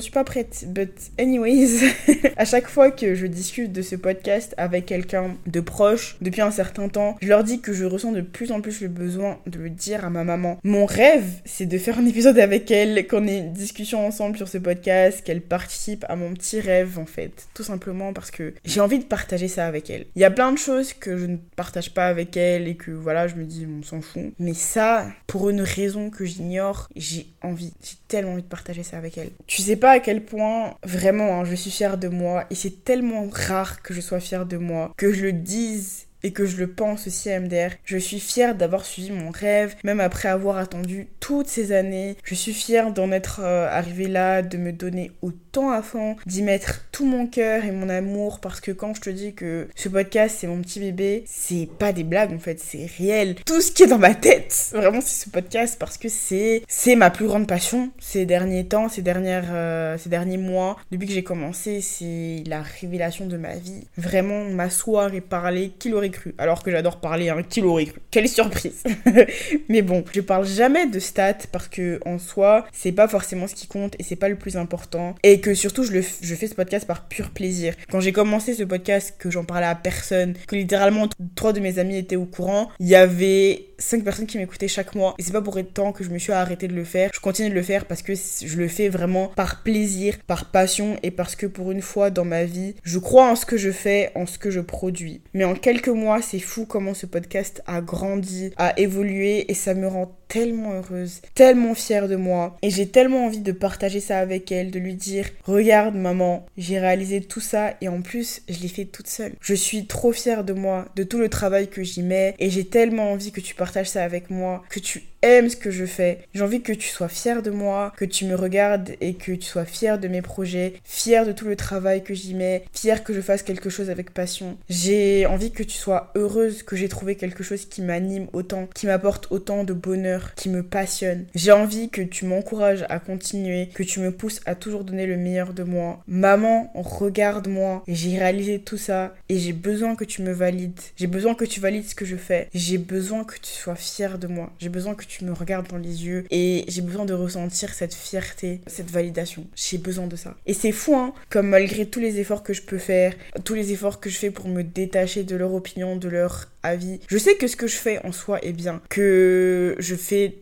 suis 0.00 0.10
pas 0.10 0.24
prête. 0.24 0.64
But 0.68 0.92
anyways, 1.18 1.92
à 2.36 2.44
chaque 2.44 2.68
fois 2.68 2.90
que 2.90 3.14
je 3.14 3.26
discute 3.26 3.72
de 3.72 3.82
ce 3.82 3.96
podcast 3.96 4.54
avec 4.56 4.86
quelqu'un 4.86 5.36
de 5.46 5.60
proche 5.60 6.16
depuis 6.20 6.42
un 6.42 6.50
certain 6.50 6.88
temps, 6.88 7.16
je 7.20 7.28
leur 7.28 7.44
dis 7.44 7.60
que 7.60 7.72
je 7.72 7.84
ressens 7.84 8.12
de 8.12 8.20
plus 8.20 8.52
en 8.52 8.60
plus 8.60 8.80
le 8.80 8.88
besoin 8.88 9.38
de 9.46 9.58
le 9.58 9.70
dire 9.70 10.04
à 10.04 10.10
ma 10.10 10.24
maman. 10.24 10.58
Mon 10.64 10.86
rêve, 10.86 11.40
c'est 11.44 11.66
de 11.66 11.78
faire 11.78 11.98
un 11.98 12.06
épisode 12.06 12.38
avec 12.38 12.70
elle, 12.70 13.06
qu'on 13.06 13.26
ait 13.26 13.38
une 13.38 13.52
discussion 13.52 14.06
ensemble 14.06 14.36
sur 14.36 14.48
ce 14.48 14.58
podcast 14.58 15.22
qu'elle 15.24 15.40
participe 15.40 16.04
à 16.08 16.16
mon 16.16 16.34
petit 16.34 16.60
rêve 16.60 16.98
en 16.98 17.06
fait. 17.06 17.48
Tout 17.54 17.62
simplement 17.62 18.12
parce 18.12 18.30
que 18.30 18.54
j'ai 18.64 18.80
envie 18.80 18.98
de 18.98 19.04
partager 19.04 19.48
ça 19.48 19.66
avec 19.66 19.90
elle. 19.90 20.06
Il 20.16 20.22
y 20.22 20.24
a 20.24 20.30
plein 20.30 20.52
de 20.52 20.58
choses 20.58 20.92
que 20.92 21.16
je 21.16 21.26
ne 21.26 21.36
partage 21.56 21.92
pas 21.94 22.06
avec 22.06 22.36
elle 22.36 22.68
et 22.68 22.76
que 22.76 22.90
voilà, 23.00 23.26
je 23.26 23.34
me 23.34 23.44
dis 23.44 23.66
on 23.66 23.82
s'en 23.82 24.00
fout. 24.00 24.32
Mais 24.38 24.54
ça, 24.54 25.06
pour 25.26 25.50
une 25.50 25.62
raison 25.62 26.10
que 26.10 26.24
j'ignore, 26.24 26.88
j'ai 26.96 27.26
envie, 27.42 27.72
j'ai 27.82 27.96
tellement 28.08 28.32
envie 28.32 28.42
de 28.42 28.48
partager 28.48 28.82
ça 28.82 28.98
avec 28.98 29.18
elle. 29.18 29.30
Tu 29.46 29.62
sais 29.62 29.76
pas 29.76 29.92
à 29.92 30.00
quel 30.00 30.24
point 30.24 30.74
vraiment 30.84 31.40
hein, 31.40 31.44
je 31.44 31.54
suis 31.54 31.70
fière 31.70 31.98
de 31.98 32.08
moi 32.08 32.44
et 32.50 32.54
c'est 32.54 32.84
tellement 32.84 33.28
rare 33.30 33.82
que 33.82 33.94
je 33.94 34.00
sois 34.00 34.20
fière 34.20 34.46
de 34.46 34.56
moi, 34.56 34.92
que 34.96 35.12
je 35.12 35.22
le 35.22 35.32
dise 35.32 36.06
et 36.22 36.32
que 36.32 36.44
je 36.44 36.56
le 36.56 36.68
pense 36.68 37.06
aussi 37.06 37.30
à 37.30 37.40
MDR. 37.40 37.70
Je 37.84 37.96
suis 37.96 38.20
fière 38.20 38.54
d'avoir 38.54 38.84
suivi 38.84 39.10
mon 39.10 39.30
rêve, 39.30 39.74
même 39.84 40.00
après 40.00 40.28
avoir 40.28 40.58
attendu 40.58 41.08
toutes 41.20 41.48
ces 41.48 41.72
années. 41.72 42.16
Je 42.24 42.34
suis 42.34 42.52
fière 42.52 42.92
d'en 42.92 43.12
être 43.12 43.40
euh, 43.42 43.68
arrivée 43.70 44.08
là, 44.08 44.42
de 44.42 44.58
me 44.58 44.72
donner 44.72 45.12
autant 45.22 45.49
à 45.58 45.82
fond, 45.82 46.16
d'y 46.26 46.42
mettre 46.42 46.86
tout 46.92 47.04
mon 47.04 47.26
cœur 47.26 47.64
et 47.64 47.72
mon 47.72 47.88
amour 47.88 48.40
parce 48.40 48.60
que 48.60 48.70
quand 48.70 48.94
je 48.94 49.00
te 49.00 49.10
dis 49.10 49.34
que 49.34 49.68
ce 49.74 49.88
podcast 49.88 50.36
c'est 50.38 50.46
mon 50.46 50.60
petit 50.60 50.80
bébé, 50.80 51.24
c'est 51.26 51.68
pas 51.78 51.92
des 51.92 52.04
blagues 52.04 52.32
en 52.32 52.38
fait, 52.38 52.60
c'est 52.60 52.86
réel. 52.98 53.34
Tout 53.44 53.60
ce 53.60 53.72
qui 53.72 53.82
est 53.82 53.86
dans 53.86 53.98
ma 53.98 54.14
tête, 54.14 54.70
vraiment 54.72 55.00
c'est 55.00 55.24
ce 55.24 55.30
podcast 55.30 55.76
parce 55.78 55.98
que 55.98 56.08
c'est 56.08 56.62
c'est 56.68 56.96
ma 56.96 57.10
plus 57.10 57.26
grande 57.26 57.46
passion 57.46 57.90
ces 57.98 58.26
derniers 58.26 58.66
temps, 58.66 58.88
ces 58.88 59.02
dernières 59.02 59.50
euh, 59.50 59.98
ces 59.98 60.08
derniers 60.08 60.38
mois, 60.38 60.76
depuis 60.90 61.06
que 61.06 61.12
j'ai 61.12 61.24
commencé, 61.24 61.80
c'est 61.80 62.44
la 62.46 62.62
révélation 62.62 63.26
de 63.26 63.36
ma 63.36 63.56
vie. 63.56 63.86
Vraiment 63.96 64.44
m'asseoir 64.44 65.12
et 65.14 65.20
parler, 65.20 65.72
qui 65.78 65.88
l'aurait 65.88 66.10
cru? 66.10 66.34
Alors 66.38 66.62
que 66.62 66.70
j'adore 66.70 67.00
parler, 67.00 67.28
hein, 67.28 67.42
qui 67.48 67.60
l'aurait 67.60 67.86
cru? 67.86 68.00
Quelle 68.10 68.28
surprise 68.28 68.82
Mais 69.68 69.82
bon, 69.82 70.04
je 70.12 70.20
parle 70.20 70.46
jamais 70.46 70.86
de 70.86 70.98
stats 70.98 71.46
parce 71.50 71.68
que 71.68 72.00
en 72.06 72.18
soi, 72.18 72.66
c'est 72.72 72.92
pas 72.92 73.08
forcément 73.08 73.46
ce 73.46 73.54
qui 73.54 73.66
compte 73.66 73.94
et 73.98 74.02
c'est 74.02 74.16
pas 74.16 74.28
le 74.28 74.36
plus 74.36 74.56
important. 74.56 75.14
Que 75.40 75.54
surtout, 75.54 75.84
je, 75.84 75.92
le, 75.92 76.02
je 76.22 76.34
fais 76.34 76.46
ce 76.46 76.54
podcast 76.54 76.86
par 76.86 77.08
pur 77.08 77.30
plaisir. 77.30 77.74
Quand 77.90 78.00
j'ai 78.00 78.12
commencé 78.12 78.54
ce 78.54 78.62
podcast, 78.62 79.14
que 79.18 79.30
j'en 79.30 79.44
parlais 79.44 79.66
à 79.66 79.74
personne, 79.74 80.34
que 80.46 80.56
littéralement 80.56 81.08
trois 81.34 81.52
de 81.52 81.60
mes 81.60 81.78
amis 81.78 81.96
étaient 81.96 82.16
au 82.16 82.26
courant, 82.26 82.70
il 82.80 82.88
y 82.88 82.94
avait 82.94 83.66
cinq 83.78 84.04
personnes 84.04 84.26
qui 84.26 84.38
m'écoutaient 84.38 84.68
chaque 84.68 84.94
mois. 84.94 85.14
Et 85.18 85.22
c'est 85.22 85.32
pas 85.32 85.42
pour 85.42 85.56
autant 85.56 85.92
que 85.92 86.04
je 86.04 86.10
me 86.10 86.18
suis 86.18 86.32
arrêté 86.32 86.68
de 86.68 86.74
le 86.74 86.84
faire. 86.84 87.10
Je 87.14 87.20
continue 87.20 87.50
de 87.50 87.54
le 87.54 87.62
faire 87.62 87.86
parce 87.86 88.02
que 88.02 88.14
je 88.14 88.56
le 88.56 88.68
fais 88.68 88.88
vraiment 88.88 89.28
par 89.28 89.62
plaisir, 89.62 90.18
par 90.26 90.50
passion 90.50 90.96
et 91.02 91.10
parce 91.10 91.36
que 91.36 91.46
pour 91.46 91.70
une 91.70 91.82
fois 91.82 92.10
dans 92.10 92.24
ma 92.24 92.44
vie, 92.44 92.74
je 92.84 92.98
crois 92.98 93.30
en 93.30 93.36
ce 93.36 93.46
que 93.46 93.56
je 93.56 93.70
fais, 93.70 94.12
en 94.14 94.26
ce 94.26 94.38
que 94.38 94.50
je 94.50 94.60
produis. 94.60 95.22
Mais 95.34 95.44
en 95.44 95.54
quelques 95.54 95.88
mois, 95.88 96.22
c'est 96.22 96.40
fou 96.40 96.66
comment 96.66 96.94
ce 96.94 97.06
podcast 97.06 97.62
a 97.66 97.80
grandi, 97.80 98.52
a 98.56 98.78
évolué 98.78 99.50
et 99.50 99.54
ça 99.54 99.74
me 99.74 99.86
rend 99.86 100.16
tellement 100.30 100.74
heureuse, 100.74 101.20
tellement 101.34 101.74
fière 101.74 102.08
de 102.08 102.16
moi. 102.16 102.56
Et 102.62 102.70
j'ai 102.70 102.88
tellement 102.88 103.26
envie 103.26 103.40
de 103.40 103.52
partager 103.52 104.00
ça 104.00 104.20
avec 104.20 104.50
elle, 104.52 104.70
de 104.70 104.78
lui 104.78 104.94
dire 104.94 105.26
Regarde, 105.44 105.96
maman, 105.96 106.46
j'ai 106.56 106.78
réalisé 106.78 107.20
tout 107.20 107.40
ça 107.40 107.74
et 107.80 107.88
en 107.88 108.00
plus, 108.00 108.42
je 108.48 108.60
l'ai 108.60 108.68
fait 108.68 108.84
toute 108.84 109.08
seule. 109.08 109.32
Je 109.40 109.54
suis 109.54 109.86
trop 109.86 110.12
fière 110.12 110.44
de 110.44 110.52
moi, 110.52 110.86
de 110.94 111.02
tout 111.02 111.18
le 111.18 111.28
travail 111.28 111.68
que 111.68 111.82
j'y 111.82 112.02
mets 112.02 112.36
et 112.38 112.48
j'ai 112.48 112.64
tellement 112.64 113.10
envie 113.12 113.32
que 113.32 113.40
tu 113.40 113.54
partages 113.54 113.90
ça 113.90 114.04
avec 114.04 114.30
moi, 114.30 114.62
que 114.70 114.78
tu 114.78 115.02
aimes 115.22 115.48
ce 115.48 115.56
que 115.56 115.70
je 115.70 115.84
fais. 115.84 116.20
J'ai 116.34 116.42
envie 116.42 116.62
que 116.62 116.72
tu 116.72 116.88
sois 116.88 117.08
fière 117.08 117.42
de 117.42 117.50
moi, 117.50 117.92
que 117.96 118.04
tu 118.04 118.24
me 118.24 118.34
regardes 118.34 118.90
et 119.00 119.14
que 119.14 119.32
tu 119.32 119.46
sois 119.46 119.64
fière 119.64 119.98
de 119.98 120.08
mes 120.08 120.22
projets, 120.22 120.74
fière 120.84 121.26
de 121.26 121.32
tout 121.32 121.46
le 121.46 121.56
travail 121.56 122.02
que 122.02 122.14
j'y 122.14 122.34
mets, 122.34 122.64
fière 122.72 123.04
que 123.04 123.12
je 123.12 123.20
fasse 123.20 123.42
quelque 123.42 123.70
chose 123.70 123.90
avec 123.90 124.12
passion. 124.12 124.56
J'ai 124.68 125.26
envie 125.26 125.52
que 125.52 125.62
tu 125.62 125.76
sois 125.76 126.10
heureuse 126.14 126.62
que 126.62 126.76
j'ai 126.76 126.88
trouvé 126.88 127.16
quelque 127.16 127.42
chose 127.42 127.66
qui 127.66 127.82
m'anime 127.82 128.28
autant, 128.32 128.68
qui 128.74 128.86
m'apporte 128.86 129.28
autant 129.30 129.64
de 129.64 129.72
bonheur 129.72 130.34
qui 130.34 130.48
me 130.48 130.62
passionne. 130.62 131.26
J'ai 131.34 131.52
envie 131.52 131.90
que 131.90 132.02
tu 132.02 132.24
m'encourages 132.24 132.84
à 132.88 132.98
continuer, 132.98 133.68
que 133.74 133.82
tu 133.82 134.00
me 134.00 134.12
pousses 134.12 134.40
à 134.46 134.54
toujours 134.54 134.84
donner 134.84 135.06
le 135.06 135.16
meilleur 135.16 135.52
de 135.52 135.62
moi. 135.62 136.02
Maman, 136.06 136.70
regarde-moi. 136.74 137.82
J'ai 137.88 138.18
réalisé 138.18 138.60
tout 138.60 138.78
ça 138.78 139.14
et 139.28 139.38
j'ai 139.38 139.52
besoin 139.52 139.96
que 139.96 140.04
tu 140.04 140.22
me 140.22 140.32
valides. 140.32 140.80
J'ai 140.96 141.06
besoin 141.06 141.34
que 141.34 141.44
tu 141.44 141.60
valides 141.60 141.86
ce 141.86 141.94
que 141.94 142.04
je 142.04 142.16
fais. 142.16 142.48
J'ai 142.54 142.78
besoin 142.78 143.24
que 143.24 143.34
tu 143.34 143.50
sois 143.50 143.74
fière 143.74 144.18
de 144.18 144.26
moi. 144.26 144.52
J'ai 144.58 144.68
besoin 144.68 144.94
que 144.94 145.04
me 145.24 145.32
regardes 145.32 145.68
dans 145.68 145.78
les 145.78 146.06
yeux 146.06 146.24
et 146.30 146.64
j'ai 146.68 146.82
besoin 146.82 147.04
de 147.04 147.14
ressentir 147.14 147.74
cette 147.74 147.94
fierté, 147.94 148.60
cette 148.66 148.90
validation. 148.90 149.46
J'ai 149.54 149.78
besoin 149.78 150.06
de 150.06 150.16
ça. 150.16 150.36
Et 150.46 150.54
c'est 150.54 150.72
fou, 150.72 150.96
hein, 150.96 151.12
comme 151.28 151.48
malgré 151.48 151.86
tous 151.86 152.00
les 152.00 152.18
efforts 152.20 152.42
que 152.42 152.52
je 152.52 152.62
peux 152.62 152.78
faire, 152.78 153.14
tous 153.44 153.54
les 153.54 153.72
efforts 153.72 154.00
que 154.00 154.08
je 154.10 154.16
fais 154.16 154.30
pour 154.30 154.48
me 154.48 154.62
détacher 154.62 155.24
de 155.24 155.36
leur 155.36 155.52
opinion, 155.54 155.96
de 155.96 156.08
leur 156.08 156.48
avis, 156.62 157.00
je 157.08 157.18
sais 157.18 157.34
que 157.34 157.46
ce 157.46 157.56
que 157.56 157.66
je 157.66 157.76
fais 157.76 158.04
en 158.04 158.12
soi 158.12 158.38
est 158.44 158.52
bien, 158.52 158.80
que 158.88 159.76
je 159.78 159.94
fais 159.94 160.36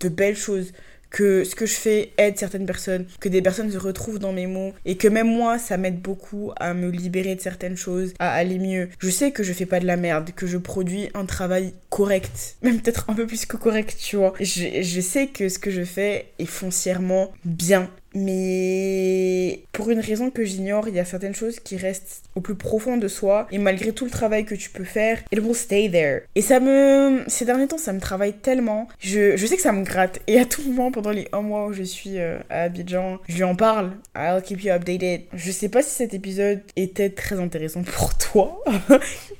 de 0.00 0.08
belles 0.08 0.36
choses, 0.36 0.72
que 1.10 1.44
ce 1.44 1.54
que 1.54 1.66
je 1.66 1.74
fais 1.74 2.12
aide 2.16 2.38
certaines 2.38 2.66
personnes, 2.66 3.06
que 3.20 3.28
des 3.28 3.42
personnes 3.42 3.70
se 3.70 3.78
retrouvent 3.78 4.18
dans 4.18 4.32
mes 4.32 4.46
mots 4.46 4.72
et 4.84 4.96
que 4.96 5.08
même 5.08 5.26
moi 5.26 5.58
ça 5.58 5.76
m'aide 5.76 6.00
beaucoup 6.00 6.52
à 6.56 6.74
me 6.74 6.90
libérer 6.90 7.34
de 7.34 7.40
certaines 7.40 7.76
choses, 7.76 8.14
à 8.18 8.32
aller 8.32 8.58
mieux. 8.58 8.88
Je 8.98 9.10
sais 9.10 9.32
que 9.32 9.42
je 9.42 9.52
fais 9.52 9.66
pas 9.66 9.80
de 9.80 9.86
la 9.86 9.96
merde, 9.96 10.30
que 10.34 10.46
je 10.46 10.56
produis 10.56 11.08
un 11.14 11.26
travail 11.26 11.74
correct, 11.88 12.56
même 12.62 12.80
peut-être 12.80 13.10
un 13.10 13.14
peu 13.14 13.26
plus 13.26 13.46
que 13.46 13.56
correct, 13.56 13.96
tu 14.00 14.16
vois. 14.16 14.34
Je, 14.40 14.82
je 14.82 15.00
sais 15.00 15.26
que 15.26 15.48
ce 15.48 15.58
que 15.58 15.70
je 15.70 15.84
fais 15.84 16.26
est 16.38 16.46
foncièrement 16.46 17.32
bien 17.44 17.90
mais 18.14 19.64
pour 19.72 19.90
une 19.90 20.00
raison 20.00 20.30
que 20.30 20.44
j'ignore, 20.44 20.88
il 20.88 20.94
y 20.94 21.00
a 21.00 21.04
certaines 21.04 21.34
choses 21.34 21.60
qui 21.60 21.76
restent 21.76 22.22
au 22.34 22.40
plus 22.40 22.54
profond 22.54 22.96
de 22.96 23.08
soi. 23.08 23.46
Et 23.50 23.58
malgré 23.58 23.92
tout 23.92 24.04
le 24.04 24.10
travail 24.10 24.44
que 24.44 24.54
tu 24.54 24.70
peux 24.70 24.84
faire, 24.84 25.22
it 25.32 25.38
will 25.38 25.54
stay 25.54 25.90
there. 25.90 26.22
Et 26.34 26.42
ça 26.42 26.60
me. 26.60 27.22
Ces 27.28 27.44
derniers 27.44 27.68
temps, 27.68 27.78
ça 27.78 27.92
me 27.92 28.00
travaille 28.00 28.34
tellement. 28.34 28.88
Je, 28.98 29.36
je 29.36 29.46
sais 29.46 29.56
que 29.56 29.62
ça 29.62 29.72
me 29.72 29.84
gratte. 29.84 30.20
Et 30.26 30.38
à 30.38 30.44
tout 30.44 30.62
moment, 30.62 30.90
pendant 30.90 31.10
les 31.10 31.28
un 31.32 31.42
mois 31.42 31.66
où 31.66 31.72
je 31.72 31.82
suis 31.82 32.18
euh, 32.18 32.38
à 32.50 32.62
Abidjan, 32.62 33.18
je 33.28 33.36
lui 33.36 33.44
en 33.44 33.54
parle. 33.54 33.92
I'll 34.16 34.42
keep 34.42 34.62
you 34.62 34.72
updated. 34.72 35.22
Je 35.32 35.50
sais 35.50 35.68
pas 35.68 35.82
si 35.82 35.90
cet 35.90 36.14
épisode 36.14 36.60
était 36.76 37.10
très 37.10 37.38
intéressant 37.38 37.82
pour 37.82 38.16
toi. 38.18 38.62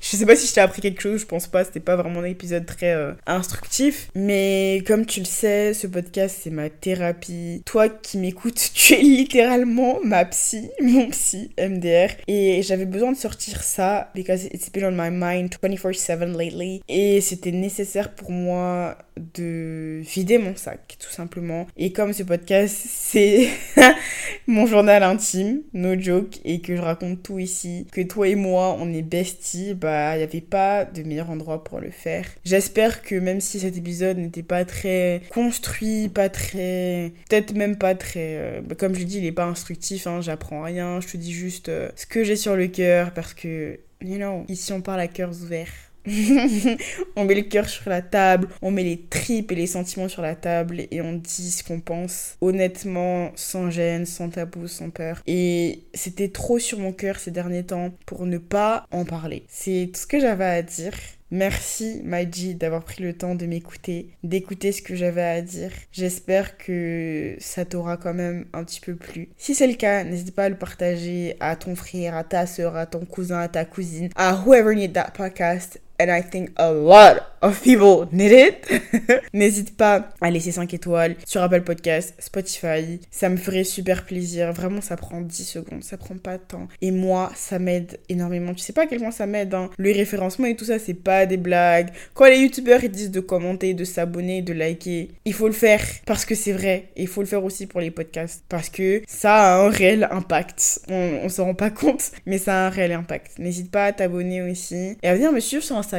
je 0.01 0.17
sais 0.17 0.25
pas 0.25 0.35
si 0.35 0.47
je 0.47 0.53
t'ai 0.53 0.61
appris 0.61 0.81
quelque 0.81 1.01
chose. 1.01 1.21
Je 1.21 1.25
pense 1.25 1.47
pas. 1.47 1.63
C'était 1.65 1.79
pas 1.79 1.95
vraiment 1.95 2.21
un 2.21 2.25
épisode 2.25 2.65
très 2.65 2.93
euh, 2.93 3.11
instructif. 3.27 4.09
Mais 4.15 4.83
comme 4.87 5.05
tu 5.05 5.19
le 5.19 5.25
sais, 5.25 5.73
ce 5.73 5.87
podcast, 5.87 6.39
c'est 6.41 6.49
ma 6.49 6.69
thérapie. 6.69 7.61
Toi 7.65 7.89
qui 7.89 8.17
m'écoutes, 8.17 8.60
tu 8.73 8.93
es 8.93 9.01
littéralement 9.01 9.99
ma 10.03 10.25
psy, 10.25 10.69
mon 10.81 11.09
psy, 11.09 11.51
MDR. 11.57 12.09
Et 12.27 12.61
j'avais 12.63 12.85
besoin 12.85 13.11
de 13.11 13.17
sortir 13.17 13.63
ça 13.63 14.11
because 14.15 14.45
it's 14.45 14.69
been 14.71 14.85
on 14.85 14.91
my 14.91 15.09
mind 15.11 15.49
24/7 15.61 16.37
lately. 16.37 16.81
Et 16.87 17.21
c'était 17.21 17.51
nécessaire 17.51 18.13
pour 18.13 18.31
moi 18.31 18.97
de 19.35 20.01
vider 20.01 20.37
mon 20.37 20.55
sac, 20.55 20.97
tout 20.99 21.11
simplement. 21.11 21.67
Et 21.77 21.91
comme 21.91 22.13
ce 22.13 22.23
podcast, 22.23 22.75
c'est 22.87 23.49
mon 24.47 24.65
journal 24.65 25.03
intime, 25.03 25.61
no 25.73 25.99
joke, 25.99 26.39
et 26.43 26.61
que 26.61 26.75
je 26.75 26.81
raconte 26.81 27.23
tout 27.23 27.39
ici, 27.39 27.87
que 27.91 28.01
toi 28.01 28.27
et 28.27 28.35
moi, 28.35 28.77
on 28.79 28.93
est 28.93 29.01
besties, 29.01 29.73
bah, 29.73 30.15
il 30.15 30.19
n'y 30.19 30.23
avait 30.23 30.41
pas 30.41 30.85
de 30.85 31.03
meilleur 31.03 31.29
endroit 31.29 31.63
pour 31.63 31.79
le 31.79 31.91
faire. 31.91 32.25
J'espère 32.45 33.01
que 33.01 33.15
même 33.15 33.41
si 33.41 33.59
cet 33.59 33.77
épisode 33.77 34.17
n'était 34.17 34.43
pas 34.43 34.65
très 34.65 35.21
construit, 35.29 36.09
pas 36.09 36.29
très... 36.29 37.11
peut-être 37.29 37.53
même 37.53 37.77
pas 37.77 37.95
très... 37.95 38.37
Euh, 38.37 38.50
bah, 38.59 38.75
comme 38.75 38.93
je 38.95 39.03
dis, 39.03 39.17
il 39.19 39.23
n'est 39.23 39.31
pas 39.31 39.45
instructif, 39.45 40.07
hein, 40.07 40.19
j'apprends 40.19 40.63
rien, 40.63 40.99
je 40.99 41.07
te 41.07 41.17
dis 41.17 41.31
juste 41.31 41.69
euh, 41.69 41.89
ce 41.95 42.05
que 42.05 42.23
j'ai 42.23 42.35
sur 42.35 42.55
le 42.55 42.67
cœur, 42.67 43.13
parce 43.13 43.33
que, 43.33 43.79
you 44.01 44.17
know, 44.17 44.43
ici 44.49 44.73
on 44.73 44.81
parle 44.81 44.99
à 44.99 45.07
cœurs 45.07 45.41
ouverts. 45.41 45.71
on 47.15 47.25
met 47.25 47.35
le 47.35 47.43
cœur 47.43 47.69
sur 47.69 47.87
la 47.89 48.01
table, 48.01 48.47
on 48.63 48.71
met 48.71 48.83
les 48.83 48.99
tripes 48.99 49.51
et 49.51 49.55
les 49.55 49.67
sentiments 49.67 50.09
sur 50.09 50.23
la 50.23 50.35
table 50.35 50.87
et 50.89 50.99
on 50.99 51.13
dit 51.13 51.51
ce 51.51 51.63
qu'on 51.63 51.79
pense 51.79 52.37
honnêtement, 52.41 53.31
sans 53.35 53.69
gêne, 53.69 54.07
sans 54.07 54.29
tabou, 54.29 54.67
sans 54.67 54.89
peur. 54.89 55.21
Et 55.27 55.83
c'était 55.93 56.29
trop 56.29 56.57
sur 56.57 56.79
mon 56.79 56.91
cœur 56.91 57.19
ces 57.19 57.29
derniers 57.29 57.63
temps 57.63 57.91
pour 58.07 58.25
ne 58.25 58.39
pas 58.39 58.87
en 58.91 59.05
parler. 59.05 59.43
C'est 59.47 59.91
tout 59.93 60.01
ce 60.01 60.07
que 60.07 60.19
j'avais 60.19 60.45
à 60.45 60.63
dire. 60.63 60.93
Merci 61.31 62.01
Maji 62.03 62.55
d'avoir 62.55 62.83
pris 62.83 63.01
le 63.01 63.13
temps 63.13 63.35
de 63.35 63.45
m'écouter, 63.45 64.09
d'écouter 64.23 64.73
ce 64.73 64.81
que 64.81 64.95
j'avais 64.95 65.23
à 65.23 65.41
dire. 65.41 65.71
J'espère 65.93 66.57
que 66.57 67.35
ça 67.39 67.63
t'aura 67.63 67.95
quand 67.95 68.13
même 68.13 68.45
un 68.51 68.65
petit 68.65 68.81
peu 68.81 68.95
plu. 68.95 69.29
Si 69.37 69.55
c'est 69.55 69.67
le 69.67 69.75
cas, 69.75 70.03
n'hésite 70.03 70.35
pas 70.35 70.45
à 70.45 70.49
le 70.49 70.57
partager 70.57 71.37
à 71.39 71.55
ton 71.55 71.75
frère, 71.75 72.15
à 72.15 72.25
ta 72.25 72.45
soeur, 72.45 72.75
à 72.75 72.85
ton 72.85 73.05
cousin, 73.05 73.39
à 73.39 73.47
ta 73.47 73.63
cousine, 73.63 74.09
à 74.15 74.35
whoever 74.35 74.75
need 74.75 74.91
that 74.91 75.11
podcast 75.15 75.79
and 76.01 76.09
I 76.09 76.21
think 76.21 76.49
a 76.57 76.71
lot 76.71 77.21
of 77.41 77.61
people 77.61 78.07
need 78.11 78.31
it. 78.31 78.81
N'hésite 79.33 79.77
pas 79.77 80.09
à 80.19 80.29
laisser 80.29 80.51
5 80.51 80.73
étoiles 80.73 81.15
sur 81.25 81.41
Apple 81.41 81.61
Podcast, 81.61 82.13
Spotify. 82.19 82.99
Ça 83.09 83.29
me 83.29 83.37
ferait 83.37 83.63
super 83.63 84.05
plaisir. 84.05 84.51
Vraiment, 84.53 84.81
ça 84.81 84.97
prend 84.97 85.21
10 85.21 85.43
secondes. 85.43 85.83
Ça 85.83 85.97
prend 85.97 86.15
pas 86.17 86.37
de 86.37 86.43
temps. 86.43 86.67
Et 86.81 86.91
moi, 86.91 87.31
ça 87.35 87.59
m'aide 87.59 87.99
énormément. 88.09 88.53
Tu 88.53 88.61
sais 88.61 88.73
pas 88.73 88.83
à 88.83 88.87
quel 88.87 88.99
point 88.99 89.11
ça 89.11 89.25
m'aide. 89.25 89.53
Hein. 89.53 89.69
Le 89.77 89.91
référencement 89.91 90.47
et 90.47 90.55
tout 90.55 90.65
ça, 90.65 90.79
c'est 90.79 90.93
pas 90.93 91.25
des 91.25 91.37
blagues. 91.37 91.89
Quand 92.13 92.25
les 92.25 92.37
youtubeurs 92.37 92.81
disent 92.89 93.11
de 93.11 93.19
commenter, 93.19 93.73
de 93.73 93.83
s'abonner, 93.83 94.41
de 94.41 94.53
liker, 94.53 95.09
il 95.25 95.33
faut 95.33 95.47
le 95.47 95.53
faire 95.53 95.81
parce 96.05 96.25
que 96.25 96.35
c'est 96.35 96.53
vrai. 96.53 96.89
Et 96.95 97.03
il 97.03 97.07
faut 97.07 97.21
le 97.21 97.27
faire 97.27 97.43
aussi 97.43 97.67
pour 97.67 97.79
les 97.79 97.91
podcasts 97.91 98.43
parce 98.49 98.69
que 98.69 99.01
ça 99.07 99.35
a 99.35 99.65
un 99.65 99.69
réel 99.69 100.07
impact. 100.11 100.81
On, 100.89 101.21
on 101.23 101.29
s'en 101.29 101.45
rend 101.45 101.55
pas 101.55 101.69
compte, 101.69 102.11
mais 102.25 102.37
ça 102.37 102.53
a 102.53 102.67
un 102.67 102.69
réel 102.69 102.91
impact. 102.91 103.39
N'hésite 103.39 103.71
pas 103.71 103.85
à 103.85 103.93
t'abonner 103.93 104.41
aussi 104.41 104.97
et 105.01 105.07
à 105.07 105.15
venir 105.15 105.31
me 105.31 105.39
suivre 105.39 105.63
sur 105.63 105.77
Instagram 105.77 105.90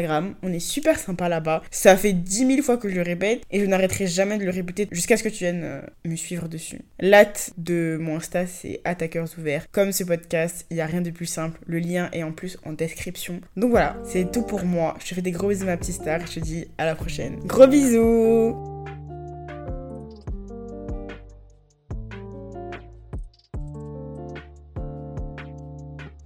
On 0.43 0.53
est 0.53 0.59
super 0.59 0.99
sympa 0.99 1.29
là-bas. 1.29 1.63
Ça 1.71 1.97
fait 1.97 2.13
10 2.13 2.47
000 2.47 2.63
fois 2.63 2.77
que 2.77 2.89
je 2.89 2.95
le 2.95 3.03
répète 3.03 3.43
et 3.51 3.61
je 3.61 3.67
n'arrêterai 3.67 4.07
jamais 4.07 4.39
de 4.39 4.45
le 4.45 4.51
répéter 4.51 4.89
jusqu'à 4.91 5.17
ce 5.17 5.23
que 5.23 5.29
tu 5.29 5.45
viennes 5.45 5.63
euh, 5.65 5.81
me 6.05 6.17
suivre 6.17 6.49
dessus. 6.49 6.81
L'hâte 7.01 7.53
de 7.59 7.99
mon 8.01 8.17
Insta, 8.17 8.47
c'est 8.47 8.81
attaqueurs 8.85 9.29
ouverts. 9.39 9.67
Comme 9.73 9.93
ce 9.93 10.05
podcast, 10.05 10.67
il 10.71 10.75
n'y 10.75 10.81
a 10.81 10.87
rien 10.87 11.01
de 11.01 11.11
plus 11.11 11.27
simple. 11.27 11.61
Le 11.67 11.79
lien 11.79 12.09
est 12.13 12.23
en 12.23 12.33
plus 12.33 12.59
en 12.65 12.73
description. 12.73 13.41
Donc 13.57 13.71
voilà, 13.71 13.97
c'est 14.05 14.31
tout 14.31 14.43
pour 14.43 14.65
moi. 14.65 14.97
Je 15.01 15.09
te 15.09 15.15
fais 15.15 15.23
des 15.23 15.33
gros 15.33 15.49
bisous 15.49 15.67
ma 15.67 15.77
petite 15.77 15.95
star. 15.95 16.21
Je 16.27 16.35
te 16.35 16.41
dis 16.41 16.67
à 16.79 16.87
la 16.87 16.95
prochaine. 16.95 17.37
Gros 17.45 17.67
bisous 17.67 18.57